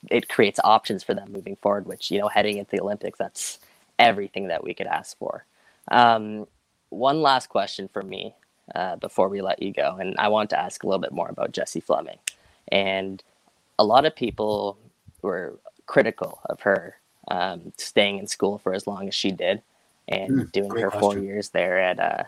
it 0.10 0.30
creates 0.30 0.60
options 0.64 1.02
for 1.04 1.14
them 1.14 1.32
moving 1.32 1.56
forward 1.56 1.86
which 1.86 2.12
you 2.12 2.20
know 2.20 2.28
heading 2.28 2.58
into 2.58 2.72
the 2.72 2.82
olympics 2.82 3.18
that's 3.18 3.58
everything 3.98 4.50
that 4.50 4.64
we 4.64 4.74
could 4.74 4.86
ask 4.86 5.18
for 5.18 5.46
um, 5.92 6.48
one 6.90 7.22
last 7.22 7.50
question 7.50 7.88
for 7.92 8.02
me 8.02 8.34
uh, 8.74 8.96
before 8.98 9.30
we 9.30 9.42
let 9.42 9.62
you 9.62 9.72
go, 9.72 9.98
and 10.00 10.16
I 10.18 10.28
want 10.30 10.50
to 10.52 10.60
ask 10.60 10.84
a 10.84 10.88
little 10.88 11.02
bit 11.02 11.12
more 11.12 11.30
about 11.30 11.52
Jessie 11.52 11.82
Fleming. 11.82 12.18
And 12.70 13.22
a 13.78 13.84
lot 13.84 14.06
of 14.06 14.16
people 14.16 14.78
were 15.22 15.60
critical 15.86 16.40
of 16.46 16.62
her 16.62 16.96
um, 17.28 17.74
staying 17.78 18.20
in 18.20 18.28
school 18.28 18.58
for 18.58 18.74
as 18.74 18.88
long 18.88 19.08
as 19.08 19.16
she 19.16 19.32
did 19.32 19.62
and 20.08 20.32
mm, 20.32 20.52
doing 20.52 20.70
her 20.72 20.90
question. 20.90 21.00
four 21.00 21.18
years 21.18 21.50
there 21.50 21.80
at 21.80 22.00
uh, 22.00 22.24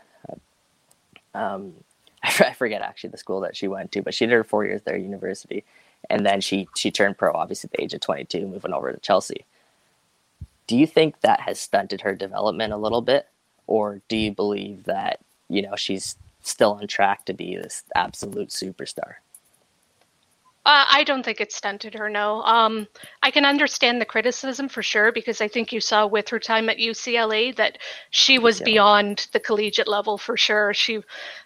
um, 1.34 1.74
I 2.24 2.54
forget 2.54 2.82
actually 2.82 3.12
the 3.12 3.18
school 3.18 3.42
that 3.42 3.56
she 3.56 3.68
went 3.68 3.92
to, 3.94 4.02
but 4.02 4.14
she 4.14 4.26
did 4.26 4.34
her 4.34 4.44
four 4.44 4.66
years 4.66 4.82
there 4.84 4.96
at 4.96 5.02
university, 5.02 5.64
and 6.10 6.26
then 6.26 6.42
she 6.42 6.68
she 6.76 6.92
turned 6.92 7.18
pro 7.18 7.34
obviously 7.34 7.70
at 7.72 7.78
the 7.78 7.84
age 7.84 7.94
of 7.94 8.02
22, 8.02 8.48
moving 8.48 8.74
over 8.74 8.92
to 8.92 9.00
Chelsea. 9.00 9.46
Do 10.66 10.76
you 10.76 10.86
think 10.86 11.22
that 11.22 11.42
has 11.42 11.60
stunted 11.60 12.02
her 12.02 12.14
development 12.14 12.74
a 12.74 12.78
little 12.78 13.02
bit? 13.02 13.28
Or 13.68 14.02
do 14.08 14.18
you 14.18 14.32
believe 14.32 14.86
that 14.86 15.20
you 15.50 15.62
know 15.62 15.76
she's 15.76 16.16
still 16.42 16.74
on 16.74 16.88
track 16.88 17.26
to 17.26 17.34
be 17.34 17.56
this 17.56 17.84
absolute 17.96 18.50
superstar? 18.50 19.16
Uh, 20.68 20.84
I 20.90 21.06
don't 21.06 21.24
think 21.24 21.40
it 21.40 21.54
stunted 21.54 21.94
her. 21.94 22.10
No, 22.10 22.42
um, 22.42 22.88
I 23.24 23.32
can 23.32 23.46
understand 23.46 24.02
the 24.02 24.06
criticism 24.06 24.68
for 24.68 24.84
sure 24.84 25.14
because 25.14 25.40
I 25.40 25.48
think 25.48 25.72
you 25.72 25.80
saw 25.80 26.06
with 26.06 26.28
her 26.28 26.40
time 26.40 26.68
at 26.68 26.78
UCLA 26.78 27.56
that 27.56 27.78
she 28.10 28.38
was 28.38 28.60
yeah. 28.60 28.66
beyond 28.66 29.28
the 29.32 29.40
collegiate 29.40 29.88
level 29.88 30.18
for 30.18 30.36
sure. 30.36 30.74
She, 30.74 31.00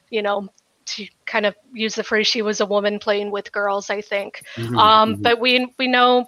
you 0.09 0.23
know, 0.23 0.49
to 0.87 1.07
kind 1.27 1.45
of 1.45 1.55
use 1.71 1.93
the 1.93 2.03
phrase, 2.03 2.25
she 2.25 2.41
was 2.41 2.61
a 2.61 2.65
woman 2.65 2.97
playing 2.97 3.29
with 3.29 3.51
girls. 3.51 3.91
I 3.91 4.01
think, 4.01 4.43
mm-hmm, 4.55 4.75
um, 4.79 5.13
mm-hmm. 5.13 5.21
but 5.21 5.39
we 5.39 5.71
we 5.77 5.87
know 5.87 6.27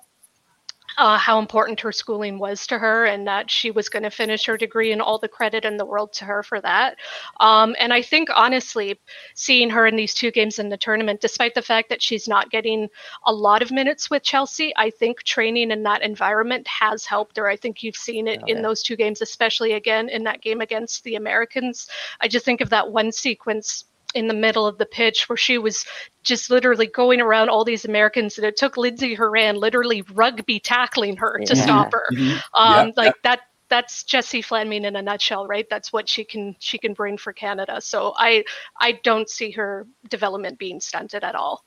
uh, 0.97 1.17
how 1.17 1.39
important 1.39 1.79
her 1.79 1.91
schooling 1.91 2.39
was 2.39 2.67
to 2.67 2.77
her 2.77 3.05
and 3.05 3.27
that 3.27 3.49
she 3.49 3.71
was 3.71 3.89
going 3.89 4.03
to 4.03 4.09
finish 4.09 4.45
her 4.45 4.57
degree 4.57 4.91
and 4.91 5.01
all 5.01 5.17
the 5.17 5.27
credit 5.27 5.65
in 5.65 5.77
the 5.77 5.85
world 5.85 6.13
to 6.13 6.25
her 6.25 6.43
for 6.43 6.61
that. 6.61 6.97
Um, 7.39 7.75
and 7.79 7.93
I 7.93 8.01
think, 8.01 8.29
honestly, 8.35 8.99
seeing 9.35 9.69
her 9.69 9.87
in 9.87 9.95
these 9.95 10.13
two 10.13 10.31
games 10.31 10.59
in 10.59 10.69
the 10.69 10.77
tournament, 10.77 11.21
despite 11.21 11.55
the 11.55 11.61
fact 11.61 11.89
that 11.89 12.01
she's 12.01 12.27
not 12.27 12.51
getting 12.51 12.89
a 13.25 13.33
lot 13.33 13.61
of 13.61 13.71
minutes 13.71 14.09
with 14.09 14.23
Chelsea, 14.23 14.73
I 14.75 14.89
think 14.89 15.23
training 15.23 15.71
in 15.71 15.83
that 15.83 16.01
environment 16.01 16.67
has 16.67 17.05
helped 17.05 17.37
her. 17.37 17.47
I 17.47 17.55
think 17.55 17.83
you've 17.83 17.95
seen 17.95 18.27
it 18.27 18.41
oh, 18.43 18.47
in 18.47 18.61
those 18.61 18.83
two 18.83 18.95
games, 18.95 19.21
especially 19.21 19.73
again 19.73 20.09
in 20.09 20.23
that 20.23 20.41
game 20.41 20.61
against 20.61 21.03
the 21.03 21.15
Americans. 21.15 21.87
I 22.21 22.27
just 22.27 22.45
think 22.45 22.61
of 22.61 22.69
that 22.69 22.91
one 22.91 23.11
sequence 23.11 23.85
in 24.13 24.27
the 24.27 24.33
middle 24.33 24.65
of 24.65 24.77
the 24.77 24.85
pitch 24.85 25.27
where 25.27 25.37
she 25.37 25.57
was 25.57 25.85
just 26.23 26.49
literally 26.49 26.87
going 26.87 27.19
around 27.19 27.49
all 27.49 27.65
these 27.65 27.85
Americans 27.85 28.37
and 28.37 28.45
it 28.45 28.55
took 28.55 28.77
Lindsey 28.77 29.15
Horan 29.15 29.55
literally 29.55 30.03
rugby 30.13 30.59
tackling 30.59 31.17
her 31.17 31.39
to 31.39 31.55
yeah. 31.55 31.63
stop 31.63 31.91
her. 31.93 32.05
Mm-hmm. 32.11 32.37
Um, 32.53 32.87
yeah. 32.87 32.93
Like 32.95 33.15
that 33.23 33.41
that's 33.69 34.03
Jessie 34.03 34.43
Fleming 34.43 34.85
in 34.85 34.95
a 34.95 35.01
nutshell, 35.01 35.47
right? 35.47 35.67
That's 35.69 35.91
what 35.91 36.07
she 36.07 36.23
can 36.23 36.55
she 36.59 36.77
can 36.77 36.93
bring 36.93 37.17
for 37.17 37.33
Canada. 37.33 37.81
So 37.81 38.13
I 38.15 38.43
I 38.79 38.99
don't 39.03 39.29
see 39.29 39.51
her 39.51 39.87
development 40.09 40.59
being 40.59 40.79
stunted 40.79 41.23
at 41.23 41.35
all. 41.35 41.63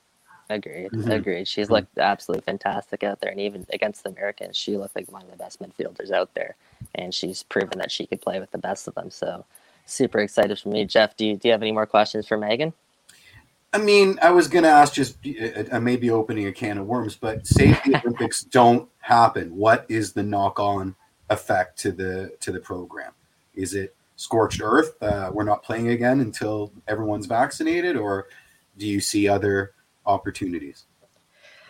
Agreed. 0.49 0.91
Mm-hmm. 0.91 1.11
Agreed. 1.11 1.47
She's 1.47 1.69
looked 1.69 1.97
absolutely 1.97 2.43
fantastic 2.43 3.03
out 3.03 3.19
there, 3.19 3.31
and 3.31 3.41
even 3.41 3.65
against 3.73 4.03
the 4.03 4.09
Americans, 4.09 4.55
she 4.55 4.77
looked 4.77 4.95
like 4.95 5.11
one 5.11 5.23
of 5.23 5.31
the 5.31 5.35
best 5.35 5.61
midfielders 5.61 6.11
out 6.11 6.33
there, 6.33 6.55
and 6.95 7.13
she's 7.13 7.43
proven 7.43 7.79
that 7.79 7.91
she 7.91 8.05
could 8.07 8.21
play 8.21 8.39
with 8.39 8.51
the 8.51 8.57
best 8.57 8.87
of 8.87 8.95
them. 8.95 9.11
So 9.11 9.43
super 9.89 10.19
excited 10.19 10.59
for 10.59 10.69
me. 10.69 10.85
Jeff, 10.85 11.15
do 11.15 11.25
you, 11.25 11.37
do 11.37 11.47
you 11.47 11.51
have 11.51 11.61
any 11.61 11.71
more 11.71 11.85
questions 11.85 12.27
for 12.27 12.37
Meaghen? 12.37 12.73
I 13.73 13.79
mean, 13.79 14.17
I 14.21 14.31
was 14.31 14.47
going 14.47 14.63
to 14.63 14.69
ask 14.69 14.93
just, 14.93 15.17
I 15.71 15.79
may 15.79 15.97
be 15.97 16.09
opening 16.09 16.47
a 16.47 16.51
can 16.51 16.77
of 16.77 16.87
worms, 16.87 17.15
but 17.15 17.45
say 17.45 17.71
the 17.85 18.01
Olympics 18.05 18.41
don't 18.43 18.89
happen, 18.99 19.55
what 19.55 19.85
is 19.89 20.13
the 20.13 20.23
knock 20.23 20.59
on 20.59 20.95
effect 21.29 21.77
to 21.79 21.91
the 21.91 22.31
to 22.39 22.51
the 22.51 22.59
program? 22.59 23.11
Is 23.53 23.73
it 23.73 23.95
scorched 24.15 24.61
earth? 24.63 25.01
Uh, 25.01 25.31
we're 25.33 25.43
not 25.43 25.63
playing 25.63 25.89
again 25.89 26.21
until 26.21 26.71
everyone's 26.87 27.25
vaccinated, 27.25 27.97
or 27.97 28.27
do 28.77 28.87
you 28.87 28.99
see 29.01 29.27
other 29.27 29.73
opportunities? 30.05 30.85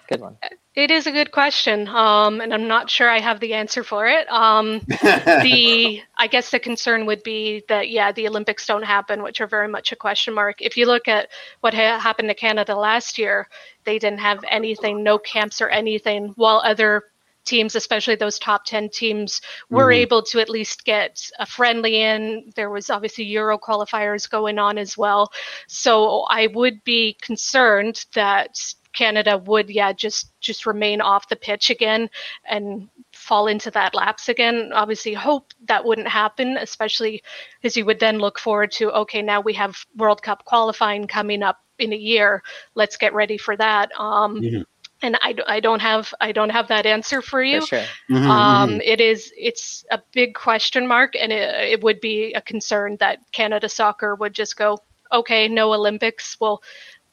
Good 0.08 0.22
one. 0.22 0.38
It 0.74 0.92
is 0.92 1.08
a 1.08 1.12
good 1.12 1.32
question, 1.32 1.88
um, 1.88 2.40
and 2.40 2.54
I'm 2.54 2.68
not 2.68 2.90
sure 2.90 3.10
I 3.10 3.20
have 3.20 3.40
the 3.40 3.56
answer 3.56 3.84
for 3.84 4.08
it. 4.08 4.32
Um, 4.32 4.80
the 4.88 6.02
I 6.18 6.28
guess 6.28 6.52
the 6.52 6.60
concern 6.60 7.06
would 7.08 7.24
be 7.24 7.64
that 7.68 7.90
yeah, 7.90 8.12
the 8.12 8.28
Olympics 8.28 8.66
don't 8.66 8.84
happen, 8.84 9.24
which 9.24 9.42
are 9.42 9.48
very 9.48 9.68
much 9.68 9.92
a 9.92 9.96
question 9.96 10.34
mark. 10.34 10.62
If 10.62 10.78
you 10.78 10.86
look 10.86 11.08
at 11.08 11.30
what 11.62 11.74
ha- 11.74 12.00
happened 12.00 12.30
to 12.30 12.36
Canada 12.36 12.76
last 12.76 13.18
year, 13.18 13.48
they 13.84 14.00
didn't 14.00 14.20
have 14.20 14.44
anything, 14.48 15.04
no 15.04 15.18
camps 15.18 15.62
or 15.62 15.70
anything, 15.70 16.34
while 16.36 16.62
other 16.64 17.04
teams, 17.44 17.76
especially 17.76 18.16
those 18.16 18.38
top 18.38 18.66
10 18.66 18.90
teams, 18.90 19.42
were 19.70 19.86
mm-hmm. 19.86 20.02
able 20.02 20.22
to 20.22 20.40
at 20.40 20.50
least 20.50 20.86
get 20.86 21.20
a 21.40 21.46
friendly 21.46 22.02
in. 22.02 22.52
There 22.56 22.70
was 22.70 22.90
obviously 22.90 23.24
Euro 23.26 23.58
qualifiers 23.58 24.30
going 24.30 24.60
on 24.60 24.78
as 24.78 24.98
well. 24.98 25.32
So 25.68 26.22
I 26.30 26.48
would 26.48 26.84
be 26.84 27.18
concerned 27.22 28.06
that 28.14 28.60
Canada 28.98 29.38
would, 29.38 29.70
yeah, 29.70 29.94
just 29.94 30.32
just 30.40 30.66
remain 30.66 31.02
off 31.02 31.30
the 31.30 31.36
pitch 31.36 31.70
again 31.70 32.10
and 32.46 32.90
fall 33.14 33.48
into 33.48 33.70
that 33.72 33.94
lapse 33.94 34.28
again. 34.28 34.72
Obviously, 34.74 35.14
hope 35.14 35.54
that 35.68 35.86
wouldn't 35.86 36.08
happen, 36.08 36.58
especially 36.58 37.22
as 37.64 37.78
you 37.78 37.86
would 37.86 38.00
then 38.00 38.18
look 38.18 38.40
forward 38.40 38.72
to, 38.72 38.92
okay, 38.92 39.22
now 39.22 39.40
we 39.40 39.54
have 39.54 39.78
World 39.96 40.24
Cup 40.24 40.46
qualifying 40.46 41.06
coming 41.06 41.44
up 41.44 41.60
in 41.78 41.94
a 41.94 41.98
year. 41.98 42.42
Let's 42.74 42.98
get 42.98 43.14
ready 43.14 43.38
for 43.38 43.56
that. 43.58 43.92
Um, 44.00 44.42
mm-hmm 44.42 44.62
and 45.04 45.16
I, 45.22 45.36
I 45.46 45.60
don't 45.60 45.80
have 45.80 46.12
I 46.20 46.32
don't 46.32 46.50
have 46.50 46.70
that 46.70 46.88
answer 46.88 47.22
for 47.22 47.44
you. 47.44 47.62
For 47.62 47.68
sure. 47.68 47.86
Mm-hmm, 48.10 48.32
um, 48.32 48.70
mm-hmm. 48.72 48.82
it 48.82 49.00
is 49.00 49.32
it's 49.38 49.86
a 49.92 50.02
big 50.12 50.34
question 50.34 50.88
mark, 50.88 51.14
and 51.16 51.32
it, 51.32 51.74
it 51.74 51.84
would 51.84 52.02
be 52.02 52.34
a 52.34 52.42
concern 52.42 52.98
that 53.00 53.20
Canada 53.32 53.70
Soccer 53.70 54.16
would 54.16 54.34
just 54.34 54.58
go 54.58 54.80
okay, 55.12 55.48
no 55.48 55.74
Olympics. 55.74 56.38
Well, 56.40 56.62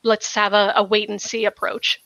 let's 0.05 0.35
have 0.35 0.53
a, 0.53 0.73
a 0.77 0.85
wait 0.85 1.09
and 1.09 1.21
see 1.21 1.45
approach. 1.45 2.01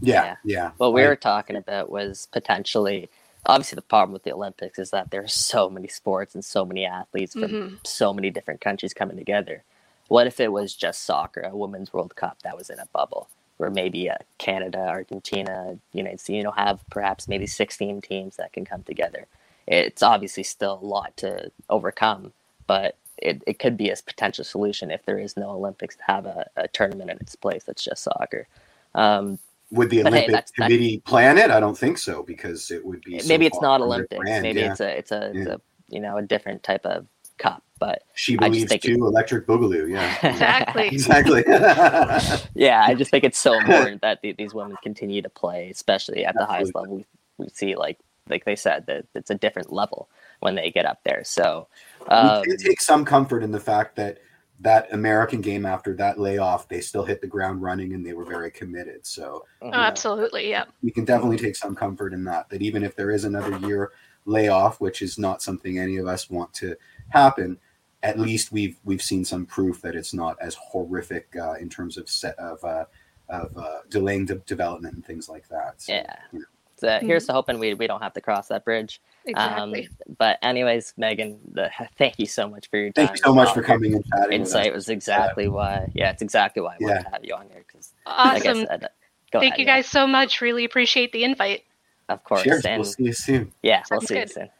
Yeah, 0.00 0.24
yeah. 0.24 0.36
yeah. 0.44 0.70
What 0.76 0.92
we 0.92 1.02
I, 1.02 1.08
were 1.08 1.16
talking 1.16 1.56
about 1.56 1.90
was 1.90 2.28
potentially 2.32 3.08
obviously 3.46 3.76
the 3.76 3.82
problem 3.82 4.12
with 4.12 4.24
the 4.24 4.32
Olympics 4.32 4.78
is 4.78 4.90
that 4.90 5.10
there's 5.10 5.32
so 5.32 5.68
many 5.70 5.88
sports 5.88 6.34
and 6.34 6.44
so 6.44 6.64
many 6.64 6.84
athletes 6.84 7.32
from 7.34 7.42
mm-hmm. 7.42 7.74
so 7.84 8.12
many 8.12 8.30
different 8.30 8.60
countries 8.60 8.94
coming 8.94 9.16
together. 9.16 9.62
What 10.08 10.26
if 10.26 10.40
it 10.40 10.52
was 10.52 10.74
just 10.74 11.04
soccer, 11.04 11.42
a 11.42 11.56
women's 11.56 11.92
World 11.92 12.14
Cup 12.16 12.42
that 12.42 12.56
was 12.56 12.70
in 12.70 12.78
a 12.78 12.86
bubble, 12.92 13.28
where 13.56 13.70
maybe 13.70 14.10
uh, 14.10 14.16
Canada, 14.38 14.78
Argentina, 14.78 15.78
United 15.92 16.20
States, 16.20 16.36
you 16.36 16.42
know, 16.42 16.50
have 16.50 16.80
perhaps 16.90 17.28
maybe 17.28 17.46
16 17.46 18.02
teams 18.02 18.36
that 18.36 18.52
can 18.52 18.64
come 18.64 18.82
together. 18.82 19.26
It's 19.66 20.02
obviously 20.02 20.42
still 20.42 20.78
a 20.82 20.86
lot 20.86 21.16
to 21.18 21.50
overcome, 21.70 22.32
but 22.66 22.96
it, 23.24 23.42
it 23.46 23.58
could 23.58 23.76
be 23.76 23.90
a 23.90 23.96
potential 24.06 24.44
solution 24.44 24.90
if 24.90 25.04
there 25.06 25.18
is 25.18 25.36
no 25.36 25.50
Olympics 25.50 25.96
to 25.96 26.02
have 26.06 26.26
a, 26.26 26.46
a 26.56 26.68
tournament 26.68 27.10
in 27.10 27.16
its 27.18 27.34
place 27.34 27.64
that's 27.64 27.82
just 27.82 28.02
soccer. 28.02 28.46
Um, 28.94 29.38
would 29.70 29.90
the 29.90 30.00
Olympic 30.02 30.26
hey, 30.26 30.32
that's, 30.32 30.52
Committee 30.52 30.96
that's, 30.96 31.10
plan 31.10 31.38
it? 31.38 31.50
I 31.50 31.58
don't 31.58 31.76
think 31.76 31.98
so 31.98 32.22
because 32.22 32.70
it 32.70 32.84
would 32.84 33.00
be 33.02 33.20
maybe 33.26 33.44
so 33.44 33.48
it's 33.48 33.60
not 33.60 33.80
Olympics. 33.80 34.20
Brand, 34.20 34.42
maybe 34.42 34.60
yeah. 34.60 34.70
it's 34.70 34.80
a 34.80 34.98
it's 34.98 35.12
a, 35.12 35.32
yeah. 35.34 35.40
it's 35.40 35.50
a 35.50 35.60
you 35.88 36.00
know 36.00 36.16
a 36.18 36.22
different 36.22 36.62
type 36.62 36.84
of 36.84 37.06
cup. 37.38 37.62
But 37.80 38.02
she 38.14 38.36
believes 38.36 38.70
too. 38.78 38.92
It, 38.92 38.98
electric 38.98 39.46
Boogaloo, 39.46 39.90
yeah, 39.90 40.14
exactly, 40.22 40.88
exactly. 40.88 41.44
yeah, 42.54 42.84
I 42.86 42.94
just 42.94 43.10
think 43.10 43.24
it's 43.24 43.38
so 43.38 43.58
important 43.58 44.02
that 44.02 44.22
the, 44.22 44.32
these 44.32 44.54
women 44.54 44.76
continue 44.82 45.22
to 45.22 45.28
play, 45.28 45.70
especially 45.70 46.24
at 46.24 46.34
the 46.34 46.46
highest 46.46 46.74
level. 46.74 46.96
We, 46.96 47.06
we 47.38 47.48
see 47.48 47.74
like 47.74 47.98
like 48.28 48.44
they 48.44 48.56
said 48.56 48.86
that 48.86 49.06
it's 49.14 49.30
a 49.30 49.34
different 49.34 49.72
level 49.72 50.08
when 50.40 50.54
they 50.54 50.70
get 50.70 50.86
up 50.86 51.00
there. 51.04 51.24
So 51.24 51.68
um, 52.08 52.40
we 52.40 52.48
can 52.48 52.56
take 52.56 52.80
some 52.80 53.04
comfort 53.04 53.42
in 53.42 53.50
the 53.50 53.60
fact 53.60 53.96
that 53.96 54.18
that 54.60 54.92
American 54.92 55.40
game 55.40 55.66
after 55.66 55.94
that 55.94 56.18
layoff, 56.18 56.68
they 56.68 56.80
still 56.80 57.04
hit 57.04 57.20
the 57.20 57.26
ground 57.26 57.60
running 57.60 57.92
and 57.92 58.06
they 58.06 58.12
were 58.12 58.24
very 58.24 58.50
committed. 58.50 59.04
So, 59.04 59.44
oh, 59.62 59.72
absolutely, 59.72 60.48
yeah, 60.48 60.64
we 60.82 60.90
can 60.90 61.04
definitely 61.04 61.38
take 61.38 61.56
some 61.56 61.74
comfort 61.74 62.12
in 62.12 62.24
that. 62.24 62.48
That 62.50 62.62
even 62.62 62.82
if 62.82 62.96
there 62.96 63.10
is 63.10 63.24
another 63.24 63.58
year 63.66 63.92
layoff, 64.26 64.80
which 64.80 65.02
is 65.02 65.18
not 65.18 65.42
something 65.42 65.78
any 65.78 65.96
of 65.96 66.06
us 66.06 66.30
want 66.30 66.52
to 66.54 66.76
happen, 67.08 67.58
at 68.02 68.18
least 68.18 68.52
we've 68.52 68.78
we've 68.84 69.02
seen 69.02 69.24
some 69.24 69.46
proof 69.46 69.80
that 69.82 69.96
it's 69.96 70.14
not 70.14 70.36
as 70.40 70.54
horrific 70.54 71.34
uh, 71.36 71.54
in 71.54 71.68
terms 71.68 71.96
of 71.96 72.08
set 72.08 72.38
of 72.38 72.62
uh, 72.64 72.84
of 73.28 73.56
uh, 73.56 73.78
delaying 73.88 74.26
de- 74.26 74.36
development 74.36 74.94
and 74.94 75.04
things 75.04 75.28
like 75.28 75.48
that. 75.48 75.80
So, 75.80 75.94
yeah. 75.94 76.16
You 76.32 76.40
know. 76.40 76.44
So 76.84 76.90
mm-hmm. 76.90 77.06
here's 77.06 77.26
to 77.26 77.32
hoping 77.32 77.58
we, 77.58 77.72
we 77.72 77.86
don't 77.86 78.02
have 78.02 78.12
to 78.12 78.20
cross 78.20 78.48
that 78.48 78.62
bridge. 78.62 79.00
Exactly. 79.24 79.86
Um, 79.86 80.14
but 80.18 80.38
anyways, 80.42 80.92
Meaghen, 80.98 81.38
the, 81.50 81.70
thank 81.96 82.18
you 82.18 82.26
so 82.26 82.46
much 82.46 82.68
for 82.68 82.76
your 82.76 82.92
time. 82.92 83.06
Thank 83.06 83.18
you 83.18 83.22
so 83.24 83.34
much 83.34 83.54
for 83.54 83.62
coming 83.62 83.94
and 83.94 84.04
chatting. 84.06 84.40
Insight 84.40 84.74
was 84.74 84.90
exactly 84.90 85.44
yeah. 85.44 85.50
why. 85.50 85.90
Yeah, 85.94 86.10
it's 86.10 86.20
exactly 86.20 86.60
why 86.60 86.74
I 86.74 86.76
yeah. 86.80 86.86
wanted 86.88 87.04
to 87.04 87.10
have 87.10 87.24
you 87.24 87.34
on 87.34 87.48
here. 87.48 87.64
Because 87.66 87.94
awesome. 88.04 88.58
Like 88.58 88.68
said, 88.68 88.88
thank 89.32 89.44
ahead, 89.44 89.58
you 89.58 89.64
guys 89.64 89.86
yeah. 89.86 90.00
so 90.00 90.06
much. 90.06 90.42
Really 90.42 90.66
appreciate 90.66 91.10
the 91.12 91.24
invite. 91.24 91.64
Of 92.10 92.22
course. 92.22 92.42
Cheers. 92.42 92.66
And, 92.66 92.82
we'll 92.82 92.92
see 92.92 93.04
you 93.04 93.12
soon. 93.14 93.52
Yeah, 93.62 93.82
Sounds 93.84 93.90
we'll 93.90 94.00
see 94.02 94.14
good. 94.14 94.28
you 94.28 94.34
soon. 94.34 94.50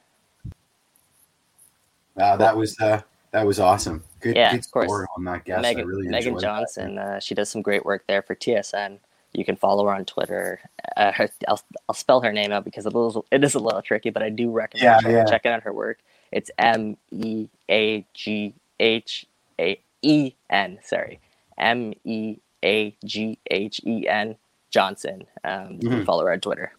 Wow, 2.16 2.36
that 2.38 2.56
was 2.56 2.80
uh, 2.80 3.02
that 3.32 3.44
was 3.46 3.60
awesome. 3.60 4.02
Good, 4.20 4.36
yeah, 4.36 4.52
good 4.52 4.60
of 4.60 4.70
course. 4.70 5.06
on 5.16 5.24
that 5.24 5.44
guest. 5.44 5.62
Meaghen, 5.62 5.84
really 5.84 6.06
Meaghen 6.06 6.40
Johnson, 6.40 6.96
uh, 6.96 7.20
she 7.20 7.34
does 7.34 7.50
some 7.50 7.60
great 7.60 7.84
work 7.84 8.04
there 8.06 8.22
for 8.22 8.34
TSN. 8.34 8.98
You 9.34 9.44
can 9.44 9.56
follow 9.56 9.84
her 9.86 9.94
on 9.94 10.04
Twitter. 10.04 10.60
Uh, 10.96 11.12
her, 11.12 11.28
I'll, 11.48 11.60
I'll 11.88 11.94
spell 11.94 12.20
her 12.20 12.32
name 12.32 12.52
out 12.52 12.64
because 12.64 12.86
it 12.86 12.94
is, 12.94 13.16
it 13.30 13.44
is 13.44 13.54
a 13.54 13.58
little 13.58 13.82
tricky, 13.82 14.10
but 14.10 14.22
I 14.22 14.30
do 14.30 14.50
recommend 14.50 15.02
yeah, 15.04 15.10
yeah. 15.10 15.24
checking 15.24 15.52
out 15.52 15.62
her 15.64 15.72
work. 15.72 15.98
It's 16.30 16.50
M 16.58 16.96
E 17.10 17.48
A 17.70 18.06
G 18.14 18.54
H 18.80 19.26
A 19.60 19.80
E 20.02 20.32
N. 20.50 20.78
Sorry, 20.84 21.20
M 21.58 21.92
E 22.04 22.36
A 22.64 22.96
G 23.04 23.38
H 23.50 23.80
E 23.84 24.08
N 24.08 24.36
Johnson. 24.70 25.24
Um, 25.42 25.72
you 25.72 25.78
mm-hmm. 25.78 25.88
can 25.90 26.04
follow 26.04 26.24
her 26.24 26.32
on 26.32 26.40
Twitter. 26.40 26.72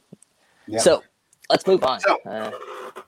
Yep. 0.67 0.81
So 0.81 1.03
let's 1.49 1.67
move 1.67 1.83
on. 1.83 1.99
So, 1.99 2.17
uh, 2.25 2.51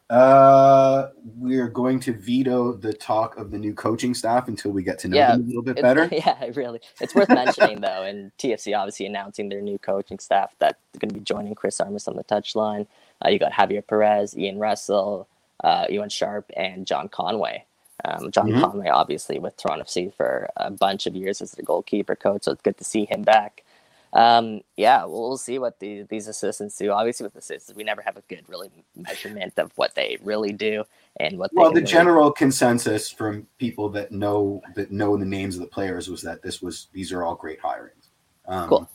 uh, 0.09 1.09
we're 1.38 1.67
going 1.67 1.99
to 1.99 2.13
veto 2.13 2.73
the 2.73 2.93
talk 2.93 3.38
of 3.38 3.51
the 3.51 3.57
new 3.57 3.73
coaching 3.73 4.13
staff 4.13 4.47
until 4.47 4.71
we 4.71 4.81
get 4.81 4.99
to 4.99 5.07
know 5.09 5.17
yeah, 5.17 5.31
them 5.33 5.43
a 5.43 5.45
little 5.45 5.61
bit 5.61 5.81
better. 5.81 6.09
Yeah, 6.11 6.49
really. 6.55 6.79
It's 7.01 7.13
worth 7.13 7.29
mentioning 7.29 7.81
though, 7.81 8.03
and 8.03 8.31
TFC 8.38 8.77
obviously 8.77 9.05
announcing 9.05 9.49
their 9.49 9.61
new 9.61 9.77
coaching 9.77 10.19
staff 10.19 10.53
that's 10.59 10.79
going 10.97 11.09
to 11.09 11.15
be 11.15 11.21
joining 11.21 11.55
Chris 11.55 11.79
Armas 11.81 12.07
on 12.07 12.15
the 12.15 12.23
touchline. 12.23 12.88
Uh, 13.23 13.29
you 13.29 13.39
got 13.39 13.51
Javier 13.51 13.85
Perez, 13.85 14.38
Ian 14.38 14.59
Russell, 14.59 15.27
uh, 15.63 15.85
Ewan 15.89 16.09
Sharp, 16.09 16.49
and 16.55 16.88
John 16.88 17.09
Conway. 17.09 17.65
Um, 18.05 18.31
John 18.31 18.47
mm-hmm. 18.47 18.61
Conway, 18.61 18.89
obviously, 18.89 19.39
with 19.39 19.57
Toronto 19.57 19.83
FC 19.83 20.13
for 20.13 20.49
a 20.55 20.71
bunch 20.71 21.07
of 21.07 21.15
years 21.15 21.41
as 21.41 21.51
the 21.51 21.63
goalkeeper 21.63 22.15
coach, 22.15 22.43
so 22.43 22.51
it's 22.51 22.61
good 22.61 22.77
to 22.77 22.83
see 22.83 23.05
him 23.05 23.23
back 23.23 23.63
um, 24.14 24.62
yeah, 24.78 25.03
we'll, 25.03 25.30
we'll 25.30 25.38
see 25.38 25.60
what 25.60 25.80
the, 25.80 26.03
these 26.03 26.28
assistants 26.28 26.78
do. 26.78 26.91
Obviously, 26.91 27.26
with 27.26 27.36
assistants, 27.36 27.76
we 27.76 27.84
never 27.84 28.01
have 28.01 28.18
a 28.18 28.22
good 28.22 28.43
really 28.47 28.70
measurement 28.95 29.53
of 29.58 29.72
what 29.76 29.95
they 29.95 30.18
really 30.24 30.53
do 30.53 30.84
and 31.20 31.38
what. 31.38 31.51
Well, 31.53 31.70
the 31.70 31.76
really 31.76 31.88
general 31.88 32.32
consensus 32.32 33.10
from 33.10 33.47
people 33.58 33.89
that 33.89 34.12
know 34.12 34.62
that 34.76 34.91
know 34.91 35.18
the 35.18 35.26
names 35.26 35.55
of 35.55 35.62
the 35.62 35.68
players 35.68 36.10
was 36.10 36.22
that 36.22 36.41
this 36.41 36.62
was 36.62 36.88
these 36.93 37.12
are 37.12 37.24
all 37.24 37.36
great 37.36 37.62
hirings. 37.62 38.10
Um, 38.47 38.70
cool. 38.70 38.89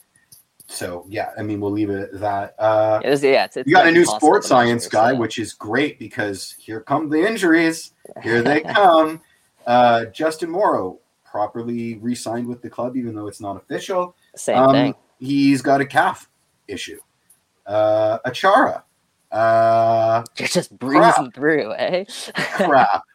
So 0.67 1.05
yeah, 1.07 1.31
I 1.37 1.43
mean, 1.43 1.59
we'll 1.59 1.71
leave 1.71 1.91
it 1.91 2.13
at 2.13 2.19
that. 2.19 2.55
Uh, 2.57 2.99
yeah, 3.03 3.09
yeah, 3.21 3.45
it's, 3.45 3.57
it's 3.57 3.67
you 3.67 3.75
got 3.75 3.87
a 3.87 3.91
new 3.91 4.05
sports 4.05 4.47
science 4.47 4.87
guy, 4.87 5.11
so. 5.11 5.17
which 5.17 5.37
is 5.37 5.53
great 5.53 5.99
because 5.99 6.55
here 6.57 6.81
come 6.81 7.09
the 7.09 7.25
injuries. 7.25 7.91
Here 8.23 8.41
they 8.41 8.61
come. 8.73 9.21
Uh, 9.67 10.05
Justin 10.05 10.49
Morrow 10.49 10.99
properly 11.23 11.95
re-signed 11.95 12.47
with 12.47 12.61
the 12.61 12.69
club, 12.69 12.95
even 12.97 13.15
though 13.15 13.27
it's 13.27 13.41
not 13.41 13.57
official. 13.57 14.15
Same 14.35 14.57
um, 14.57 14.71
thing 14.71 14.95
he's 15.19 15.61
got 15.61 15.81
a 15.81 15.85
calf 15.85 16.29
issue. 16.67 16.99
Uh, 17.65 18.19
Achara. 18.25 18.83
Uh, 19.31 20.23
You're 20.37 20.47
just 20.47 20.77
breezing 20.77 21.01
crap. 21.01 21.33
through, 21.33 21.73
eh? 21.73 22.05
crap. 22.35 23.03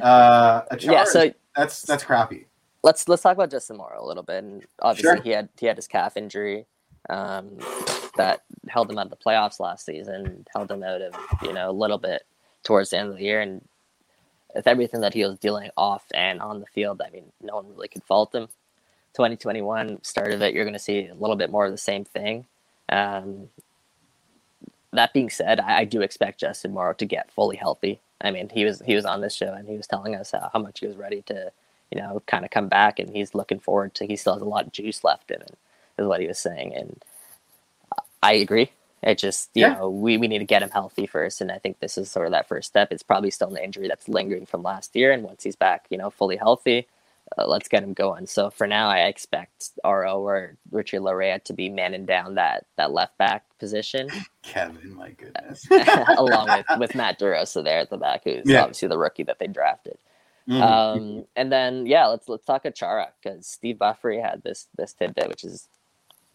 Uh, 0.00 0.64
Achara, 0.72 0.92
yeah, 0.92 1.04
so 1.04 1.30
that's 1.54 1.82
that's 1.82 2.02
crappy. 2.04 2.46
Let's 2.82 3.06
let's 3.06 3.22
talk 3.22 3.34
about 3.34 3.50
Justin 3.50 3.76
Morrow 3.76 4.02
a 4.02 4.06
little 4.06 4.22
bit. 4.22 4.42
And 4.42 4.64
obviously, 4.80 5.16
sure. 5.16 5.22
he 5.22 5.30
had 5.30 5.48
he 5.58 5.66
had 5.66 5.76
his 5.76 5.86
calf 5.86 6.16
injury 6.16 6.64
um, 7.10 7.58
that 8.16 8.42
held 8.68 8.90
him 8.90 8.96
out 8.96 9.06
of 9.06 9.10
the 9.10 9.16
playoffs 9.16 9.60
last 9.60 9.84
season, 9.84 10.46
held 10.54 10.70
him 10.70 10.82
out 10.82 11.02
of 11.02 11.14
you 11.42 11.52
know 11.52 11.68
a 11.68 11.72
little 11.72 11.98
bit 11.98 12.22
towards 12.62 12.90
the 12.90 12.98
end 12.98 13.10
of 13.10 13.16
the 13.16 13.24
year, 13.24 13.42
and 13.42 13.60
with 14.54 14.66
everything 14.66 15.00
that 15.00 15.14
he 15.14 15.24
was 15.24 15.38
dealing 15.38 15.70
off 15.76 16.04
and 16.14 16.40
on 16.40 16.60
the 16.60 16.66
field, 16.66 17.02
I 17.04 17.10
mean, 17.10 17.24
no 17.42 17.56
one 17.56 17.68
really 17.68 17.88
could 17.88 18.04
fault 18.04 18.34
him. 18.34 18.48
2021 19.14 20.02
start 20.02 20.32
of 20.32 20.42
it, 20.42 20.54
you're 20.54 20.64
going 20.64 20.74
to 20.74 20.78
see 20.78 21.06
a 21.06 21.14
little 21.14 21.36
bit 21.36 21.50
more 21.50 21.66
of 21.66 21.72
the 21.72 21.78
same 21.78 22.04
thing. 22.04 22.46
Um, 22.88 23.48
that 24.92 25.12
being 25.12 25.30
said, 25.30 25.60
I, 25.60 25.80
I, 25.80 25.84
do 25.84 26.00
expect 26.00 26.40
Justin 26.40 26.72
Morrow 26.72 26.94
to 26.94 27.06
get 27.06 27.30
fully 27.30 27.56
healthy. 27.56 28.00
I 28.20 28.30
mean, 28.30 28.48
he 28.48 28.64
was 28.64 28.82
he 28.84 28.94
was 28.94 29.04
on 29.04 29.20
this 29.20 29.34
show 29.34 29.52
and 29.52 29.68
he 29.68 29.76
was 29.76 29.86
telling 29.86 30.14
us 30.14 30.32
how, 30.32 30.50
how 30.52 30.58
much 30.58 30.80
he 30.80 30.86
was 30.86 30.96
ready 30.96 31.22
to, 31.22 31.52
you 31.90 32.00
know, 32.00 32.20
kind 32.26 32.44
of 32.44 32.50
come 32.50 32.68
back, 32.68 32.98
and 32.98 33.14
he's 33.14 33.34
looking 33.34 33.60
forward 33.60 33.94
to. 33.94 34.06
He 34.06 34.16
still 34.16 34.34
has 34.34 34.42
a 34.42 34.46
lot 34.46 34.66
of 34.66 34.72
juice 34.72 35.04
left 35.04 35.30
in 35.30 35.40
it, 35.40 35.56
is 35.98 36.06
what 36.06 36.20
he 36.20 36.26
was 36.26 36.38
saying, 36.38 36.74
and 36.74 37.02
I 38.22 38.34
agree. 38.34 38.70
It 39.02 39.16
just 39.16 39.50
you 39.54 39.62
yeah. 39.62 39.74
know 39.74 39.88
we, 39.88 40.18
we 40.18 40.28
need 40.28 40.40
to 40.40 40.44
get 40.44 40.62
him 40.62 40.70
healthy 40.70 41.06
first, 41.06 41.40
and 41.40 41.50
I 41.50 41.58
think 41.58 41.78
this 41.78 41.96
is 41.96 42.10
sort 42.10 42.26
of 42.26 42.32
that 42.32 42.48
first 42.48 42.68
step. 42.68 42.88
It's 42.90 43.02
probably 43.02 43.30
still 43.30 43.54
an 43.54 43.62
injury 43.62 43.88
that's 43.88 44.08
lingering 44.08 44.46
from 44.46 44.62
last 44.62 44.94
year, 44.94 45.12
and 45.12 45.22
once 45.22 45.42
he's 45.42 45.56
back, 45.56 45.86
you 45.88 45.96
know, 45.96 46.10
fully 46.10 46.36
healthy, 46.36 46.86
uh, 47.38 47.46
let's 47.46 47.68
get 47.68 47.82
him 47.82 47.92
going. 47.92 48.26
So 48.26 48.50
for 48.50 48.66
now, 48.66 48.88
I 48.88 49.00
expect 49.02 49.70
Auro 49.84 50.20
or 50.20 50.56
Richard 50.70 51.02
Laryea 51.02 51.42
to 51.44 51.52
be 51.52 51.68
manning 51.68 52.06
down 52.06 52.34
that 52.34 52.66
that 52.76 52.92
left 52.92 53.16
back 53.18 53.44
position. 53.58 54.08
Kevin, 54.42 54.94
my 54.94 55.10
goodness, 55.10 55.66
along 56.18 56.48
with 56.48 56.66
with 56.78 56.94
Matt 56.94 57.18
Di 57.18 57.26
Rosa 57.26 57.62
there 57.62 57.78
at 57.78 57.90
the 57.90 57.98
back, 57.98 58.22
who's 58.24 58.42
yeah. 58.44 58.62
obviously 58.62 58.88
the 58.88 58.98
rookie 58.98 59.24
that 59.24 59.38
they 59.38 59.46
drafted. 59.46 59.98
Mm-hmm. 60.48 60.62
Um, 60.62 61.24
and 61.36 61.52
then 61.52 61.86
yeah, 61.86 62.06
let's 62.06 62.28
let's 62.28 62.44
talk 62.44 62.64
Achara 62.64 63.08
because 63.22 63.46
Steve 63.46 63.78
Buffery 63.78 64.20
had 64.20 64.42
this 64.42 64.66
this 64.76 64.92
tidbit, 64.92 65.28
which 65.28 65.44
is 65.44 65.68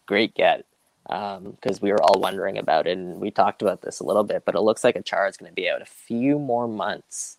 great 0.06 0.34
get 0.34 0.64
because 1.06 1.38
um, 1.78 1.78
we 1.82 1.92
were 1.92 2.02
all 2.02 2.20
wondering 2.20 2.58
about 2.58 2.86
it, 2.86 2.96
and 2.96 3.20
we 3.20 3.30
talked 3.30 3.62
about 3.62 3.82
this 3.82 4.00
a 4.00 4.04
little 4.04 4.24
bit. 4.24 4.44
But 4.46 4.54
it 4.54 4.60
looks 4.60 4.82
like 4.82 4.96
Achara 4.96 5.28
is 5.28 5.36
going 5.36 5.50
to 5.50 5.54
be 5.54 5.68
out 5.68 5.82
a 5.82 5.86
few 5.86 6.38
more 6.38 6.66
months 6.66 7.36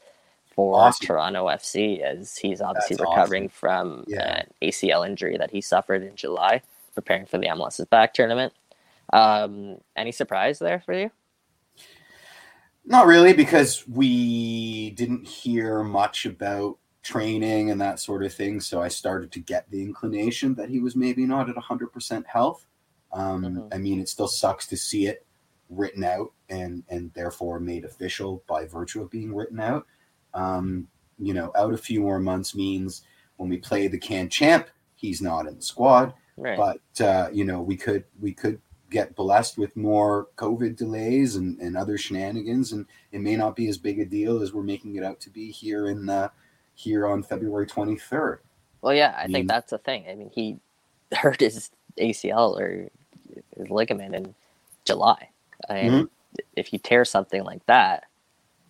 for 0.58 0.76
awesome. 0.76 1.06
Toronto 1.06 1.46
FC 1.46 2.02
as 2.02 2.36
he's 2.36 2.62
obviously 2.62 2.96
That's 2.96 3.08
recovering 3.10 3.46
awesome. 3.46 3.54
from 3.54 4.06
yeah. 4.08 4.40
an 4.40 4.48
ACL 4.62 5.08
injury 5.08 5.38
that 5.38 5.52
he 5.52 5.62
suffered 5.62 6.02
in 6.02 6.16
July, 6.16 6.64
preparing 6.96 7.28
for 7.28 7.38
the 7.38 7.46
MLS's 7.46 7.86
back 7.86 8.16
tournament. 8.16 8.52
Um, 9.14 9.78
any 9.96 10.12
surprise 10.12 10.58
there 10.58 10.82
for 10.82 10.94
you? 10.94 11.12
Not 12.86 13.06
really, 13.06 13.34
because 13.34 13.88
we 13.88 14.90
didn't 14.92 15.28
hear 15.28 15.84
much 15.84 16.26
about 16.26 16.80
training 17.04 17.70
and 17.70 17.80
that 17.80 18.00
sort 18.00 18.24
of 18.24 18.34
thing. 18.34 18.60
So 18.60 18.82
I 18.82 18.88
started 18.88 19.32
to 19.34 19.40
get 19.40 19.70
the 19.70 19.84
inclination 19.84 20.56
that 20.56 20.70
he 20.70 20.80
was 20.80 20.96
maybe 20.96 21.26
not 21.28 21.50
at 21.50 21.56
100% 21.56 22.26
health. 22.26 22.66
Um, 23.14 23.44
mm-hmm. 23.44 23.68
I 23.72 23.78
mean, 23.78 24.00
it 24.00 24.10
still 24.10 24.28
sucks 24.28 24.66
to 24.68 24.78
see 24.78 25.06
it 25.06 25.24
written 25.70 26.04
out 26.04 26.32
and 26.50 26.82
and 26.90 27.12
therefore 27.14 27.60
made 27.60 27.84
official 27.84 28.42
by 28.48 28.66
virtue 28.66 29.02
of 29.02 29.12
being 29.12 29.36
written 29.36 29.60
out. 29.60 29.86
Um, 30.38 30.88
you 31.20 31.34
know, 31.34 31.52
out 31.56 31.74
a 31.74 31.78
few 31.78 32.02
more 32.02 32.20
months 32.20 32.54
means 32.56 33.02
when 33.38 33.50
we 33.50 33.58
play 33.58 33.88
the 33.88 33.98
can 33.98 34.30
champ, 34.30 34.68
he's 34.96 35.22
not 35.22 35.48
in 35.48 35.56
the 35.56 35.62
squad. 35.62 36.14
Right. 36.38 36.58
But 36.58 37.04
uh, 37.04 37.30
you 37.34 37.44
know, 37.44 37.62
we 37.62 37.76
could 37.76 38.04
we 38.22 38.34
could 38.34 38.62
get 38.90 39.16
blessed 39.16 39.58
with 39.58 39.76
more 39.76 40.28
COVID 40.38 40.78
delays 40.78 41.36
and, 41.36 41.60
and 41.60 41.76
other 41.76 41.98
shenanigans, 41.98 42.72
and 42.72 42.86
it 43.12 43.20
may 43.22 43.36
not 43.36 43.56
be 43.56 43.68
as 43.68 43.78
big 43.78 44.00
a 44.00 44.06
deal 44.06 44.42
as 44.42 44.54
we're 44.54 44.64
making 44.64 44.96
it 44.96 45.04
out 45.04 45.20
to 45.22 45.30
be 45.32 45.52
here 45.52 45.90
in 45.90 46.06
the 46.06 46.32
here 46.76 47.08
on 47.08 47.24
February 47.24 47.66
23rd. 47.66 48.38
Well, 48.82 48.94
yeah, 48.94 49.16
I 49.18 49.24
I 49.24 49.28
mean- 49.28 49.34
think 49.34 49.48
that's 49.50 49.72
the 49.72 49.80
thing. 49.80 50.06
I 50.10 50.14
mean, 50.14 50.30
he 50.30 50.58
hurt 51.12 51.40
his 51.42 51.72
ACL 51.98 52.60
or 52.60 52.88
his 53.58 53.70
ligament 53.72 54.14
in 54.14 54.36
July, 54.86 55.30
and 55.68 55.94
Mm-hmm. 55.94 56.06
if 56.56 56.72
you 56.72 56.78
tear 56.80 57.04
something 57.04 57.44
like 57.44 57.66
that, 57.66 58.04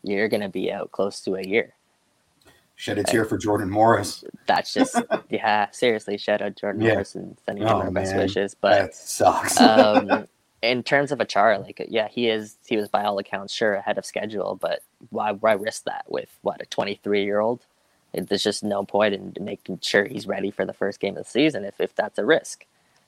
you're 0.08 0.28
going 0.28 0.41
to 0.41 0.49
be 0.49 0.72
out 0.72 0.91
close 0.91 1.22
to 1.22 1.36
a 1.36 1.41
year. 1.43 1.74
Shed 2.76 2.99
a 2.99 3.03
tear 3.03 3.26
for 3.26 3.38
Jordan 3.38 3.70
Morris. 3.70 4.24
That's 4.45 4.72
just, 4.74 4.95
yeah, 5.30 5.70
seriously, 5.72 6.18
shout 6.18 6.41
out 6.41 6.55
Jordan 6.55 6.82
Yeah. 6.82 6.93
Morris 6.93 7.16
and 7.16 7.36
sending 7.45 7.64
him 7.64 7.70
Oh, 7.70 7.80
our 7.82 7.91
best 7.91 8.16
wishes. 8.16 8.55
But 8.60 8.70
that 8.80 8.95
sucks. 8.95 9.60
um, 9.62 10.28
in 10.62 10.84
terms 10.84 11.12
of 11.12 11.20
Achara, 11.20 11.64
like 11.64 11.86
yeah, 11.89 12.08
he 12.08 12.30
is 12.30 12.58
he 12.68 12.78
was 12.78 12.88
by 12.88 13.03
all 13.03 13.18
accounts 13.20 13.53
sure 13.53 13.74
ahead 13.76 13.97
of 13.97 14.05
schedule, 14.05 14.58
but 14.62 14.82
why 15.10 15.32
why 15.32 15.53
risk 15.53 15.84
that 15.86 16.05
with 16.08 16.30
what 16.41 16.62
a 16.62 16.66
23 16.66 17.24
year 17.24 17.39
old? 17.39 17.66
There's 18.14 18.43
just 18.43 18.64
no 18.64 18.84
point 18.84 19.14
in 19.14 19.34
making 19.39 19.80
sure 19.82 20.05
he's 20.05 20.26
ready 20.28 20.49
for 20.51 20.66
the 20.66 20.74
first 20.74 20.99
game 20.99 21.18
of 21.18 21.26
the 21.26 21.30
season 21.30 21.64
if, 21.66 21.80
if 21.80 21.95
that's 21.95 22.18
a 22.18 22.26
risk. 22.26 22.66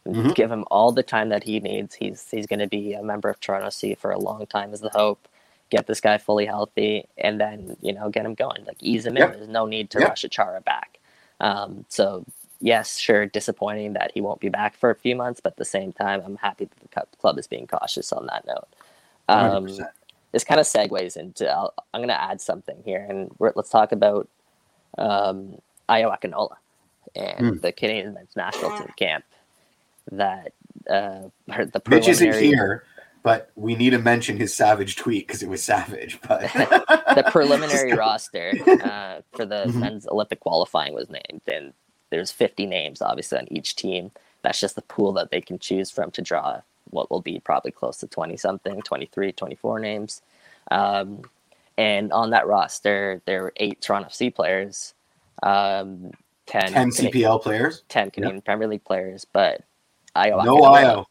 Mhm. 0.07 0.33
Give 0.35 0.51
him 0.51 0.63
all 0.71 0.91
the 0.91 1.03
time 1.03 1.29
that 1.29 1.43
he 1.43 1.59
needs. 1.59 1.95
He's 1.95 2.27
he's 2.31 2.45
going 2.47 2.59
to 2.59 2.67
be 2.67 2.93
a 2.93 3.03
member 3.03 3.29
of 3.29 3.39
Toronto 3.39 3.67
FC 3.67 3.95
for 3.97 4.11
a 4.11 4.19
long 4.19 4.45
time 4.47 4.73
is 4.73 4.81
the 4.81 4.89
hope. 4.89 5.27
Get 5.71 5.87
this 5.87 6.01
guy 6.01 6.17
fully 6.19 6.45
healthy 6.45 7.05
and 7.17 7.39
then 7.41 7.77
you 7.81 7.93
know 7.93 8.09
get 8.09 8.25
him 8.25 8.35
going. 8.35 8.65
Like 8.65 8.77
ease 8.81 9.05
him 9.05 9.17
Yep. 9.17 9.29
in. 9.29 9.31
There's 9.31 9.49
no 9.49 9.65
need 9.67 9.91
to 9.91 9.99
Yep. 9.99 10.01
rush 10.01 10.23
Achara 10.23 10.63
back. 10.65 10.99
Um, 11.41 11.85
so 11.89 12.25
yes, 12.61 12.97
sure, 12.97 13.25
disappointing 13.27 13.93
that 13.93 14.11
he 14.13 14.21
won't 14.21 14.41
be 14.41 14.49
back 14.49 14.75
for 14.77 14.89
a 14.91 14.95
few 14.95 15.15
months, 15.15 15.41
but 15.41 15.53
at 15.53 15.57
the 15.57 15.65
same 15.65 15.93
time, 15.93 16.21
I'm 16.25 16.37
happy 16.37 16.65
that 16.65 16.79
the 17.11 17.17
club 17.17 17.39
is 17.39 17.47
being 17.47 17.67
cautious 17.67 18.13
on 18.13 18.27
that 18.27 18.45
note. 18.47 18.67
Um, 19.29 19.85
100%. 19.85 19.89
this 20.33 20.43
kind 20.43 20.59
of 20.59 20.67
segues 20.67 21.17
into 21.17 21.49
I'll, 21.49 21.73
I'm 21.93 22.01
going 22.01 22.09
to 22.09 22.21
add 22.21 22.41
something 22.41 22.81
here, 22.85 23.05
and 23.09 23.31
we're, 23.39 23.53
let's 23.55 23.69
talk 23.69 23.91
about 23.91 24.29
um, 24.97 25.57
Ayo 25.89 26.15
Akinola 26.17 26.57
and 27.15 27.55
Mm. 27.55 27.61
the 27.61 27.71
Canadian 27.73 28.13
men's 28.15 28.35
national 28.35 28.71
team 28.71 28.89
camp. 28.97 29.25
That 30.11 30.53
uh, 30.89 31.29
the 31.73 31.81
Mitch 31.87 32.07
isn't 32.07 32.35
preliminary 32.35 32.37
here, 32.37 32.83
but 33.23 33.51
we 33.55 33.75
need 33.75 33.91
to 33.91 33.99
mention 33.99 34.37
his 34.37 34.53
savage 34.55 34.95
tweet 34.95 35.27
because 35.27 35.43
it 35.43 35.49
was 35.49 35.63
savage. 35.63 36.19
But 36.27 36.41
the 36.53 37.25
preliminary 37.31 37.93
roster 37.97 38.53
uh, 38.83 39.21
for 39.35 39.45
the 39.45 39.65
Mhm. 39.67 39.75
men's 39.75 40.07
Olympic 40.07 40.39
qualifying 40.39 40.93
was 40.93 41.09
named, 41.09 41.41
and 41.51 41.73
there's 42.11 42.31
50 42.31 42.65
names 42.65 43.01
obviously 43.01 43.37
on 43.39 43.47
each 43.51 43.75
team. 43.75 44.11
That's 44.41 44.59
just 44.59 44.75
the 44.75 44.81
pool 44.83 45.11
that 45.13 45.31
they 45.31 45.41
can 45.41 45.59
choose 45.59 45.91
from 45.91 46.11
to 46.11 46.21
draw 46.21 46.61
what 46.91 47.11
will 47.11 47.21
be 47.21 47.39
probably 47.39 47.71
close 47.71 47.97
to 47.97 48.07
20 48.07 48.35
something, 48.37 48.81
23, 48.81 49.31
24 49.33 49.79
names. 49.79 50.21
Um, 50.71 51.21
and 51.77 52.11
on 52.11 52.31
that 52.31 52.47
roster, 52.47 53.21
there 53.25 53.43
were 53.43 53.53
eight 53.57 53.79
Toronto 53.81 54.09
FC 54.09 54.33
players, 54.33 54.93
um, 55.43 56.11
10, 56.47 56.61
10 56.61 56.73
Cana- 56.73 56.91
CPL 56.91 57.41
players. 57.41 57.83
10 57.89 58.11
Canadian 58.11 58.41
Premier 58.41 58.67
League 58.67 58.83
players, 58.85 59.25
but 59.31 59.61
Ayo 60.15 60.43
No 60.43 60.57
Akinola 60.57 60.73
IO. 60.77 61.05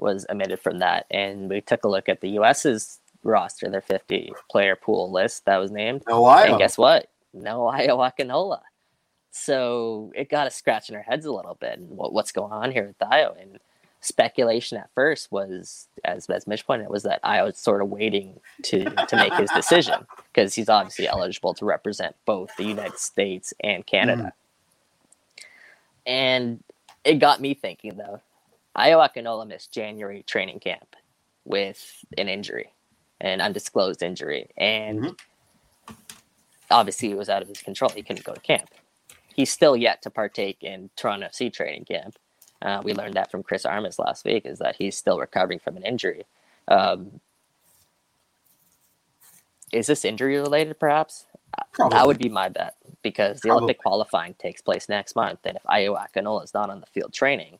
Was 0.00 0.26
omitted 0.30 0.60
from 0.60 0.78
that. 0.78 1.06
And 1.10 1.48
we 1.48 1.60
took 1.60 1.84
a 1.84 1.88
look 1.88 2.08
at 2.08 2.20
the 2.20 2.30
US's 2.30 2.98
roster, 3.22 3.68
their 3.68 3.80
50 3.80 4.32
player 4.50 4.76
pool 4.76 5.10
list 5.12 5.44
that 5.44 5.58
was 5.58 5.70
named. 5.70 6.02
No. 6.08 6.26
And 6.28 6.58
guess 6.58 6.78
what? 6.78 7.10
No 7.32 7.60
Ayo 7.60 7.98
Akinola. 7.98 8.60
So 9.30 10.12
it 10.14 10.28
got 10.28 10.46
us 10.46 10.56
scratching 10.56 10.96
our 10.96 11.02
heads 11.02 11.26
a 11.26 11.32
little 11.32 11.54
bit. 11.54 11.78
And 11.78 11.90
what, 11.90 12.12
what's 12.12 12.32
going 12.32 12.52
on 12.52 12.72
here 12.72 12.86
with 12.86 12.98
Ayo? 12.98 13.40
And 13.40 13.58
speculation 14.00 14.78
at 14.78 14.90
first 14.94 15.30
was, 15.30 15.86
as, 16.04 16.28
as 16.28 16.46
Mitch 16.46 16.66
pointed 16.66 16.86
out, 16.86 16.90
was 16.90 17.04
that 17.04 17.22
Ayo 17.22 17.46
was 17.46 17.58
sort 17.58 17.82
of 17.82 17.90
waiting 17.90 18.40
to, 18.64 18.84
to 18.84 19.16
make 19.16 19.34
his 19.34 19.50
decision 19.50 20.06
because 20.32 20.54
he's 20.54 20.68
obviously 20.68 21.06
eligible 21.06 21.54
to 21.54 21.64
represent 21.64 22.16
both 22.24 22.50
the 22.56 22.64
United 22.64 22.98
States 22.98 23.54
and 23.62 23.86
Canada. 23.86 24.32
Hmm. 25.36 25.40
And 26.06 26.64
it 27.04 27.18
got 27.18 27.40
me 27.40 27.54
thinking, 27.54 27.96
though. 27.96 28.20
Ayo 28.76 29.06
Akinola 29.06 29.46
missed 29.46 29.72
January 29.72 30.22
training 30.22 30.60
camp 30.60 30.96
with 31.44 32.04
an 32.16 32.28
injury, 32.28 32.72
an 33.20 33.40
undisclosed 33.40 34.02
injury. 34.02 34.50
And 34.56 35.00
Mhm. 35.00 35.18
obviously 36.70 37.10
it 37.10 37.16
was 37.16 37.28
out 37.28 37.42
of 37.42 37.48
his 37.48 37.62
control. 37.62 37.90
He 37.90 38.02
couldn't 38.02 38.24
go 38.24 38.34
to 38.34 38.40
camp. 38.40 38.70
He's 39.34 39.50
still 39.50 39.76
yet 39.76 40.02
to 40.02 40.10
partake 40.10 40.62
in 40.62 40.90
Toronto 40.96 41.26
FC 41.26 41.50
training 41.50 41.84
camp. 41.86 42.16
Uh, 42.62 42.80
we 42.84 42.92
learned 42.92 43.14
that 43.14 43.30
from 43.30 43.42
Chris 43.42 43.64
Armas 43.64 43.98
last 43.98 44.24
week, 44.24 44.44
is 44.44 44.58
that 44.58 44.76
he's 44.76 44.96
still 44.96 45.18
recovering 45.18 45.58
from 45.58 45.76
an 45.76 45.82
injury. 45.82 46.26
Um, 46.68 47.20
is 49.72 49.86
this 49.86 50.04
injury 50.04 50.36
related, 50.38 50.78
perhaps? 50.78 51.26
Probably. 51.72 51.96
That 51.96 52.06
would 52.06 52.18
be 52.18 52.28
my 52.28 52.48
bet 52.48 52.76
because 53.02 53.40
the 53.40 53.48
Probably. 53.48 53.64
Olympic 53.64 53.78
qualifying 53.78 54.34
takes 54.34 54.60
place 54.60 54.88
next 54.88 55.16
month. 55.16 55.40
And 55.44 55.56
if 55.56 55.62
Ayo 55.64 55.96
Akinola 55.96 56.44
is 56.44 56.52
not 56.54 56.70
on 56.70 56.80
the 56.80 56.86
field 56.86 57.12
training, 57.12 57.58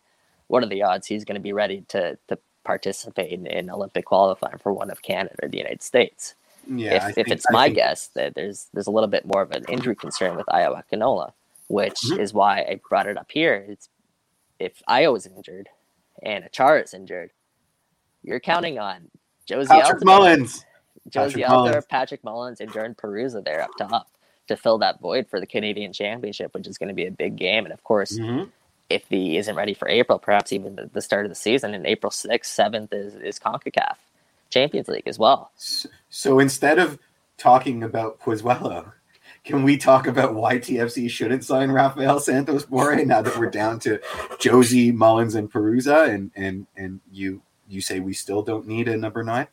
what 0.50 0.62
are 0.64 0.66
the 0.66 0.82
odds 0.82 1.06
he's 1.06 1.24
going 1.24 1.36
to 1.36 1.40
be 1.40 1.52
ready 1.52 1.82
to, 1.88 2.18
to 2.28 2.38
participate 2.64 3.30
in, 3.32 3.46
in 3.46 3.70
Olympic 3.70 4.04
qualifying 4.04 4.58
for 4.58 4.72
one 4.72 4.90
of 4.90 5.00
Canada 5.02 5.34
or 5.42 5.48
the 5.48 5.58
United 5.58 5.82
States? 5.82 6.34
yeah, 6.66 6.94
if, 6.96 7.02
I 7.02 7.08
if 7.08 7.14
think- 7.14 7.28
it's 7.30 7.46
I 7.50 7.52
my 7.52 7.64
think- 7.66 7.76
guess 7.76 8.06
that 8.08 8.34
there's 8.34 8.68
there's 8.74 8.86
a 8.86 8.90
little 8.90 9.08
bit 9.08 9.24
more 9.26 9.42
of 9.42 9.50
an 9.52 9.64
injury 9.68 9.94
concern 9.96 10.36
with 10.36 10.46
Ayo 10.46 10.80
Akinola, 10.82 11.32
which 11.68 12.00
Mhm. 12.02 12.18
is 12.18 12.34
why 12.34 12.58
I 12.60 12.80
brought 12.88 13.06
it 13.06 13.16
up 13.16 13.30
here. 13.30 13.64
It's 13.68 13.88
if 14.58 14.82
Ayo 14.88 15.16
is 15.16 15.26
injured 15.26 15.68
and 16.22 16.44
Achara 16.44 16.82
is 16.84 16.92
injured, 16.92 17.30
you're 18.22 18.40
counting 18.40 18.78
on 18.78 19.08
Jozy 19.48 19.68
Patrick 19.68 20.04
Mullins. 20.04 20.64
Jozy 21.08 21.40
Patrick 21.42 21.48
Mullins. 21.48 21.86
Patrick 21.86 22.24
Mullins, 22.24 22.60
and 22.60 22.72
Jordan 22.72 22.94
Perruzza 22.94 23.42
there 23.42 23.62
up 23.62 23.70
top 23.78 24.08
to 24.48 24.56
fill 24.56 24.78
that 24.78 25.00
void 25.00 25.26
for 25.28 25.40
the 25.40 25.46
Canadian 25.46 25.92
Championship, 25.92 26.52
which 26.54 26.66
is 26.66 26.76
going 26.76 26.88
to 26.88 26.94
be 26.94 27.06
a 27.06 27.10
big 27.10 27.36
game. 27.36 27.64
And 27.64 27.72
of 27.72 27.82
course, 27.84 28.18
Mhm. 28.18 28.50
If 28.90 29.08
he 29.08 29.36
isn't 29.36 29.54
ready 29.54 29.72
for 29.72 29.88
April, 29.88 30.18
perhaps 30.18 30.52
even 30.52 30.76
the, 30.76 30.90
the 30.92 31.00
start 31.00 31.24
of 31.24 31.30
the 31.30 31.36
season, 31.36 31.74
and 31.74 31.86
April 31.86 32.10
6th, 32.10 32.42
7th 32.42 32.92
is, 32.92 33.14
is 33.14 33.38
CONCACAF 33.38 33.96
Champions 34.50 34.88
League 34.88 35.06
as 35.06 35.18
well. 35.18 35.52
So 36.08 36.38
instead 36.40 36.78
of 36.78 36.98
talking 37.38 37.82
about 37.82 38.20
Pozuelo, 38.20 38.92
can 39.44 39.62
we 39.62 39.76
talk 39.76 40.06
about 40.06 40.34
why 40.34 40.58
TFC 40.58 41.08
shouldn't 41.08 41.44
sign 41.44 41.70
Rafael 41.70 42.20
Santos 42.20 42.66
Borré 42.66 43.06
now 43.06 43.22
that 43.22 43.38
we're 43.38 43.50
down 43.50 43.78
to 43.80 43.98
Jozy 44.38 44.92
Mullins 44.92 45.34
and 45.34 45.50
Perruzza, 45.50 46.08
and 46.12 46.30
and 46.36 46.66
and 46.76 47.00
you 47.10 47.42
you 47.66 47.80
say 47.80 48.00
we 48.00 48.12
still 48.12 48.42
don't 48.42 48.66
need 48.66 48.88
a 48.88 48.96
number 48.96 49.22
nine? 49.22 49.46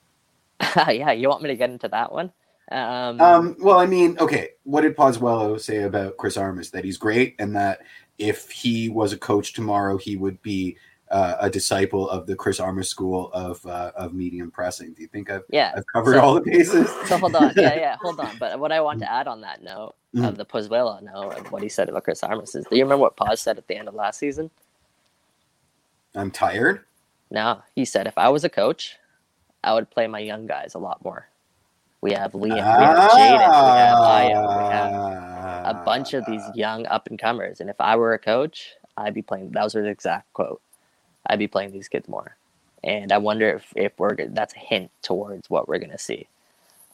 yeah, 0.76 1.12
you 1.12 1.30
want 1.30 1.42
me 1.42 1.50
to 1.50 1.56
get 1.56 1.70
into 1.70 1.88
that 1.88 2.12
one? 2.12 2.34
Um, 2.70 3.22
Um, 3.22 3.56
well, 3.60 3.80
I 3.80 3.86
mean, 3.86 4.18
okay, 4.20 4.50
what 4.64 4.82
did 4.82 4.98
Pozuelo 4.98 5.60
say 5.60 5.84
about 5.84 6.18
Chris 6.18 6.36
Armas? 6.36 6.72
That 6.72 6.84
he's 6.84 6.98
great, 6.98 7.36
and 7.40 7.56
that 7.56 7.80
if 8.18 8.50
he 8.50 8.90
was 8.90 9.14
a 9.14 9.18
coach 9.18 9.54
tomorrow, 9.54 9.98
he 9.98 10.16
would 10.18 10.42
be 10.42 10.78
uh, 11.10 11.36
a 11.40 11.50
disciple 11.50 12.10
of 12.10 12.28
the 12.28 12.36
Chris 12.36 12.60
Armas 12.60 12.90
school 12.90 13.32
of 13.32 13.66
uh, 13.66 13.92
of 13.96 14.14
medium 14.14 14.52
pressing. 14.52 14.94
Do 14.94 15.02
you 15.02 15.08
think 15.08 15.30
I've 15.32 15.44
yeah. 15.50 15.72
I've 15.76 15.86
covered 15.88 16.16
So- 16.16 16.22
all 16.22 16.34
the 16.34 16.42
bases? 16.42 16.90
So 17.08 17.18
hold 17.18 17.36
on. 17.36 17.54
Yeah, 17.56 17.76
yeah, 17.76 17.96
hold 18.02 18.20
on. 18.20 18.38
But 18.38 18.60
what 18.60 18.72
I 18.74 18.82
want 18.82 19.00
to 19.00 19.12
add 19.12 19.28
on 19.28 19.42
that 19.42 19.64
note 19.64 19.96
Mhm. 20.16 20.28
of 20.28 20.38
the 20.38 20.46
Pozuelo 20.46 21.02
note 21.02 21.38
of 21.38 21.52
what 21.52 21.62
he 21.64 21.70
said 21.70 21.90
about 21.90 22.04
Chris 22.06 22.24
Armas 22.24 22.56
is, 22.56 22.66
do 22.70 22.76
you 22.76 22.84
remember 22.84 23.04
what 23.04 23.16
Paz 23.18 23.40
said 23.42 23.58
at 23.58 23.68
the 23.68 23.76
end 23.78 23.88
of 23.88 23.94
last 23.94 24.20
season? 24.20 24.50
I'm 26.16 26.32
tired. 26.32 26.82
No, 27.30 27.62
he 27.76 27.86
said 27.86 28.08
if 28.08 28.18
I 28.18 28.30
was 28.30 28.44
a 28.44 28.50
coach, 28.50 28.98
I 29.64 29.74
would 29.74 29.90
play 29.90 30.08
my 30.08 30.20
young 30.20 30.48
guys 30.48 30.74
a 30.76 30.80
lot 30.80 31.04
more. 31.04 31.28
We 32.02 32.12
have 32.14 32.34
Liam, 32.34 32.52
we 32.52 32.60
have 32.60 33.12
Jaden, 33.12 33.40
we 33.40 33.80
have 33.80 33.98
Ayo, 33.98 34.58
we 34.58 34.74
have 34.74 34.92
a 34.94 35.76
Ah. 35.76 35.84
bunch 35.84 36.14
of 36.14 36.26
these 36.26 36.44
young 36.54 36.86
up 36.88 37.08
and 37.08 37.18
comers. 37.20 37.60
And 37.60 37.70
if 37.70 37.76
I 37.80 37.96
were 37.96 38.14
a 38.14 38.20
coach, 38.20 38.76
I'd 38.96 39.14
be 39.14 39.22
playing. 39.22 39.52
That 39.52 39.64
was 39.64 39.74
his 39.74 39.86
exact 39.86 40.32
quote. 40.34 40.62
I'd 41.26 41.40
be 41.40 41.48
playing 41.48 41.72
these 41.72 41.88
kids 41.88 42.08
more. 42.08 42.38
And 42.84 43.12
I 43.12 43.18
wonder 43.18 43.50
if 43.50 43.74
if 43.76 43.94
we're 43.98 44.16
that's 44.28 44.54
a 44.56 44.60
hint 44.60 44.92
towards 45.02 45.50
what 45.50 45.68
we're 45.68 45.80
gonna 45.80 45.98
see. 45.98 46.28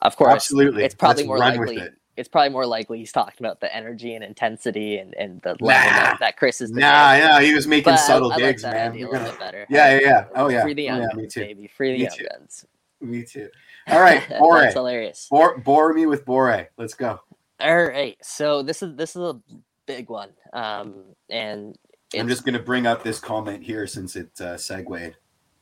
Of 0.02 0.16
course, 0.16 0.34
Absolutely. 0.34 0.84
it's 0.84 0.96
probably 0.96 1.24
Let's 1.24 1.28
more 1.28 1.38
likely. 1.38 1.78
it. 1.78 1.94
It's 2.16 2.30
probably 2.30 2.50
more 2.50 2.66
likely 2.66 3.00
he's 3.00 3.12
talking 3.12 3.36
about 3.46 3.60
the 3.60 3.74
energy 3.76 4.14
and 4.14 4.24
intensity 4.24 4.98
and, 4.98 5.16
and 5.16 5.42
the 5.42 5.52
level 5.60 5.66
that, 5.90 6.18
that 6.20 6.38
Chris 6.38 6.62
is. 6.62 6.70
Nah, 6.72 7.14
yeah, 7.14 7.42
he 7.42 7.54
was 7.56 7.66
making 7.68 7.94
But 7.94 7.98
subtle 7.98 8.32
I, 8.32 8.36
I 8.36 8.38
like 8.38 8.46
digs, 8.46 8.64
man. 8.64 8.92
idea 8.92 9.08
a 9.08 9.10
little 9.10 9.28
bit 9.32 9.40
better. 9.40 9.66
Yeah, 9.70 9.96
yeah, 9.96 10.00
yeah. 10.02 10.26
Oh 10.36 10.48
yeah. 10.50 10.62
Free 10.62 10.74
the 10.76 10.90
Oh, 10.90 10.94
young 10.94 11.02
yeah, 11.02 11.08
guns, 11.08 11.18
me 11.22 11.28
too. 11.28 11.40
baby. 11.42 11.68
Free 11.68 11.92
the 11.94 11.98
Me 11.98 12.04
young 12.04 12.16
too. 12.18 12.28
guns. 12.30 12.66
Me 13.02 13.24
too. 13.24 13.50
All 13.88 14.00
right, 14.02 14.24
Bore. 14.40 14.62
That's 14.62 14.74
hilarious. 14.74 15.28
Bore, 15.30 15.58
bore 15.58 15.94
me 15.94 16.06
with 16.06 16.26
Bore. 16.26 16.70
Let's 16.78 16.94
go. 16.94 17.20
All 17.60 17.84
right, 17.86 18.18
so 18.22 18.62
this 18.64 18.82
is 18.84 18.96
this 18.96 19.16
is 19.16 19.22
a 19.22 19.40
big 19.86 20.10
one, 20.10 20.30
um, 20.54 20.96
and 21.30 21.78
I'm 22.18 22.28
just 22.28 22.44
going 22.46 22.54
to 22.54 22.62
bring 22.64 22.86
up 22.88 23.04
this 23.04 23.20
comment 23.20 23.64
here 23.64 23.88
since 23.88 24.16
it 24.16 24.40
uh, 24.42 24.58
segued. 24.58 25.16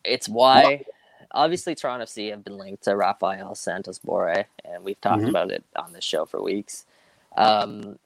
it's 0.03 0.27
why 0.27 0.83
obviously 1.33 1.73
Toronto 1.75 2.05
FC 2.05 2.29
have 2.31 2.43
been 2.43 2.57
linked 2.57 2.83
to 2.83 2.95
Rafael 2.95 3.55
Santos 3.55 3.99
Borré, 3.99 4.45
and 4.65 4.83
we've 4.83 4.99
talked 4.99 5.23
Mhm. 5.23 5.29
about 5.29 5.51
it 5.51 5.63
on 5.75 5.93
this 5.93 6.03
show 6.03 6.25
for 6.25 6.41
weeks. 6.41 6.85
Um, 7.37 7.97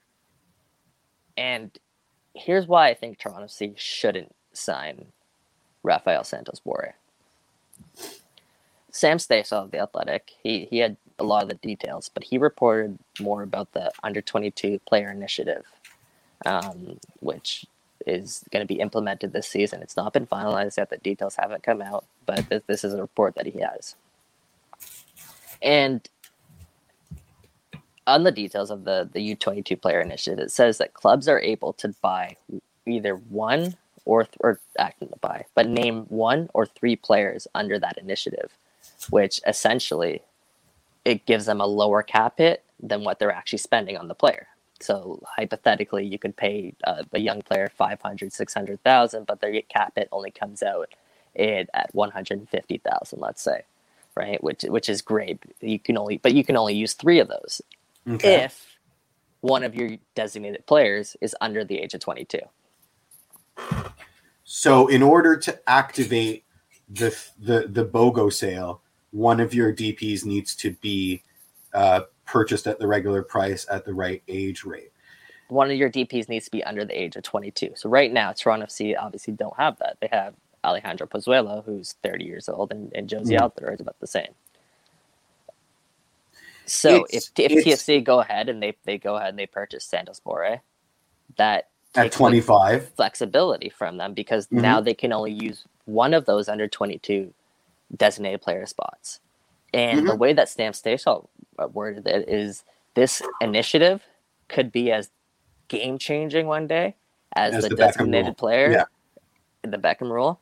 and 1.36 1.76
here's 2.34 2.66
why 2.66 2.88
I 2.88 2.94
think 2.94 3.18
Toronto 3.18 3.46
FC 3.46 3.74
shouldn't 3.76 4.34
sign 4.52 5.06
Rafael 5.82 6.22
Santos 6.24 6.60
Borré. 6.64 6.92
Sam 8.96 9.18
Stejskal 9.18 9.64
of 9.64 9.70
the 9.70 9.78
Athletic, 9.80 10.32
he 10.42 10.66
he 10.70 10.78
had 10.78 10.96
a 11.18 11.24
lot 11.24 11.42
of 11.42 11.48
the 11.48 11.56
details, 11.56 12.10
but 12.12 12.24
he 12.24 12.38
reported 12.38 12.98
more 13.20 13.42
about 13.42 13.72
the 13.72 13.90
under 14.02 14.20
22 14.22 14.80
player 14.86 15.10
initiative, 15.10 15.64
um, 16.46 16.98
which 17.20 17.66
is 18.06 18.44
going 18.50 18.62
to 18.62 18.66
be 18.66 18.80
implemented 18.80 19.32
this 19.32 19.48
season. 19.48 19.82
It's 19.82 19.96
not 19.96 20.12
been 20.12 20.26
finalized 20.26 20.78
yet; 20.78 20.90
the 20.90 20.98
details 20.98 21.36
haven't 21.36 21.62
come 21.62 21.82
out, 21.82 22.06
but 22.24 22.48
th- 22.48 22.62
this 22.66 22.84
is 22.84 22.94
a 22.94 23.00
report 23.00 23.34
that 23.34 23.46
he 23.46 23.60
has. 23.60 23.96
And 25.62 26.08
on 28.06 28.24
the 28.24 28.32
details 28.32 28.70
of 28.70 28.84
the 28.84 29.08
the 29.12 29.36
U22 29.36 29.80
player 29.80 30.00
initiative, 30.00 30.38
it 30.38 30.50
says 30.50 30.78
that 30.78 30.94
clubs 30.94 31.28
are 31.28 31.40
able 31.40 31.72
to 31.74 31.94
buy 32.00 32.36
either 32.86 33.16
one 33.16 33.76
or 34.06 34.24
th- 34.24 34.36
or 34.40 34.60
acting 34.78 35.08
to 35.08 35.16
buy, 35.20 35.44
but 35.54 35.68
name 35.68 36.04
one 36.08 36.48
or 36.54 36.64
three 36.66 36.96
players 36.96 37.46
under 37.54 37.78
that 37.78 37.98
initiative, 37.98 38.56
which 39.10 39.40
essentially 39.46 40.22
it 41.04 41.26
gives 41.26 41.46
them 41.46 41.60
a 41.60 41.66
lower 41.66 42.02
cap 42.02 42.34
hit 42.38 42.64
than 42.80 43.04
what 43.04 43.18
they're 43.18 43.32
actually 43.32 43.58
spending 43.58 43.96
on 43.96 44.08
the 44.08 44.14
player. 44.14 44.48
So 44.80 45.22
hypothetically, 45.36 46.04
you 46.04 46.18
could 46.18 46.36
pay 46.36 46.74
uh, 46.84 47.04
a 47.12 47.18
young 47.18 47.42
player 47.42 47.70
500, 47.74 48.32
600,000, 48.32 49.26
but 49.26 49.40
their 49.40 49.62
cap 49.62 49.94
hit 49.96 50.08
only 50.12 50.30
comes 50.30 50.62
out 50.62 50.92
it 51.34 51.68
at 51.74 51.94
150,000, 51.94 53.18
let's 53.20 53.42
say, 53.42 53.62
right? 54.14 54.42
Which 54.42 54.62
which 54.62 54.88
is 54.88 55.02
great. 55.02 55.42
You 55.60 55.78
can 55.78 55.96
only 55.98 56.18
but 56.18 56.34
you 56.34 56.44
can 56.44 56.56
only 56.56 56.74
use 56.74 56.94
3 56.94 57.20
of 57.20 57.28
those 57.28 57.62
okay. 58.08 58.44
if 58.44 58.78
one 59.40 59.62
of 59.62 59.74
your 59.74 59.90
designated 60.14 60.66
players 60.66 61.16
is 61.20 61.36
under 61.40 61.64
the 61.64 61.78
age 61.78 61.94
of 61.94 62.00
22. 62.00 62.38
So 64.44 64.86
in 64.88 65.02
order 65.02 65.36
to 65.36 65.68
activate 65.68 66.44
the 66.88 67.14
the 67.38 67.66
the 67.68 67.84
BOGO 67.84 68.32
sale, 68.32 68.82
one 69.10 69.40
of 69.40 69.54
your 69.54 69.72
DPs 69.72 70.24
needs 70.24 70.54
to 70.56 70.72
be 70.72 71.22
uh, 71.72 72.02
purchased 72.24 72.66
at 72.66 72.78
the 72.78 72.86
regular 72.86 73.22
price 73.22 73.66
at 73.70 73.84
the 73.84 73.94
right 73.94 74.22
age 74.28 74.64
rate. 74.64 74.92
One 75.48 75.70
of 75.70 75.76
your 75.76 75.90
DPs 75.90 76.28
needs 76.28 76.46
to 76.46 76.50
be 76.50 76.64
under 76.64 76.84
the 76.84 77.00
age 77.00 77.14
of 77.16 77.22
22. 77.22 77.72
So 77.76 77.88
right 77.88 78.12
now, 78.12 78.32
Toronto 78.32 78.66
FC 78.66 78.96
obviously 78.98 79.32
don't 79.34 79.56
have 79.56 79.78
that. 79.78 79.98
They 80.00 80.08
have 80.10 80.34
Alejandro 80.64 81.06
Pozuelo, 81.06 81.64
who's 81.64 81.94
30 82.02 82.24
years 82.24 82.48
old, 82.48 82.72
and, 82.72 82.92
and 82.94 83.08
Jozy 83.08 83.38
mm. 83.38 83.72
Is 83.74 83.80
about 83.80 84.00
the 84.00 84.06
same. 84.06 84.32
So 86.66 87.06
it's, 87.10 87.30
if 87.38 87.52
if 87.52 87.64
TFC 87.64 88.02
go 88.02 88.20
ahead 88.20 88.48
and 88.48 88.60
they 88.60 88.76
they 88.84 88.98
go 88.98 89.16
ahead 89.16 89.30
and 89.30 89.38
they 89.38 89.46
purchase 89.46 89.84
Santos 89.84 90.20
Borré, 90.20 90.60
that 91.36 91.68
at 91.94 92.10
25 92.10 92.90
flexibility 92.96 93.68
from 93.68 93.96
them 93.96 94.14
because 94.14 94.46
mm-hmm. 94.46 94.62
now 94.62 94.80
they 94.80 94.94
can 94.94 95.12
only 95.12 95.32
use 95.32 95.64
one 95.84 96.12
of 96.12 96.26
those 96.26 96.48
under 96.48 96.66
22 96.66 97.32
designated 97.94 98.42
player 98.42 98.66
spots. 98.66 99.20
And 99.72 99.98
mm-hmm. 99.98 100.08
the 100.08 100.16
way 100.16 100.32
that 100.32 100.48
Sam 100.48 100.72
Stejskal 100.72 101.28
worded 101.72 102.06
it 102.06 102.28
is 102.28 102.64
this 102.94 103.22
initiative 103.40 104.02
could 104.48 104.72
be 104.72 104.90
as 104.90 105.10
game 105.68 105.98
changing 105.98 106.46
one 106.46 106.66
day 106.66 106.94
as, 107.34 107.54
as 107.54 107.64
the, 107.64 107.70
the 107.70 107.76
designated 107.76 108.36
player 108.36 108.70
yeah. 108.70 108.84
in 109.64 109.70
the 109.70 109.78
Beckham 109.78 110.10
rule 110.10 110.40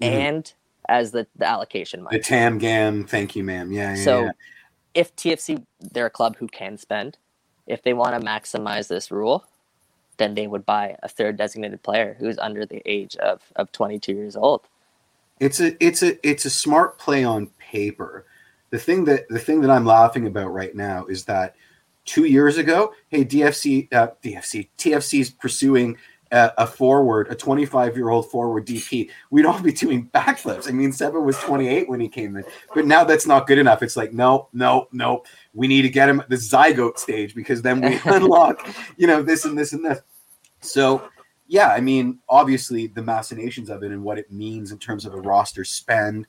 mm-hmm. 0.00 0.12
and 0.12 0.52
as 0.88 1.10
the, 1.10 1.26
the 1.36 1.46
allocation 1.46 2.02
money. 2.02 2.18
The 2.18 2.22
TAM 2.22 2.58
GAM, 2.58 3.04
thank 3.04 3.34
you, 3.34 3.42
ma'am. 3.42 3.72
Yeah. 3.72 3.94
yeah 3.94 4.04
so 4.04 4.24
yeah. 4.24 4.30
if 4.94 5.14
TFC, 5.16 5.64
they're 5.80 6.06
a 6.06 6.10
club 6.10 6.36
who 6.36 6.46
can 6.46 6.76
spend, 6.76 7.18
if 7.66 7.82
they 7.82 7.92
want 7.92 8.20
to 8.20 8.26
maximize 8.26 8.88
this 8.88 9.10
rule, 9.10 9.44
then 10.18 10.34
they 10.34 10.46
would 10.46 10.64
buy 10.64 10.96
a 11.02 11.08
third 11.08 11.36
designated 11.36 11.82
player 11.82 12.16
who's 12.18 12.38
under 12.38 12.64
the 12.64 12.82
age 12.86 13.16
of, 13.16 13.42
of 13.56 13.72
22 13.72 14.12
years 14.12 14.36
old. 14.36 14.62
It's 15.40 15.60
a 15.60 15.84
it's 15.84 16.02
a 16.02 16.28
it's 16.28 16.44
a 16.44 16.50
smart 16.50 16.98
play 16.98 17.24
on 17.24 17.48
paper. 17.58 18.26
The 18.70 18.78
thing 18.78 19.04
that 19.04 19.28
the 19.28 19.38
thing 19.38 19.60
that 19.60 19.70
I'm 19.70 19.84
laughing 19.84 20.26
about 20.26 20.52
right 20.52 20.74
now 20.74 21.06
is 21.06 21.24
that 21.26 21.56
two 22.04 22.24
years 22.24 22.56
ago, 22.58 22.92
hey 23.08 23.24
DFC 23.24 23.92
uh, 23.92 24.08
DFC 24.22 24.68
TFC 24.78 25.20
is 25.20 25.30
pursuing 25.30 25.98
a, 26.32 26.52
a, 26.58 26.66
forward, 26.66 27.28
a 27.30 27.34
25 27.34 27.96
year 27.96 28.08
old 28.08 28.30
forward 28.30 28.66
DP. 28.66 29.10
We'd 29.30 29.46
all 29.46 29.60
be 29.60 29.72
doing 29.72 30.08
backflips. 30.14 30.68
I 30.68 30.72
mean, 30.72 30.92
Seba 30.92 31.20
was 31.20 31.38
28 31.38 31.88
when 31.88 32.00
he 32.00 32.08
came 32.08 32.36
in, 32.36 32.44
but 32.74 32.86
now 32.86 33.04
that's 33.04 33.26
not 33.26 33.46
good 33.46 33.58
enough. 33.58 33.82
It's 33.82 33.96
like 33.96 34.12
no, 34.12 34.48
no, 34.52 34.88
no. 34.92 35.22
We 35.54 35.68
need 35.68 35.82
to 35.82 35.90
get 35.90 36.08
him 36.08 36.20
at 36.20 36.28
the 36.28 36.36
zygote 36.36 36.98
stage 36.98 37.34
because 37.34 37.62
then 37.62 37.80
we 37.80 38.00
unlock, 38.06 38.66
you 38.96 39.06
know, 39.06 39.22
this 39.22 39.44
and 39.44 39.56
this 39.56 39.72
and 39.72 39.84
this. 39.84 40.00
So 40.60 41.08
yeah, 41.48 41.68
I 41.68 41.80
mean, 41.80 42.18
obviously 42.28 42.88
the 42.88 43.02
machinations 43.02 43.70
of 43.70 43.82
it 43.82 43.92
and 43.92 44.02
what 44.02 44.18
it 44.18 44.30
means 44.32 44.72
in 44.72 44.78
terms 44.78 45.04
of 45.04 45.14
a 45.14 45.20
roster 45.20 45.64
spend, 45.64 46.26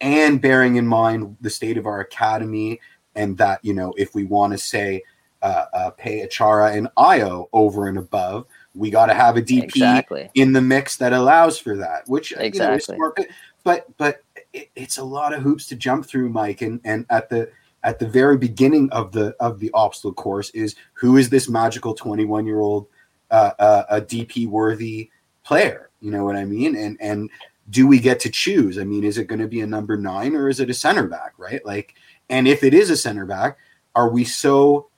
and 0.00 0.40
bearing 0.40 0.76
in 0.76 0.86
mind 0.86 1.36
the 1.40 1.50
state 1.50 1.78
of 1.78 1.86
our 1.86 2.00
academy, 2.00 2.80
and 3.14 3.36
that 3.38 3.60
you 3.62 3.74
know 3.74 3.94
if 3.96 4.14
we 4.14 4.24
want 4.24 4.52
to 4.52 4.58
say 4.58 5.02
uh, 5.42 5.66
uh, 5.72 5.90
pay 5.90 6.26
Achara 6.26 6.76
and 6.76 6.88
Ayo 6.98 7.48
over 7.52 7.88
and 7.88 7.98
above, 7.98 8.46
we 8.74 8.90
got 8.90 9.06
to 9.06 9.14
have 9.14 9.36
a 9.36 9.42
DP 9.42 9.64
exactly. 9.64 10.30
in 10.34 10.52
the 10.52 10.60
mix 10.60 10.96
that 10.96 11.12
allows 11.12 11.58
for 11.58 11.76
that. 11.76 12.02
Which 12.08 12.32
exactly, 12.36 12.96
you 12.96 13.02
know, 13.02 13.24
but 13.64 13.86
but 13.96 14.22
it, 14.52 14.70
it's 14.74 14.98
a 14.98 15.04
lot 15.04 15.32
of 15.32 15.42
hoops 15.42 15.66
to 15.68 15.76
jump 15.76 16.06
through, 16.06 16.30
Mike, 16.30 16.62
and 16.62 16.80
and 16.84 17.06
at 17.10 17.28
the 17.28 17.50
at 17.84 18.00
the 18.00 18.08
very 18.08 18.36
beginning 18.36 18.90
of 18.90 19.12
the 19.12 19.36
of 19.38 19.60
the 19.60 19.70
obstacle 19.72 20.12
course 20.12 20.50
is 20.50 20.74
who 20.94 21.16
is 21.16 21.30
this 21.30 21.48
magical 21.48 21.94
21 21.94 22.44
year 22.44 22.60
old 22.60 22.88
uh, 23.30 23.52
uh, 23.58 23.84
a 23.90 24.00
DP 24.00 24.48
worthy 24.48 25.10
player. 25.44 25.90
You 26.00 26.10
know 26.10 26.24
what 26.24 26.36
I 26.36 26.44
mean? 26.44 26.76
And 26.76 26.96
and 27.00 27.30
do 27.70 27.86
we 27.86 27.98
get 27.98 28.20
to 28.20 28.30
choose? 28.30 28.78
I 28.78 28.84
mean, 28.84 29.04
is 29.04 29.18
it 29.18 29.26
going 29.26 29.40
to 29.40 29.48
be 29.48 29.60
a 29.60 29.66
number 29.66 29.96
nine 29.96 30.34
or 30.34 30.48
is 30.48 30.60
it 30.60 30.70
a 30.70 30.74
center 30.74 31.06
back? 31.06 31.34
Right? 31.38 31.64
Like, 31.64 31.94
and 32.28 32.46
if 32.46 32.62
it 32.62 32.74
is 32.74 32.90
a 32.90 32.96
center 32.96 33.26
back, 33.26 33.58
are 33.94 34.08
we 34.08 34.24
so 34.24 34.88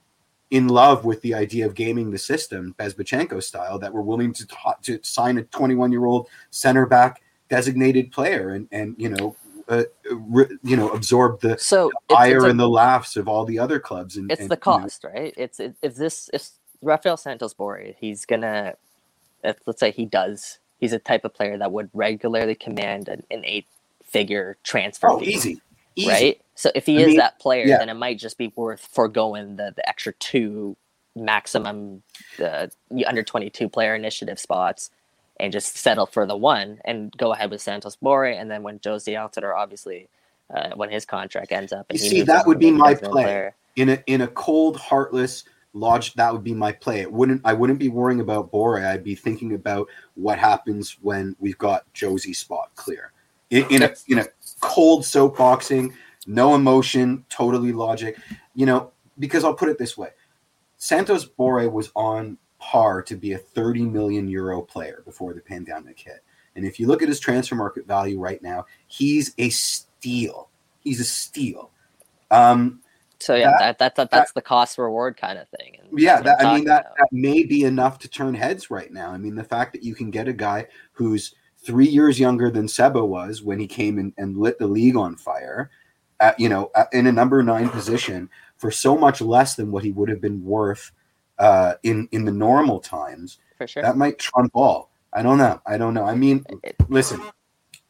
in 0.50 0.68
love 0.68 1.04
with 1.04 1.20
the 1.22 1.34
idea 1.34 1.66
of 1.66 1.74
gaming 1.74 2.10
the 2.10 2.18
system, 2.18 2.74
Bezbatchenko 2.78 3.42
style, 3.42 3.78
that 3.78 3.92
we're 3.92 4.00
willing 4.00 4.32
to 4.32 4.46
to 4.82 4.98
sign 5.02 5.38
a 5.38 5.42
21 5.42 5.92
year 5.92 6.06
old 6.06 6.28
center 6.50 6.86
back 6.86 7.22
designated 7.48 8.12
player 8.12 8.50
and 8.50 8.68
and 8.72 8.94
you 8.98 9.08
know 9.08 9.36
uh, 9.68 9.84
re, 10.10 10.46
you 10.62 10.76
know 10.76 10.90
absorb 10.90 11.40
the 11.40 11.56
so 11.58 11.90
ire 12.14 12.46
and 12.46 12.58
the 12.58 12.68
laughs 12.68 13.16
of 13.16 13.28
all 13.28 13.44
the 13.44 13.58
other 13.58 13.78
clubs 13.78 14.16
and 14.16 14.30
it's 14.30 14.42
and, 14.42 14.50
the 14.50 14.56
cost 14.56 15.04
you 15.04 15.10
know. 15.10 15.20
right 15.20 15.34
it's 15.36 15.60
it, 15.60 15.74
if 15.82 15.94
this 15.94 16.30
if 16.32 16.50
Rafael 16.82 17.16
Santos 17.16 17.54
Borré, 17.54 17.94
he's 17.98 18.24
gonna 18.24 18.74
if, 19.42 19.56
let's 19.66 19.80
say 19.80 19.90
he 19.90 20.04
does 20.04 20.58
he's 20.78 20.92
a 20.92 20.98
type 20.98 21.24
of 21.24 21.34
player 21.34 21.58
that 21.58 21.72
would 21.72 21.90
regularly 21.92 22.54
command 22.54 23.08
an, 23.08 23.22
an 23.30 23.44
eight 23.44 23.66
figure 24.04 24.56
transfer 24.62 25.08
oh, 25.08 25.18
fee, 25.18 25.34
easy. 25.34 25.60
easy. 25.96 26.08
Right? 26.08 26.40
So 26.54 26.70
if 26.74 26.86
he 26.86 26.98
I 26.98 27.00
is 27.02 27.06
mean, 27.08 27.16
that 27.18 27.38
player, 27.38 27.66
yeah. 27.66 27.78
then 27.78 27.88
it 27.88 27.94
might 27.94 28.18
just 28.18 28.38
be 28.38 28.52
worth 28.56 28.80
foregoing 28.80 29.56
the, 29.56 29.72
the 29.74 29.86
extra 29.88 30.12
two 30.14 30.76
maximum 31.14 32.02
uh, 32.42 32.68
under 33.06 33.22
22 33.22 33.68
player 33.68 33.94
initiative 33.94 34.38
spots 34.38 34.90
and 35.40 35.52
just 35.52 35.76
settle 35.76 36.06
for 36.06 36.26
the 36.26 36.36
one 36.36 36.80
and 36.84 37.12
go 37.16 37.32
ahead 37.32 37.50
with 37.50 37.60
Santos 37.60 37.96
Borré. 37.96 38.40
And 38.40 38.50
then 38.50 38.62
when 38.62 38.78
Jozy 38.78 39.14
Altidore, 39.14 39.56
obviously, 39.56 40.08
uh, 40.52 40.70
when 40.74 40.90
his 40.90 41.04
contract 41.04 41.52
ends 41.52 41.72
up, 41.72 41.86
you 41.92 41.98
see, 41.98 42.22
that 42.22 42.46
would 42.46 42.58
be 42.58 42.70
my 42.70 42.94
play 42.94 43.10
player. 43.10 43.54
in 43.76 43.88
a 43.90 44.02
in 44.06 44.20
a 44.20 44.28
cold, 44.28 44.76
heartless– 44.76 45.44
Lodge, 45.78 46.14
that 46.14 46.32
would 46.32 46.44
be 46.44 46.54
my 46.54 46.72
play. 46.72 47.00
It 47.00 47.12
wouldn't 47.12 47.42
I 47.44 47.52
wouldn't 47.52 47.78
be 47.78 47.88
worrying 47.88 48.20
about 48.20 48.52
Borré. 48.52 48.86
I'd 48.86 49.04
be 49.04 49.14
thinking 49.14 49.54
about 49.54 49.88
what 50.14 50.38
happens 50.38 50.96
when 51.00 51.36
we've 51.38 51.58
got 51.58 51.92
Jozy 51.94 52.34
spot 52.34 52.70
clear. 52.74 53.12
In, 53.50 53.64
in 53.70 53.82
a 53.82 53.94
in 54.08 54.18
a 54.18 54.26
cold 54.60 55.02
soapboxing, 55.02 55.92
no 56.26 56.54
emotion, 56.54 57.24
totally 57.28 57.72
logic. 57.72 58.18
You 58.54 58.66
know, 58.66 58.92
because 59.18 59.44
I'll 59.44 59.54
put 59.54 59.68
it 59.68 59.78
this 59.78 59.96
way. 59.96 60.10
Santos 60.76 61.28
Borré 61.28 61.70
was 61.70 61.90
on 61.96 62.38
par 62.58 63.02
to 63.02 63.16
be 63.16 63.32
a 63.32 63.38
30 63.38 63.84
million 63.84 64.28
euro 64.28 64.62
player 64.62 65.02
before 65.04 65.34
the 65.34 65.40
pandemic 65.40 65.98
hit. 65.98 66.24
And 66.54 66.64
if 66.64 66.80
you 66.80 66.86
look 66.86 67.02
at 67.02 67.08
his 67.08 67.20
transfer 67.20 67.54
market 67.54 67.86
value 67.86 68.18
right 68.18 68.42
now, 68.42 68.66
he's 68.86 69.34
a 69.38 69.48
steal. 69.50 70.48
He's 70.80 71.00
a 71.00 71.04
steal. 71.04 71.70
Um, 72.30 72.80
so 73.20 73.34
yeah, 73.34 73.52
that, 73.58 73.78
that, 73.78 73.96
that 73.96 74.10
that's 74.10 74.32
that, 74.32 74.34
the 74.34 74.42
cost 74.42 74.78
reward 74.78 75.16
kind 75.16 75.38
of 75.38 75.48
thing. 75.48 75.76
And 75.80 75.98
yeah, 75.98 76.20
that, 76.20 76.44
I 76.44 76.54
mean 76.54 76.64
that, 76.66 76.92
that 76.98 77.08
may 77.12 77.42
be 77.44 77.64
enough 77.64 77.98
to 78.00 78.08
turn 78.08 78.34
heads 78.34 78.70
right 78.70 78.92
now. 78.92 79.10
I 79.10 79.18
mean 79.18 79.34
the 79.34 79.44
fact 79.44 79.72
that 79.72 79.82
you 79.82 79.94
can 79.94 80.10
get 80.10 80.28
a 80.28 80.32
guy 80.32 80.66
who's 80.92 81.34
three 81.58 81.88
years 81.88 82.20
younger 82.20 82.50
than 82.50 82.68
Seba 82.68 83.04
was 83.04 83.42
when 83.42 83.58
he 83.58 83.66
came 83.66 83.98
in 83.98 84.12
and 84.16 84.36
lit 84.36 84.58
the 84.58 84.66
league 84.66 84.96
on 84.96 85.16
fire, 85.16 85.70
at, 86.20 86.38
you 86.38 86.48
know, 86.48 86.70
in 86.92 87.06
a 87.06 87.12
number 87.12 87.42
nine 87.42 87.68
position 87.68 88.30
for 88.56 88.70
so 88.70 88.96
much 88.96 89.20
less 89.20 89.54
than 89.54 89.70
what 89.70 89.84
he 89.84 89.92
would 89.92 90.08
have 90.08 90.20
been 90.20 90.44
worth 90.44 90.92
uh, 91.38 91.74
in 91.82 92.08
in 92.12 92.24
the 92.24 92.32
normal 92.32 92.80
times. 92.80 93.38
For 93.56 93.66
sure, 93.66 93.82
that 93.82 93.96
might 93.96 94.18
trump 94.18 94.52
all. 94.54 94.90
I 95.12 95.22
don't 95.22 95.38
know. 95.38 95.60
I 95.66 95.78
don't 95.78 95.94
know. 95.94 96.04
I 96.04 96.14
mean, 96.14 96.44
listen, 96.88 97.20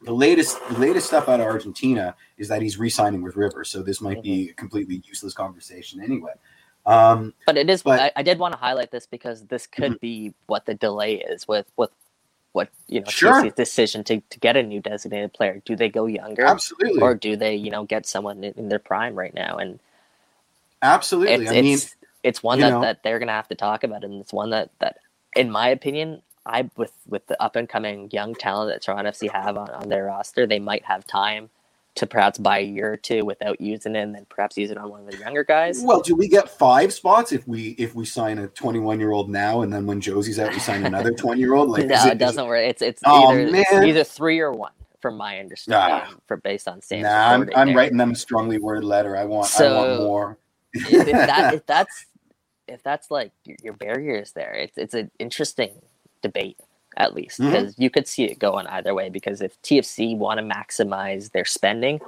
the 0.03 0.13
latest 0.13 0.59
the 0.69 0.79
latest 0.79 1.09
stuff 1.09 1.29
out 1.29 1.41
of 1.41 1.47
Argentina 1.47 2.15
is 2.37 2.49
that 2.49 2.63
he's 2.63 2.79
re-signing 2.79 3.23
with 3.23 3.37
River. 3.37 3.65
So 3.65 3.83
this 3.83 4.01
might 4.01 4.19
mm-hmm. 4.19 4.23
be 4.23 4.51
a 4.51 4.55
completely 4.55 5.03
useless 5.07 5.35
conversation 5.35 6.01
anyway. 6.03 6.33
Um, 6.87 7.35
but 7.45 7.57
it 7.57 7.69
is. 7.69 7.83
But, 7.83 8.01
I, 8.01 8.13
I, 8.17 8.23
did 8.23 8.39
want 8.39 8.55
to 8.55 8.59
highlight 8.59 8.91
this 8.91 9.07
because 9.07 9.45
this 9.47 9.67
could 9.67 9.93
mm-hmm. 9.93 10.01
be 10.01 10.35
what 10.47 10.65
the 10.65 10.75
delay 10.75 11.17
is 11.17 11.47
with 11.47 11.71
with 11.77 11.91
what 12.53 12.71
you 12.87 13.01
know 13.01 13.07
sure. 13.09 13.51
decision 13.51 14.03
to, 14.05 14.21
to 14.31 14.39
get 14.41 14.57
a 14.57 14.63
new 14.63 14.81
designated 14.81 15.33
player. 15.33 15.61
Do 15.65 15.77
they 15.77 15.89
go 15.89 16.07
younger, 16.07 16.45
absolutely, 16.45 17.01
or 17.03 17.15
do 17.15 17.37
they 17.37 17.55
you 17.55 17.71
know 17.71 17.85
get 17.85 18.07
someone 18.07 18.43
in, 18.43 18.69
their 18.69 18.79
prime 18.79 19.15
right 19.15 19.35
now? 19.35 19.57
And 19.57 19.81
absolutely, 20.81 21.45
it's, 21.45 21.51
I 21.51 21.55
mean, 21.55 21.75
it's, 21.75 21.97
it's 22.23 22.43
one 22.43 22.61
that, 22.61 22.81
that 22.81 23.03
they're 23.03 23.19
gonna 23.19 23.33
have 23.33 23.49
to 23.49 23.55
talk 23.55 23.85
about, 23.85 24.03
and 24.03 24.21
it's 24.21 24.33
one 24.33 24.51
that 24.51 24.71
that, 24.79 24.97
in 25.37 25.51
my 25.51 25.69
opinion, 25.69 26.23
I 26.49 26.71
with 26.77 26.93
with 27.07 27.27
the 27.27 27.41
up 27.43 27.57
and 27.57 27.69
coming 27.69 28.09
young 28.13 28.35
talent 28.35 28.73
that 28.73 28.83
Toronto 28.83 29.11
FC 29.11 29.31
have 29.31 29.57
on, 29.57 29.71
on 29.71 29.89
their 29.89 30.07
roster, 30.07 30.47
they 30.47 30.59
might 30.59 30.85
have 30.85 31.07
time 31.07 31.51
to 31.99 32.07
perhaps 32.07 32.39
buy 32.39 32.59
a 32.59 32.65
year 32.65 32.93
or 32.93 32.97
two 32.97 33.25
without 33.25 33.61
using 33.61 33.97
it 33.97 34.03
and 34.03 34.15
then 34.15 34.25
perhaps 34.29 34.57
use 34.57 34.71
it 34.71 34.79
on 34.79 34.89
one 34.89 35.01
of 35.01 35.11
the 35.11 35.19
younger 35.19 35.43
guys. 35.43 35.81
Well, 35.83 36.01
do 36.01 36.15
we 36.15 36.29
get 36.29 36.49
five 36.49 36.93
spots 36.93 37.33
if 37.33 37.47
we 37.49 37.71
if 37.71 37.95
we 37.95 38.05
sign 38.05 38.39
a 38.39 38.47
21 38.49 39.01
year 39.01 39.11
old 39.11 39.29
now 39.29 39.63
and 39.63 39.73
then 39.73 39.85
when 39.87 40.01
Jozy's 40.01 40.39
out 40.39 40.53
we 40.53 40.61
sign 40.61 40.87
another 40.87 41.13
20 41.15 41.41
year 41.41 41.55
old? 41.55 41.69
Like 41.69 41.87
no, 41.87 42.07
it, 42.07 42.13
it, 42.13 42.19
doesn't 42.19 42.47
work. 42.47 42.65
It's 42.65 42.83
it's 42.83 43.03
oh, 43.05 43.33
either 43.33 43.51
man. 43.51 43.65
It's 43.69 43.85
either 43.85 44.05
three 44.05 44.39
or 44.39 44.53
one 44.53 44.73
from 45.01 45.17
my 45.17 45.39
understanding 45.39 46.09
nah. 46.09 46.19
for 46.27 46.37
based 46.37 46.69
on 46.69 46.83
standards. 46.83 47.11
Nah, 47.11 47.59
I'm, 47.59 47.69
I'm 47.71 47.77
writing 47.77 47.99
them 47.99 48.13
a 48.13 48.17
strongly 48.17 48.59
worded 48.59 48.85
letter. 48.85 49.17
I 49.17 49.25
want 49.25 49.47
so, 49.47 49.77
I 49.77 49.89
want 49.89 50.03
more. 50.03 50.39
if, 50.75 51.07
that, 51.07 51.55
if 51.55 51.67
that's 51.67 52.07
if 52.69 52.83
that's 52.83 53.11
like 53.11 53.33
your 53.63 53.73
barriers 53.73 54.33
there, 54.33 54.53
it's 54.53 54.79
it's 54.79 54.95
an 54.95 55.11
interesting 55.19 55.73
debate 56.23 56.59
at 56.97 57.15
least 57.15 57.39
because 57.39 57.73
mm-hmm. 57.73 57.83
you 57.83 57.91
could 57.91 58.09
see 58.09 58.25
it 58.25 58.39
going 58.39 58.67
either 58.69 58.93
way 58.95 59.09
because 59.09 59.41
if 59.41 59.61
TFC 59.63 60.17
want 60.17 60.39
to 60.39 60.45
maximize 60.45 61.31
their 61.33 61.45
spending 61.45 62.01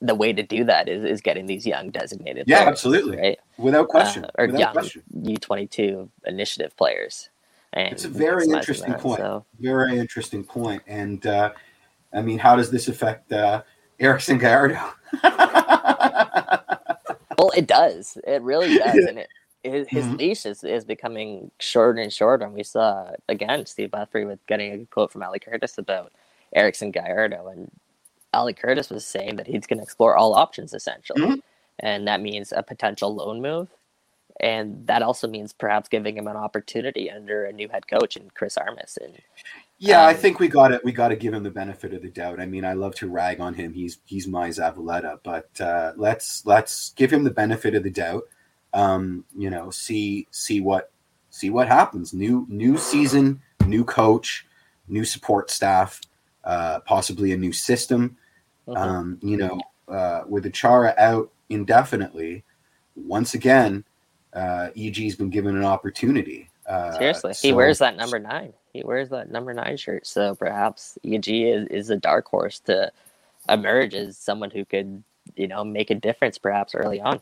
the 0.00 0.14
way 0.14 0.32
to 0.32 0.42
do 0.42 0.64
that 0.64 0.88
is, 0.88 1.04
is 1.04 1.20
getting 1.20 1.46
these 1.46 1.64
young 1.64 1.90
designated 1.90 2.44
yeah 2.48 2.58
players, 2.58 2.68
absolutely 2.68 3.16
right 3.16 3.38
without 3.58 3.88
question 3.88 4.24
uh, 4.24 4.30
or 4.38 4.46
without 4.46 4.60
young 4.60 4.72
question. 4.72 5.02
U22 5.16 6.08
initiative 6.26 6.76
players 6.76 7.30
and 7.74 7.92
it's 7.92 8.04
a 8.04 8.08
very 8.08 8.44
interesting 8.46 8.90
that, 8.90 9.00
point 9.00 9.20
so. 9.20 9.44
very 9.60 9.98
interesting 9.98 10.42
point 10.42 10.82
and 10.88 11.26
uh, 11.26 11.52
I 12.12 12.22
mean 12.22 12.38
how 12.38 12.56
does 12.56 12.70
this 12.70 12.88
affect 12.88 13.30
uh, 13.30 13.62
Erickson 14.00 14.38
Gallardo 14.38 14.80
well 17.38 17.52
it 17.56 17.68
does 17.68 18.18
it 18.26 18.42
really 18.42 18.76
does 18.76 18.96
and 18.96 19.20
it 19.20 19.28
his, 19.64 19.86
his 19.88 20.04
mm-hmm. 20.04 20.16
leash 20.16 20.46
is, 20.46 20.64
is 20.64 20.84
becoming 20.84 21.50
shorter 21.58 22.00
and 22.00 22.12
shorter. 22.12 22.44
And 22.44 22.54
we 22.54 22.62
saw 22.62 23.12
again 23.28 23.66
Steve 23.66 23.90
Buffery 23.90 24.24
with 24.24 24.44
getting 24.46 24.72
a 24.72 24.86
quote 24.86 25.12
from 25.12 25.22
Ali 25.22 25.38
Curtis 25.38 25.78
about 25.78 26.12
Erickson 26.54 26.90
Gallardo, 26.90 27.48
and 27.48 27.70
Ali 28.34 28.54
Curtis 28.54 28.90
was 28.90 29.06
saying 29.06 29.36
that 29.36 29.46
he's 29.46 29.66
going 29.66 29.78
to 29.78 29.84
explore 29.84 30.16
all 30.16 30.34
options 30.34 30.74
essentially, 30.74 31.22
mm-hmm. 31.22 31.40
and 31.78 32.06
that 32.06 32.20
means 32.20 32.52
a 32.54 32.62
potential 32.62 33.14
loan 33.14 33.40
move, 33.40 33.68
and 34.40 34.86
that 34.86 35.02
also 35.02 35.28
means 35.28 35.52
perhaps 35.52 35.88
giving 35.88 36.16
him 36.16 36.26
an 36.26 36.36
opportunity 36.36 37.10
under 37.10 37.44
a 37.44 37.52
new 37.52 37.68
head 37.68 37.86
coach 37.88 38.16
and 38.16 38.34
Chris 38.34 38.58
Armas. 38.58 38.98
And 39.02 39.16
yeah, 39.78 40.02
um, 40.02 40.08
I 40.08 40.14
think 40.14 40.40
we 40.40 40.48
got 40.48 40.72
it. 40.72 40.84
We 40.84 40.92
got 40.92 41.08
to 41.08 41.16
give 41.16 41.32
him 41.32 41.42
the 41.42 41.50
benefit 41.50 41.94
of 41.94 42.02
the 42.02 42.10
doubt. 42.10 42.40
I 42.40 42.46
mean, 42.46 42.64
I 42.64 42.74
love 42.74 42.94
to 42.96 43.08
rag 43.08 43.40
on 43.40 43.54
him. 43.54 43.72
He's 43.72 43.98
he's 44.04 44.26
my 44.26 44.48
Zavaleta, 44.48 45.20
but 45.22 45.60
uh, 45.60 45.92
let's 45.96 46.44
let's 46.44 46.90
give 46.90 47.12
him 47.12 47.24
the 47.24 47.30
benefit 47.30 47.74
of 47.74 47.82
the 47.82 47.90
doubt 47.90 48.24
um, 48.74 49.24
you 49.36 49.50
know, 49.50 49.70
see 49.70 50.26
see 50.30 50.60
what 50.60 50.90
see 51.30 51.50
what 51.50 51.68
happens. 51.68 52.12
New 52.12 52.46
new 52.48 52.76
season, 52.76 53.40
new 53.66 53.84
coach, 53.84 54.46
new 54.88 55.04
support 55.04 55.50
staff, 55.50 56.00
uh, 56.44 56.80
possibly 56.80 57.32
a 57.32 57.36
new 57.36 57.52
system. 57.52 58.16
Mm-hmm. 58.68 58.80
Um, 58.80 59.18
you 59.22 59.36
know, 59.36 59.60
uh, 59.88 60.22
with 60.28 60.44
Achara 60.44 60.96
out 60.98 61.30
indefinitely, 61.48 62.44
once 62.94 63.34
again, 63.34 63.84
uh, 64.32 64.68
EG's 64.76 65.16
been 65.16 65.30
given 65.30 65.56
an 65.56 65.64
opportunity. 65.64 66.48
Uh, 66.66 66.92
Seriously, 66.92 67.34
so, 67.34 67.48
he 67.48 67.52
wears 67.52 67.78
that 67.78 67.96
number 67.96 68.18
nine. 68.18 68.52
He 68.72 68.82
wears 68.84 69.08
that 69.10 69.30
number 69.30 69.52
nine 69.52 69.76
shirt. 69.76 70.06
So 70.06 70.34
perhaps 70.34 70.96
EG 71.04 71.28
is, 71.28 71.66
is 71.68 71.90
a 71.90 71.96
dark 71.96 72.28
horse 72.28 72.60
to 72.60 72.92
emerge 73.48 73.94
as 73.94 74.16
someone 74.16 74.50
who 74.50 74.64
could, 74.64 75.02
you 75.36 75.48
know, 75.48 75.64
make 75.64 75.90
a 75.90 75.94
difference 75.94 76.38
perhaps 76.38 76.74
early 76.74 77.00
on. 77.00 77.20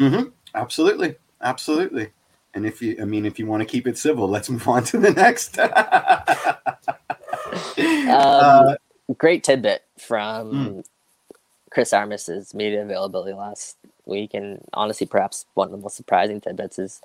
Mm-hmm. 0.00 0.30
Absolutely, 0.54 1.16
absolutely. 1.40 2.10
And 2.54 2.64
if 2.64 2.80
you, 2.80 2.96
I 3.00 3.04
mean, 3.04 3.26
if 3.26 3.38
you 3.38 3.46
want 3.46 3.62
to 3.62 3.66
keep 3.66 3.86
it 3.86 3.98
civil, 3.98 4.28
let's 4.28 4.48
move 4.50 4.66
on 4.68 4.84
to 4.84 4.98
the 4.98 5.12
next. 5.12 5.58
um, 5.58 5.70
uh, 7.78 8.74
great 9.18 9.44
tidbit 9.44 9.82
from 9.98 10.52
mm. 10.52 10.84
Chris 11.70 11.92
Armas's 11.92 12.54
media 12.54 12.82
availability 12.82 13.32
last 13.32 13.76
week, 14.06 14.34
and 14.34 14.60
honestly, 14.72 15.06
perhaps 15.06 15.46
one 15.54 15.68
of 15.68 15.72
the 15.72 15.78
most 15.78 15.96
surprising 15.96 16.40
tidbits 16.40 16.78
is 16.78 17.00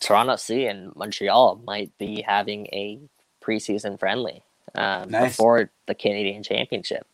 Toronto 0.00 0.34
FC 0.34 0.68
and 0.68 0.94
Montreal 0.96 1.60
might 1.64 1.96
be 1.98 2.22
having 2.22 2.66
a 2.66 2.98
preseason 3.42 3.98
friendly 3.98 4.42
um, 4.74 5.10
nice. 5.10 5.32
before 5.32 5.70
the 5.86 5.94
Canadian 5.94 6.42
Championship. 6.42 7.06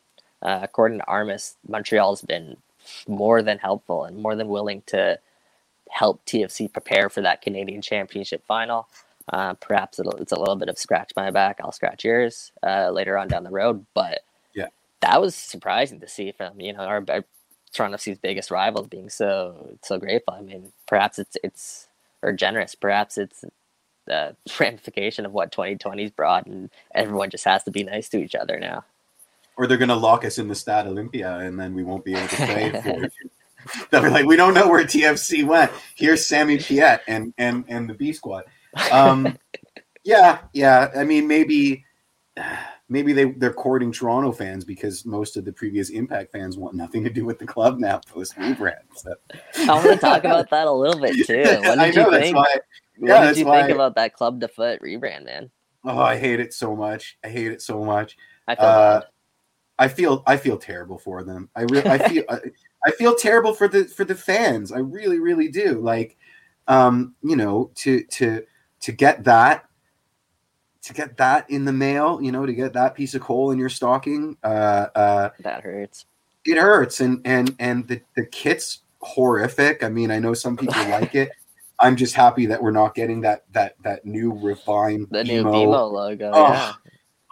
Uh, 0.42 0.60
according 0.62 0.98
to 0.98 1.06
Armas, 1.06 1.56
Montreal's 1.66 2.22
been 2.22 2.56
more 3.08 3.42
than 3.42 3.58
helpful 3.58 4.04
and 4.04 4.16
more 4.16 4.34
than 4.34 4.48
willing 4.48 4.82
to 4.86 5.18
help 5.90 6.24
TFC 6.26 6.72
prepare 6.72 7.08
for 7.08 7.20
that 7.22 7.42
Canadian 7.42 7.82
Championship 7.82 8.44
final. 8.46 8.88
Uh, 9.32 9.54
perhaps 9.54 9.98
it's 9.98 10.32
a 10.32 10.38
little 10.38 10.56
bit 10.56 10.68
of 10.68 10.78
scratch 10.78 11.12
my 11.16 11.30
back, 11.30 11.58
I'll 11.60 11.72
scratch 11.72 12.04
yours 12.04 12.52
uh, 12.62 12.90
later 12.90 13.18
on 13.18 13.28
down 13.28 13.44
the 13.44 13.50
road. 13.50 13.84
But 13.92 14.20
yeah, 14.54 14.68
that 15.00 15.20
was 15.20 15.34
surprising 15.34 16.00
to 16.00 16.08
see 16.08 16.32
from 16.32 16.60
you 16.60 16.72
know 16.72 16.80
our, 16.80 17.04
our 17.08 17.24
Toronto 17.72 17.96
FC's 17.96 18.18
biggest 18.18 18.50
rivals 18.50 18.86
being 18.86 19.10
so 19.10 19.76
so 19.82 19.98
grateful. 19.98 20.34
I 20.34 20.42
mean, 20.42 20.72
perhaps 20.86 21.18
it's 21.18 21.36
it's 21.42 21.88
or 22.22 22.32
generous. 22.32 22.74
Perhaps 22.74 23.18
it's 23.18 23.44
the 24.06 24.36
ramification 24.60 25.26
of 25.26 25.32
what 25.32 25.52
2020's 25.52 26.12
brought, 26.12 26.46
and 26.46 26.70
everyone 26.94 27.30
just 27.30 27.44
has 27.44 27.64
to 27.64 27.70
be 27.70 27.82
nice 27.82 28.08
to 28.10 28.18
each 28.18 28.34
other 28.34 28.58
now. 28.60 28.84
Or 29.56 29.66
they're 29.66 29.78
going 29.78 29.88
to 29.88 29.96
lock 29.96 30.24
us 30.24 30.38
in 30.38 30.48
the 30.48 30.54
Stade 30.54 30.86
Olympia, 30.86 31.38
and 31.38 31.58
then 31.58 31.74
we 31.74 31.82
won't 31.82 32.04
be 32.04 32.14
able 32.14 32.28
to 32.28 32.36
play 32.36 32.70
for 32.70 33.08
They'll 33.90 34.02
be 34.02 34.10
like, 34.10 34.26
we 34.26 34.36
don't 34.36 34.54
know 34.54 34.68
where 34.68 34.84
TFC 34.84 35.46
went. 35.46 35.70
Here's 35.94 36.26
Sammy 36.26 36.58
Piette 36.58 37.02
and 37.06 37.32
and 37.38 37.64
and 37.68 37.88
the 37.88 37.94
B 37.94 38.12
Squad. 38.12 38.44
Um, 38.90 39.38
yeah, 40.04 40.40
yeah. 40.52 40.90
I 40.96 41.04
mean, 41.04 41.26
maybe 41.26 41.84
maybe 42.88 43.12
they 43.12 43.24
they're 43.32 43.52
courting 43.52 43.92
Toronto 43.92 44.32
fans 44.32 44.64
because 44.64 45.04
most 45.04 45.36
of 45.36 45.44
the 45.44 45.52
previous 45.52 45.90
Impact 45.90 46.32
fans 46.32 46.56
want 46.56 46.74
nothing 46.74 47.04
to 47.04 47.10
do 47.10 47.24
with 47.24 47.38
the 47.38 47.46
club 47.46 47.78
now 47.78 48.00
post 48.06 48.36
rebrand. 48.36 48.74
So. 48.94 49.14
I 49.58 49.66
want 49.66 49.84
to 49.84 49.96
talk 49.96 50.24
about 50.24 50.50
that 50.50 50.66
a 50.66 50.72
little 50.72 51.00
bit 51.00 51.26
too. 51.26 51.42
What 51.62 51.78
did 51.78 51.96
know, 51.96 52.10
you 52.10 52.20
think? 52.20 52.36
Why, 52.36 52.54
yeah, 52.98 53.20
what 53.20 53.28
did 53.28 53.38
you 53.38 53.44
think 53.44 53.70
about 53.70 53.94
that 53.96 54.14
Club 54.14 54.40
de 54.40 54.48
Foot 54.48 54.80
rebrand, 54.80 55.24
man? 55.24 55.50
Oh, 55.84 55.98
I 55.98 56.16
hate 56.18 56.40
it 56.40 56.52
so 56.52 56.74
much. 56.74 57.16
I 57.24 57.28
hate 57.28 57.52
it 57.52 57.62
so 57.62 57.84
much. 57.84 58.16
I 58.48 58.54
feel 58.54 58.64
uh, 58.64 59.00
I 59.78 59.88
feel 59.88 60.22
I 60.26 60.36
feel 60.36 60.56
terrible 60.56 60.98
for 60.98 61.22
them. 61.22 61.50
I 61.54 61.62
really 61.62 61.88
I 61.88 62.08
feel 62.08 62.24
I 62.86 62.90
feel 62.92 63.14
terrible 63.14 63.52
for 63.52 63.68
the 63.68 63.84
for 63.84 64.04
the 64.04 64.14
fans. 64.14 64.72
I 64.72 64.78
really, 64.78 65.18
really 65.18 65.48
do. 65.48 65.80
Like, 65.80 66.16
um, 66.68 67.14
you 67.22 67.36
know, 67.36 67.70
to 67.76 68.02
to 68.04 68.44
to 68.80 68.92
get 68.92 69.24
that 69.24 69.66
to 70.82 70.94
get 70.94 71.16
that 71.16 71.50
in 71.50 71.64
the 71.64 71.72
mail, 71.72 72.20
you 72.22 72.30
know, 72.30 72.46
to 72.46 72.54
get 72.54 72.72
that 72.74 72.94
piece 72.94 73.14
of 73.14 73.20
coal 73.20 73.50
in 73.50 73.58
your 73.58 73.68
stocking, 73.68 74.36
uh, 74.44 74.86
uh, 74.94 75.30
that 75.40 75.62
hurts. 75.62 76.06
It 76.44 76.58
hurts, 76.58 77.00
and 77.00 77.20
and 77.24 77.56
and 77.58 77.88
the 77.88 78.00
the 78.14 78.24
kit's 78.24 78.82
horrific. 79.00 79.82
I 79.82 79.88
mean, 79.88 80.10
I 80.10 80.20
know 80.20 80.32
some 80.32 80.56
people 80.56 80.82
like 80.88 81.14
it. 81.14 81.30
I'm 81.80 81.96
just 81.96 82.14
happy 82.14 82.46
that 82.46 82.62
we're 82.62 82.70
not 82.70 82.94
getting 82.94 83.20
that 83.22 83.44
that 83.52 83.74
that 83.82 84.06
new 84.06 84.32
refined 84.32 85.08
the 85.10 85.24
new 85.24 85.44
BMO 85.44 85.92
logo. 85.92 86.30
Oh, 86.32 86.52
yeah. 86.52 86.72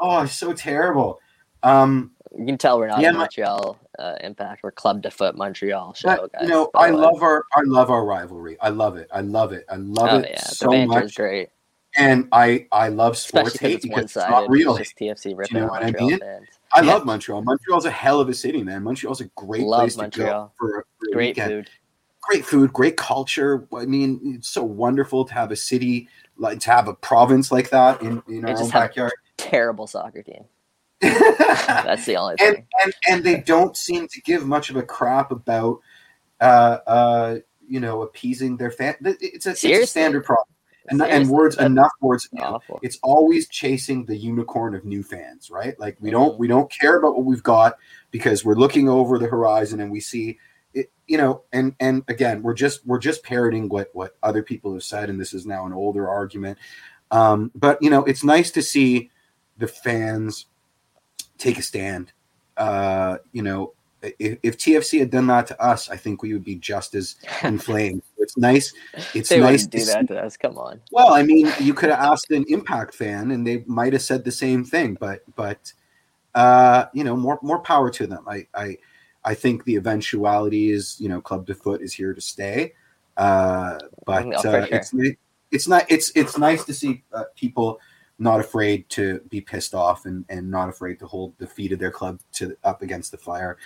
oh, 0.00 0.26
so 0.26 0.52
terrible. 0.52 1.20
Um, 1.64 2.12
you 2.36 2.46
can 2.46 2.58
tell 2.58 2.78
we're 2.78 2.88
not 2.88 3.00
yeah, 3.00 3.10
in 3.10 3.16
Montreal 3.16 3.78
uh, 3.98 4.16
Impact. 4.20 4.62
We're 4.62 4.72
Club 4.72 5.02
de 5.02 5.10
Foot 5.10 5.36
Montreal 5.36 5.94
show, 5.94 6.28
guys. 6.32 6.42
You 6.42 6.48
know, 6.48 6.70
I 6.74 6.90
love 6.90 7.22
our 7.22 7.44
I 7.56 7.62
love 7.64 7.90
our 7.90 8.04
rivalry. 8.04 8.56
I 8.60 8.68
love 8.68 8.96
it. 8.96 9.08
I 9.12 9.20
love 9.20 9.52
it. 9.52 9.64
I 9.68 9.76
love 9.76 10.08
oh, 10.10 10.18
it 10.18 10.30
yeah. 10.30 10.40
so 10.40 10.70
the 10.70 10.86
much. 10.86 11.14
great. 11.14 11.50
And 11.96 12.28
I 12.32 12.66
I 12.72 12.88
love 12.88 13.16
sports 13.16 13.56
hate 13.56 13.82
because 13.82 14.04
it's 14.04 14.16
not 14.16 14.50
real. 14.50 14.76
It's 14.76 14.92
TFC 14.92 15.36
ripping 15.36 15.56
you 15.56 15.62
know 15.62 15.68
what 15.68 15.84
I 15.84 15.92
mean? 15.92 16.18
Fans. 16.18 16.48
I 16.74 16.80
yeah. 16.80 16.92
love 16.92 17.04
Montreal. 17.04 17.42
Montreal's 17.42 17.84
a 17.84 17.90
hell 17.90 18.20
of 18.20 18.28
a 18.28 18.34
city, 18.34 18.64
man. 18.64 18.82
Montreal's 18.82 19.20
a 19.20 19.26
great 19.36 19.62
love 19.62 19.82
place 19.82 19.96
Montreal. 19.96 20.26
to 20.26 20.48
go 20.48 20.52
for, 20.58 20.86
for 20.98 21.12
great 21.12 21.28
weekend. 21.28 21.50
food. 21.50 21.70
Great 22.22 22.44
food, 22.44 22.72
great 22.72 22.96
culture. 22.96 23.68
I 23.76 23.84
mean, 23.84 24.18
it's 24.24 24.48
so 24.48 24.64
wonderful 24.64 25.24
to 25.26 25.34
have 25.34 25.52
a 25.52 25.56
city 25.56 26.08
like 26.36 26.58
to 26.60 26.70
have 26.70 26.88
a 26.88 26.94
province 26.94 27.52
like 27.52 27.70
that 27.70 28.02
in, 28.02 28.22
in 28.26 28.44
our 28.44 28.60
own 28.60 28.70
backyard. 28.70 29.12
terrible 29.36 29.86
soccer 29.86 30.22
team. 30.22 30.44
That's 31.08 32.06
the 32.06 32.16
only 32.16 32.36
thing. 32.36 32.54
And, 32.56 32.66
and, 32.82 32.94
and 33.08 33.24
they 33.24 33.40
don't 33.40 33.76
seem 33.76 34.08
to 34.08 34.20
give 34.22 34.46
much 34.46 34.70
of 34.70 34.76
a 34.76 34.82
crap 34.82 35.30
about, 35.30 35.80
uh, 36.40 36.78
uh, 36.86 37.36
you 37.68 37.80
know, 37.80 38.02
appeasing 38.02 38.56
their 38.56 38.70
fan. 38.70 38.96
It's 39.00 39.46
a, 39.46 39.50
it's 39.50 39.64
a 39.64 39.86
standard 39.86 40.24
problem. 40.24 40.48
And, 40.88 41.00
and, 41.00 41.30
words 41.30 41.56
enough 41.56 41.92
words 42.02 42.28
it's 42.82 42.98
always 43.02 43.48
chasing 43.48 44.04
the 44.04 44.14
unicorn 44.14 44.74
of 44.74 44.84
new 44.84 45.02
fans 45.02 45.50
right 45.50 45.80
like 45.80 45.96
we 45.98 46.10
don't 46.10 46.32
mm-hmm. 46.32 46.40
we 46.40 46.46
don't 46.46 46.70
care 46.70 46.98
about 46.98 47.14
what 47.16 47.24
we've 47.24 47.42
got 47.42 47.78
because 48.10 48.44
we're 48.44 48.54
looking 48.54 48.86
over 48.86 49.18
the 49.18 49.26
horizon 49.26 49.80
and 49.80 49.90
we 49.90 49.98
see 49.98 50.38
it, 50.74 50.90
you 51.06 51.16
know, 51.16 51.42
and 51.52 51.74
and 51.80 52.02
again, 52.08 52.42
we're 52.42 52.54
just 52.54 52.84
we're 52.86 52.98
just 52.98 53.22
parroting 53.22 53.68
what 53.68 53.90
what 53.92 54.16
other 54.22 54.42
people 54.42 54.72
have 54.74 54.82
said, 54.82 55.08
and 55.08 55.20
this 55.20 55.32
is 55.32 55.46
now 55.46 55.66
an 55.66 55.72
older 55.72 56.08
argument. 56.08 56.58
Um, 57.10 57.50
but 57.54 57.80
you 57.80 57.90
know, 57.90 58.04
it's 58.04 58.24
nice 58.24 58.50
to 58.52 58.62
see 58.62 59.10
the 59.56 59.68
fans 59.68 60.46
take 61.38 61.58
a 61.58 61.62
stand. 61.62 62.12
Uh, 62.56 63.18
you 63.32 63.42
know, 63.42 63.72
if, 64.18 64.38
if, 64.42 64.58
TFC 64.58 64.98
had 64.98 65.10
done 65.10 65.26
that 65.28 65.46
to 65.48 65.60
us, 65.62 65.90
I 65.90 65.96
think 65.96 66.22
we 66.22 66.32
would 66.32 66.44
be 66.44 66.56
just 66.56 66.94
as 66.94 67.16
inflamed. 67.42 68.02
it's 68.18 68.36
nice. 68.36 68.72
It's 69.14 69.28
they 69.28 69.40
nice 69.40 69.66
to 69.66 69.78
do 69.78 69.84
that 69.86 70.08
to 70.08 70.20
us. 70.22 70.36
Come 70.36 70.58
on. 70.58 70.80
Well, 70.92 71.14
I 71.14 71.22
mean, 71.22 71.50
you 71.60 71.74
could 71.74 71.90
have 71.90 72.00
asked 72.00 72.30
an 72.30 72.44
Impact 72.48 72.94
fan, 72.94 73.30
and 73.30 73.46
they 73.46 73.64
might 73.66 73.92
have 73.92 74.02
said 74.02 74.24
the 74.24 74.32
same 74.32 74.64
thing. 74.64 74.96
But, 75.00 75.22
but, 75.36 75.72
uh, 76.34 76.86
you 76.92 77.04
know, 77.04 77.16
more 77.16 77.38
more 77.42 77.60
power 77.60 77.90
to 77.90 78.06
them. 78.06 78.24
I, 78.28 78.46
I, 78.54 78.76
I 79.24 79.34
think 79.34 79.64
the 79.64 79.76
eventuality 79.76 80.70
is, 80.70 80.96
you 81.00 81.08
know, 81.08 81.20
Club 81.20 81.46
de 81.46 81.54
Foot 81.54 81.80
is 81.80 81.92
here 81.92 82.12
to 82.12 82.20
stay. 82.20 82.74
Uh, 83.16 83.78
but 84.04 84.26
oh, 84.26 84.32
uh, 84.32 84.42
sure. 84.42 84.68
it's 84.70 84.92
it's 85.50 85.68
not 85.68 85.84
it's 85.88 86.10
it's 86.16 86.36
nice 86.36 86.64
to 86.64 86.74
see 86.74 87.02
uh, 87.12 87.24
people 87.36 87.80
not 88.24 88.40
afraid 88.40 88.88
to 88.88 89.20
be 89.28 89.40
pissed 89.40 89.74
off 89.74 90.06
and, 90.06 90.24
and 90.30 90.50
not 90.50 90.68
afraid 90.68 90.98
to 90.98 91.06
hold 91.06 91.34
the 91.38 91.46
feet 91.46 91.70
of 91.70 91.78
their 91.78 91.90
club 91.90 92.18
to 92.32 92.56
up 92.64 92.82
against 92.82 93.12
the 93.12 93.18
fire. 93.18 93.58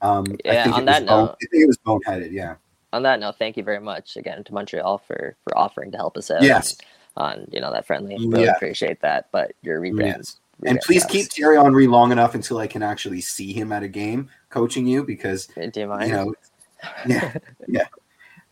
Um, 0.00 0.24
yeah, 0.44 0.60
I 0.60 0.64
think 0.64 0.76
on 0.76 0.84
that 0.86 1.04
note, 1.04 1.26
bone, 1.26 1.28
I 1.28 1.46
think 1.50 1.62
it 1.62 1.66
was 1.66 1.78
boneheaded. 1.78 2.32
Yeah. 2.32 2.56
On 2.92 3.02
that 3.02 3.20
note, 3.20 3.36
thank 3.38 3.56
you 3.56 3.62
very 3.62 3.78
much 3.78 4.16
again 4.16 4.42
to 4.44 4.54
Montreal 4.54 4.98
for 4.98 5.36
for 5.44 5.56
offering 5.56 5.92
to 5.92 5.98
help 5.98 6.16
us 6.16 6.30
out. 6.30 6.42
Yes. 6.42 6.76
On 7.16 7.46
you 7.52 7.60
know 7.60 7.70
that 7.72 7.86
friendly, 7.86 8.16
really 8.16 8.44
yeah. 8.44 8.52
appreciate 8.52 9.00
that. 9.02 9.28
But 9.32 9.52
your 9.62 9.80
rebrand. 9.80 10.16
Yes. 10.18 10.40
And 10.64 10.80
please 10.80 11.04
keep 11.04 11.26
Thierry 11.26 11.58
Henry 11.58 11.86
long 11.86 12.12
enough 12.12 12.34
until 12.34 12.56
I 12.56 12.66
can 12.66 12.82
actually 12.82 13.20
see 13.20 13.52
him 13.52 13.72
at 13.72 13.82
a 13.82 13.88
game 13.88 14.30
coaching 14.48 14.86
you 14.86 15.04
because 15.04 15.48
Do 15.48 15.70
you, 15.74 15.86
mind? 15.86 16.08
you 16.08 16.16
know, 16.16 16.34
yeah, 17.06 17.34
yeah. 17.68 17.86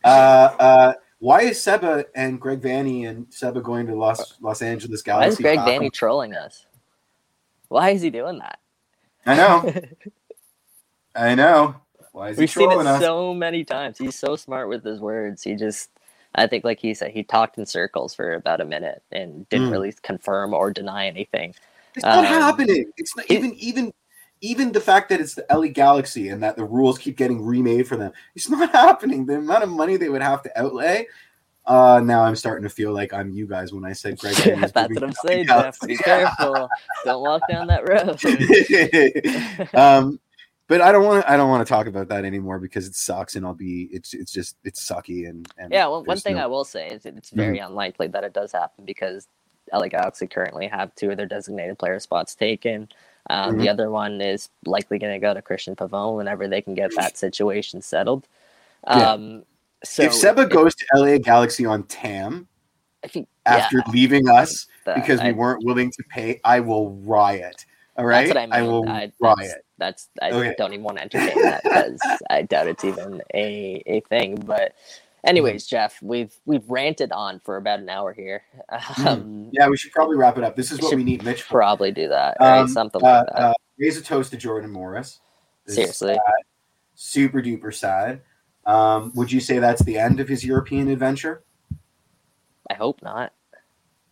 Uh, 0.03 0.55
uh, 0.59 0.93
why 1.19 1.41
is 1.41 1.61
Seba 1.61 2.05
and 2.15 2.39
Greg 2.39 2.61
Vanney 2.61 3.07
and 3.07 3.27
Seba 3.29 3.61
going 3.61 3.87
to 3.87 3.95
Los 3.95 4.35
Los 4.41 4.61
Angeles 4.61 5.01
Galaxy? 5.01 5.43
Why 5.43 5.51
is 5.51 5.57
Greg 5.57 5.59
Vanney 5.59 5.91
trolling 5.91 6.33
us? 6.33 6.65
Why 7.67 7.91
is 7.91 8.01
he 8.01 8.09
doing 8.09 8.39
that? 8.39 8.59
I 9.25 9.35
know. 9.35 9.73
I 11.15 11.35
know. 11.35 11.75
Why 12.11 12.29
is 12.29 12.37
he? 12.37 12.43
We've 12.43 12.49
seen 12.49 12.71
it 12.71 12.77
us? 12.77 13.01
so 13.01 13.33
many 13.33 13.63
times. 13.63 13.97
He's 13.97 14.15
so 14.15 14.35
smart 14.35 14.69
with 14.69 14.83
his 14.83 14.99
words. 14.99 15.43
He 15.43 15.55
just, 15.55 15.89
I 16.35 16.47
think, 16.47 16.63
like 16.63 16.79
he 16.79 16.93
said, 16.93 17.11
he 17.11 17.23
talked 17.23 17.57
in 17.57 17.65
circles 17.65 18.13
for 18.13 18.33
about 18.33 18.61
a 18.61 18.65
minute 18.65 19.01
and 19.11 19.47
didn't 19.49 19.69
mm. 19.69 19.71
really 19.71 19.93
confirm 20.03 20.53
or 20.53 20.71
deny 20.71 21.07
anything. 21.07 21.55
It's 21.95 22.05
not 22.05 22.19
um, 22.19 22.25
happening. 22.25 22.91
It's 22.97 23.15
not, 23.15 23.25
even 23.29 23.53
even 23.55 23.93
even 24.41 24.71
the 24.71 24.81
fact 24.81 25.09
that 25.09 25.19
it's 25.19 25.33
the 25.33 25.45
LA 25.49 25.67
Galaxy 25.67 26.29
and 26.29 26.43
that 26.43 26.55
the 26.55 26.63
rules 26.63 26.97
keep 26.97 27.17
getting 27.17 27.43
remade 27.43 27.87
for 27.87 27.97
them, 27.97 28.11
it's 28.35 28.49
not 28.49 28.71
happening. 28.73 29.25
The 29.25 29.37
amount 29.37 29.63
of 29.63 29.69
money 29.69 29.97
they 29.97 30.09
would 30.09 30.21
have 30.21 30.43
to 30.43 30.59
outlay. 30.59 31.07
Uh, 31.65 31.99
now 32.03 32.23
I'm 32.23 32.35
starting 32.35 32.63
to 32.63 32.69
feel 32.69 32.93
like 32.93 33.11
I'm 33.11 33.31
you 33.31 33.47
guys 33.47 33.73
when 33.73 33.85
I 33.85 33.93
said 33.93 34.17
Greg. 34.19 34.35
That's 34.35 34.73
what 34.73 35.03
I'm 35.03 35.13
saying, 35.13 35.47
Jeff. 35.47 35.79
Be 35.81 35.97
careful. 35.97 36.69
Don't 37.03 37.21
walk 37.21 37.41
down 37.49 37.67
that 37.67 37.87
road. 37.89 38.23
um, 39.73 40.19
but 40.67 40.81
I 40.81 40.91
don't 40.91 41.05
want 41.05 41.23
to. 41.23 41.31
I 41.31 41.37
don't 41.37 41.49
want 41.49 41.65
to 41.65 41.71
talk 41.71 41.87
about 41.87 42.07
that 42.09 42.25
anymore 42.25 42.59
because 42.59 42.87
it 42.87 42.95
sucks, 42.95 43.35
and 43.35 43.45
I'll 43.45 43.53
be. 43.53 43.87
It's 43.91 44.13
it's 44.13 44.31
just 44.31 44.57
it's 44.63 44.87
sucky 44.87 45.27
and. 45.29 45.47
and 45.57 45.71
yeah, 45.71 45.87
well, 45.87 46.03
one 46.03 46.19
thing 46.19 46.35
no... 46.35 46.43
I 46.43 46.45
will 46.47 46.65
say 46.65 46.87
is 46.87 47.05
it's 47.05 47.29
very 47.31 47.57
mm-hmm. 47.57 47.67
unlikely 47.67 48.07
that 48.09 48.23
it 48.23 48.33
does 48.33 48.51
happen 48.51 48.85
because 48.85 49.27
LA 49.73 49.87
Galaxy 49.87 50.27
currently 50.27 50.67
have 50.67 50.93
two 50.95 51.11
of 51.11 51.17
their 51.17 51.27
designated 51.27 51.77
player 51.77 51.99
spots 51.99 52.35
taken. 52.35 52.89
Um, 53.29 53.51
mm-hmm. 53.51 53.61
The 53.61 53.69
other 53.69 53.89
one 53.89 54.21
is 54.21 54.49
likely 54.65 54.99
going 54.99 55.13
to 55.13 55.19
go 55.19 55.33
to 55.33 55.41
Cristian 55.41 55.75
Pavón 55.75 56.15
whenever 56.15 56.47
they 56.47 56.61
can 56.61 56.75
get 56.75 56.91
that 56.95 57.17
situation 57.17 57.81
settled. 57.81 58.27
Um, 58.85 59.31
yeah. 59.31 59.39
So 59.83 60.03
if 60.03 60.13
Seba 60.13 60.43
if, 60.43 60.49
goes 60.49 60.75
to 60.75 60.85
LA 60.95 61.17
Galaxy 61.17 61.65
on 61.65 61.83
TAM 61.83 62.47
he, 63.09 63.27
after 63.45 63.77
yeah, 63.77 63.91
leaving 63.91 64.29
us 64.29 64.67
the, 64.85 64.93
because 64.95 65.21
we 65.21 65.29
I, 65.29 65.31
weren't 65.31 65.63
willing 65.63 65.91
to 65.91 66.03
pay, 66.09 66.39
I 66.43 66.59
will 66.59 66.91
riot. 66.91 67.65
All 67.97 68.05
right, 68.05 68.27
that's 68.27 68.29
what 68.29 68.37
I, 68.37 68.45
mean. 68.45 68.53
I 68.53 68.61
will 68.61 68.89
I, 68.89 69.11
riot. 69.19 69.65
That's, 69.77 70.09
that's 70.19 70.35
I 70.35 70.37
okay. 70.37 70.55
don't 70.57 70.73
even 70.73 70.83
want 70.83 70.97
to 70.97 71.03
entertain 71.03 71.41
that 71.43 71.63
because 71.63 71.99
I 72.29 72.41
doubt 72.41 72.67
it's 72.67 72.83
even 72.83 73.21
a 73.33 73.81
a 73.85 74.01
thing. 74.01 74.35
But 74.35 74.73
Anyways, 75.25 75.65
Jeff, 75.65 75.99
we've 76.03 76.33
we've 76.45 76.69
ranted 76.69 77.11
on 77.11 77.41
for 77.43 77.57
about 77.57 77.79
an 77.79 77.89
hour 77.89 78.13
here. 78.13 78.43
Hmm. 78.69 79.07
Um, 79.15 79.49
yeah, 79.51 79.67
we 79.67 79.77
should 79.77 79.91
probably 79.91 80.17
wrap 80.17 80.37
it 80.37 80.43
up. 80.43 80.55
This 80.55 80.71
is 80.71 80.81
what 80.81 80.95
we 80.95 81.03
need 81.03 81.23
Mitch 81.23 81.43
for. 81.43 81.53
Probably 81.53 81.91
do 81.91 82.07
that. 82.07 82.37
Right? 82.39 82.59
Um, 82.59 82.67
Something 82.67 83.03
uh, 83.03 83.05
like 83.05 83.25
that. 83.27 83.39
Uh, 83.39 83.53
raise 83.77 83.97
a 83.97 84.01
toast 84.01 84.31
to 84.31 84.37
Jordan 84.37 84.71
Morris. 84.71 85.19
This 85.65 85.75
Seriously, 85.75 86.17
super 86.95 87.41
duper 87.41 87.73
sad. 87.73 88.21
Um, 88.65 89.11
would 89.15 89.31
you 89.31 89.39
say 89.39 89.59
that's 89.59 89.83
the 89.83 89.97
end 89.97 90.19
of 90.19 90.27
his 90.27 90.43
European 90.43 90.87
adventure? 90.89 91.43
I 92.69 92.73
hope 92.75 93.01
not. 93.01 93.33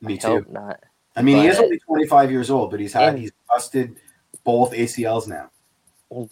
Me 0.01 0.13
I 0.13 0.17
too. 0.17 0.27
Hope 0.27 0.49
not. 0.49 0.79
I 1.15 1.21
mean, 1.21 1.37
but, 1.37 1.43
he 1.43 1.47
is 1.49 1.59
only 1.59 1.79
25 1.79 2.31
years 2.31 2.49
old, 2.49 2.71
but 2.71 2.79
he's 2.79 2.93
had 2.93 3.17
he's 3.17 3.31
busted 3.47 3.97
both 4.43 4.71
ACLs 4.73 5.27
now. 5.27 5.49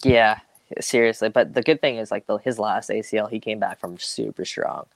Yeah, 0.02 0.38
seriously. 0.80 1.28
But 1.28 1.54
the 1.54 1.62
good 1.62 1.80
thing 1.80 1.96
is, 1.96 2.10
like 2.10 2.26
the, 2.26 2.38
his 2.38 2.58
last 2.58 2.90
ACL, 2.90 3.30
he 3.30 3.40
came 3.40 3.58
back 3.58 3.80
from 3.80 3.98
super 3.98 4.44
strong, 4.44 4.86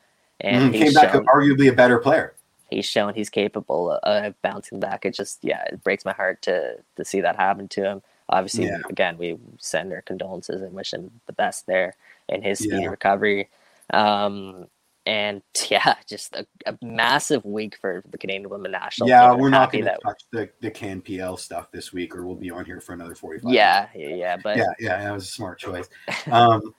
and 0.41 0.73
mm, 0.73 0.79
came 0.79 0.93
back 0.93 1.13
arguably 1.13 1.71
a 1.71 1.73
better 1.75 1.99
player. 1.99 2.35
He's 2.71 2.87
shown 2.87 3.15
he's 3.15 3.31
capable 3.31 3.93
of, 3.93 4.01
of 4.03 4.43
bouncing 4.43 4.81
back. 4.81 5.05
It 5.05 5.15
just 5.15 5.39
yeah, 5.43 5.65
it 5.65 5.83
breaks 5.85 6.05
my 6.05 6.13
heart 6.13 6.43
to 6.43 6.77
to 6.97 7.05
see 7.05 7.21
that 7.21 7.37
happen 7.37 7.69
to 7.69 7.85
him. 7.85 8.03
Obviously, 8.29 8.67
yeah. 8.67 8.79
again, 8.91 9.19
we 9.19 9.39
send 9.59 9.93
our 9.93 10.03
condolences 10.03 10.61
and 10.61 10.73
wish 10.73 10.93
him 10.93 11.11
the 11.27 11.33
best 11.33 11.67
there 11.67 11.95
in 12.29 12.43
his 12.43 12.59
speedy 12.59 12.83
yeah. 12.83 12.89
recovery. 12.89 13.49
Um, 13.93 14.67
and 15.07 15.41
yeah, 15.71 15.95
just 16.09 16.35
a, 16.35 16.47
a, 16.67 16.77
massive 16.83 17.45
week 17.45 17.79
for 17.81 18.03
the 18.11 18.19
Canadian 18.19 18.51
women 18.51 18.73
national. 18.73 19.09
Yeah, 19.09 19.33
we're 19.33 19.49
not 19.49 19.73
going 19.73 19.85
to 19.85 19.97
touch 20.03 20.23
the, 20.33 20.51
the 20.61 20.71
CanPL 20.71 21.39
stuff 21.39 21.71
this 21.71 21.93
week, 21.93 22.15
or 22.15 22.27
we'll 22.27 22.37
be 22.37 22.51
on 22.51 22.65
here 22.65 22.81
for 22.81 22.93
another 22.93 23.15
forty-five. 23.15 23.53
Yeah, 23.53 23.89
minutes. 23.95 24.19
yeah, 24.19 24.37
but 24.43 24.57
yeah, 24.57 24.65
yeah, 24.79 25.05
that 25.05 25.13
was 25.13 25.25
a 25.25 25.29
smart 25.29 25.59
choice. 25.59 25.89
Um, 26.31 26.75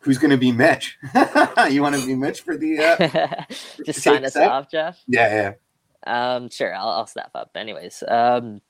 who's 0.00 0.18
going 0.18 0.30
to 0.30 0.36
be 0.36 0.52
Mitch? 0.52 0.98
you 1.70 1.82
want 1.82 1.96
to 1.96 2.06
be 2.06 2.14
Mitch 2.14 2.42
for 2.42 2.56
the? 2.56 2.78
Uh, 2.78 3.44
just 3.86 4.02
sign 4.02 4.24
us 4.24 4.34
set? 4.34 4.48
off, 4.48 4.70
Jeff. 4.70 4.98
Yeah, 5.06 5.54
yeah. 6.06 6.34
Um, 6.34 6.50
sure, 6.50 6.74
I'll, 6.74 6.88
I'll 6.88 7.06
step 7.06 7.30
up. 7.34 7.50
Anyways, 7.54 8.02
um, 8.08 8.60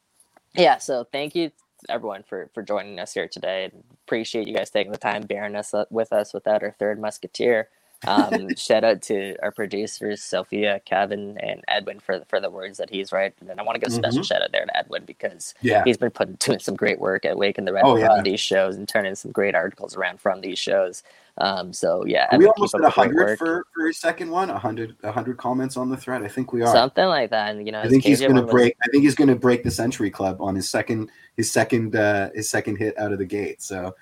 yeah. 0.54 0.78
So 0.78 1.06
thank 1.10 1.34
you 1.34 1.50
everyone 1.88 2.24
for 2.24 2.50
for 2.52 2.62
joining 2.62 2.98
us 2.98 3.14
here 3.14 3.28
today. 3.28 3.70
Appreciate 4.06 4.46
you 4.46 4.54
guys 4.54 4.70
taking 4.70 4.92
the 4.92 4.98
time 4.98 5.22
bearing 5.22 5.54
us 5.54 5.74
with 5.90 6.12
us 6.12 6.34
without 6.34 6.62
our 6.62 6.74
third 6.78 7.00
musketeer. 7.00 7.68
Um, 8.06 8.54
shout 8.56 8.84
out 8.84 9.02
to 9.02 9.34
our 9.42 9.50
producers, 9.50 10.22
Sophia, 10.22 10.80
Kevin, 10.84 11.36
and 11.38 11.62
Edwin 11.66 11.98
for 11.98 12.24
for 12.28 12.40
the 12.40 12.50
words 12.50 12.78
that 12.78 12.90
he's 12.90 13.12
right. 13.12 13.34
And 13.40 13.58
I 13.58 13.62
want 13.62 13.74
to 13.74 13.80
give 13.80 13.92
a 13.92 13.96
special 13.96 14.20
mm-hmm. 14.20 14.22
shout 14.22 14.42
out 14.42 14.52
there 14.52 14.64
to 14.64 14.76
Edwin 14.76 15.04
because 15.04 15.54
yeah. 15.62 15.82
he's 15.84 15.96
been 15.96 16.10
putting 16.10 16.34
doing 16.34 16.60
some 16.60 16.76
great 16.76 17.00
work 17.00 17.24
at 17.24 17.36
Waking 17.36 17.64
the 17.64 17.72
Red 17.72 17.84
oh, 17.84 17.96
yeah. 17.96 18.12
on 18.12 18.22
these 18.22 18.40
shows 18.40 18.76
and 18.76 18.88
turning 18.88 19.14
some 19.14 19.32
great 19.32 19.54
articles 19.54 19.96
around 19.96 20.20
from 20.20 20.40
these 20.40 20.58
shows. 20.58 21.02
Um, 21.38 21.72
so 21.72 22.04
yeah, 22.04 22.26
are 22.32 22.38
we 22.38 22.46
almost 22.46 22.74
at 22.74 22.82
hundred 22.90 23.38
for 23.38 23.64
for 23.72 23.86
his 23.86 23.98
second 23.98 24.30
one. 24.30 24.50
A 24.50 24.58
hundred, 24.58 24.96
a 25.02 25.12
hundred 25.12 25.36
comments 25.36 25.76
on 25.76 25.88
the 25.88 25.96
thread. 25.96 26.22
I 26.22 26.28
think 26.28 26.52
we 26.52 26.62
are 26.62 26.72
something 26.72 27.06
like 27.06 27.30
that. 27.30 27.54
And 27.54 27.64
you 27.64 27.72
know, 27.72 27.80
I 27.80 27.88
think 27.88 28.04
he's 28.04 28.20
going 28.20 28.34
to 28.34 28.42
break. 28.42 28.76
Was... 28.76 28.88
I 28.88 28.90
think 28.90 29.04
he's 29.04 29.14
going 29.14 29.28
to 29.28 29.36
break 29.36 29.62
the 29.62 29.70
Century 29.70 30.10
Club 30.10 30.40
on 30.40 30.54
his 30.56 30.68
second, 30.68 31.10
his 31.36 31.50
second, 31.50 31.94
uh, 31.94 32.30
his 32.34 32.50
second 32.50 32.76
hit 32.76 32.98
out 32.98 33.12
of 33.12 33.18
the 33.18 33.24
gate. 33.24 33.62
So, 33.62 33.94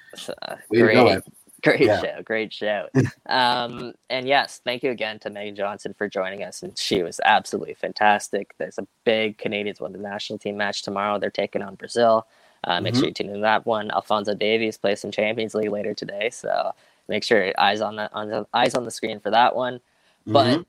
uh, 0.42 0.56
great. 0.70 1.22
Great 1.66 1.80
yeah. 1.80 2.00
show, 2.00 2.22
great 2.22 2.52
show. 2.52 2.88
um, 3.26 3.92
and 4.08 4.28
yes, 4.28 4.60
thank 4.64 4.84
you 4.84 4.90
again 4.92 5.18
to 5.20 5.30
Meaghen 5.30 5.56
Johnson 5.56 5.94
for 5.98 6.08
joining 6.08 6.44
us, 6.44 6.62
and 6.62 6.78
she 6.78 7.02
was 7.02 7.20
absolutely 7.24 7.74
fantastic. 7.74 8.54
There's 8.58 8.78
a 8.78 8.86
big 9.04 9.36
Canadians 9.38 9.80
won 9.80 9.92
the 9.92 9.98
national 9.98 10.38
team 10.38 10.56
match 10.56 10.82
tomorrow. 10.82 11.18
They're 11.18 11.30
taking 11.30 11.62
on 11.62 11.74
Brazil. 11.74 12.28
Uh, 12.62 12.80
make 12.80 12.94
mm-hmm. 12.94 13.00
sure 13.00 13.08
you 13.08 13.14
tune 13.14 13.30
in 13.30 13.40
that 13.40 13.66
one. 13.66 13.90
Alfonso 13.90 14.34
Davies 14.34 14.78
plays 14.78 15.02
in 15.02 15.10
Champions 15.10 15.54
League 15.54 15.70
later 15.70 15.92
today, 15.92 16.30
so 16.30 16.72
make 17.08 17.24
sure 17.24 17.52
eyes 17.58 17.80
on 17.80 17.96
the 17.96 18.12
on 18.12 18.28
the 18.28 18.46
eyes 18.54 18.74
on 18.74 18.84
the 18.84 18.90
screen 18.92 19.18
for 19.18 19.30
that 19.30 19.56
one. 19.56 19.80
But 20.24 20.46
mm-hmm. 20.46 20.62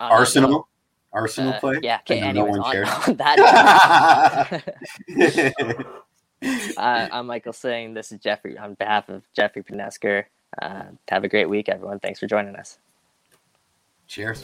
Arsenal, 0.00 0.50
note, 0.50 0.66
Arsenal 1.12 1.52
uh, 1.52 1.60
play. 1.60 1.80
Yeah. 1.82 1.98
Okay. 2.00 2.20
Anyways, 2.20 2.56
no 2.56 2.62
on, 2.62 2.76
on 3.08 3.16
that. 3.16 4.64
uh, 6.42 7.08
I'm 7.12 7.26
Michael 7.26 7.52
Singh. 7.52 7.94
This 7.94 8.12
is 8.12 8.20
Jeffrey 8.20 8.56
on 8.58 8.74
behalf 8.74 9.08
of 9.08 9.22
Jeffrey 9.34 9.62
Pinesker. 9.62 10.24
Uh, 10.60 10.84
have 11.08 11.24
a 11.24 11.28
great 11.28 11.48
week, 11.48 11.68
everyone. 11.68 12.00
Thanks 12.00 12.18
for 12.18 12.26
joining 12.26 12.56
us. 12.56 12.78
Cheers. 14.06 14.42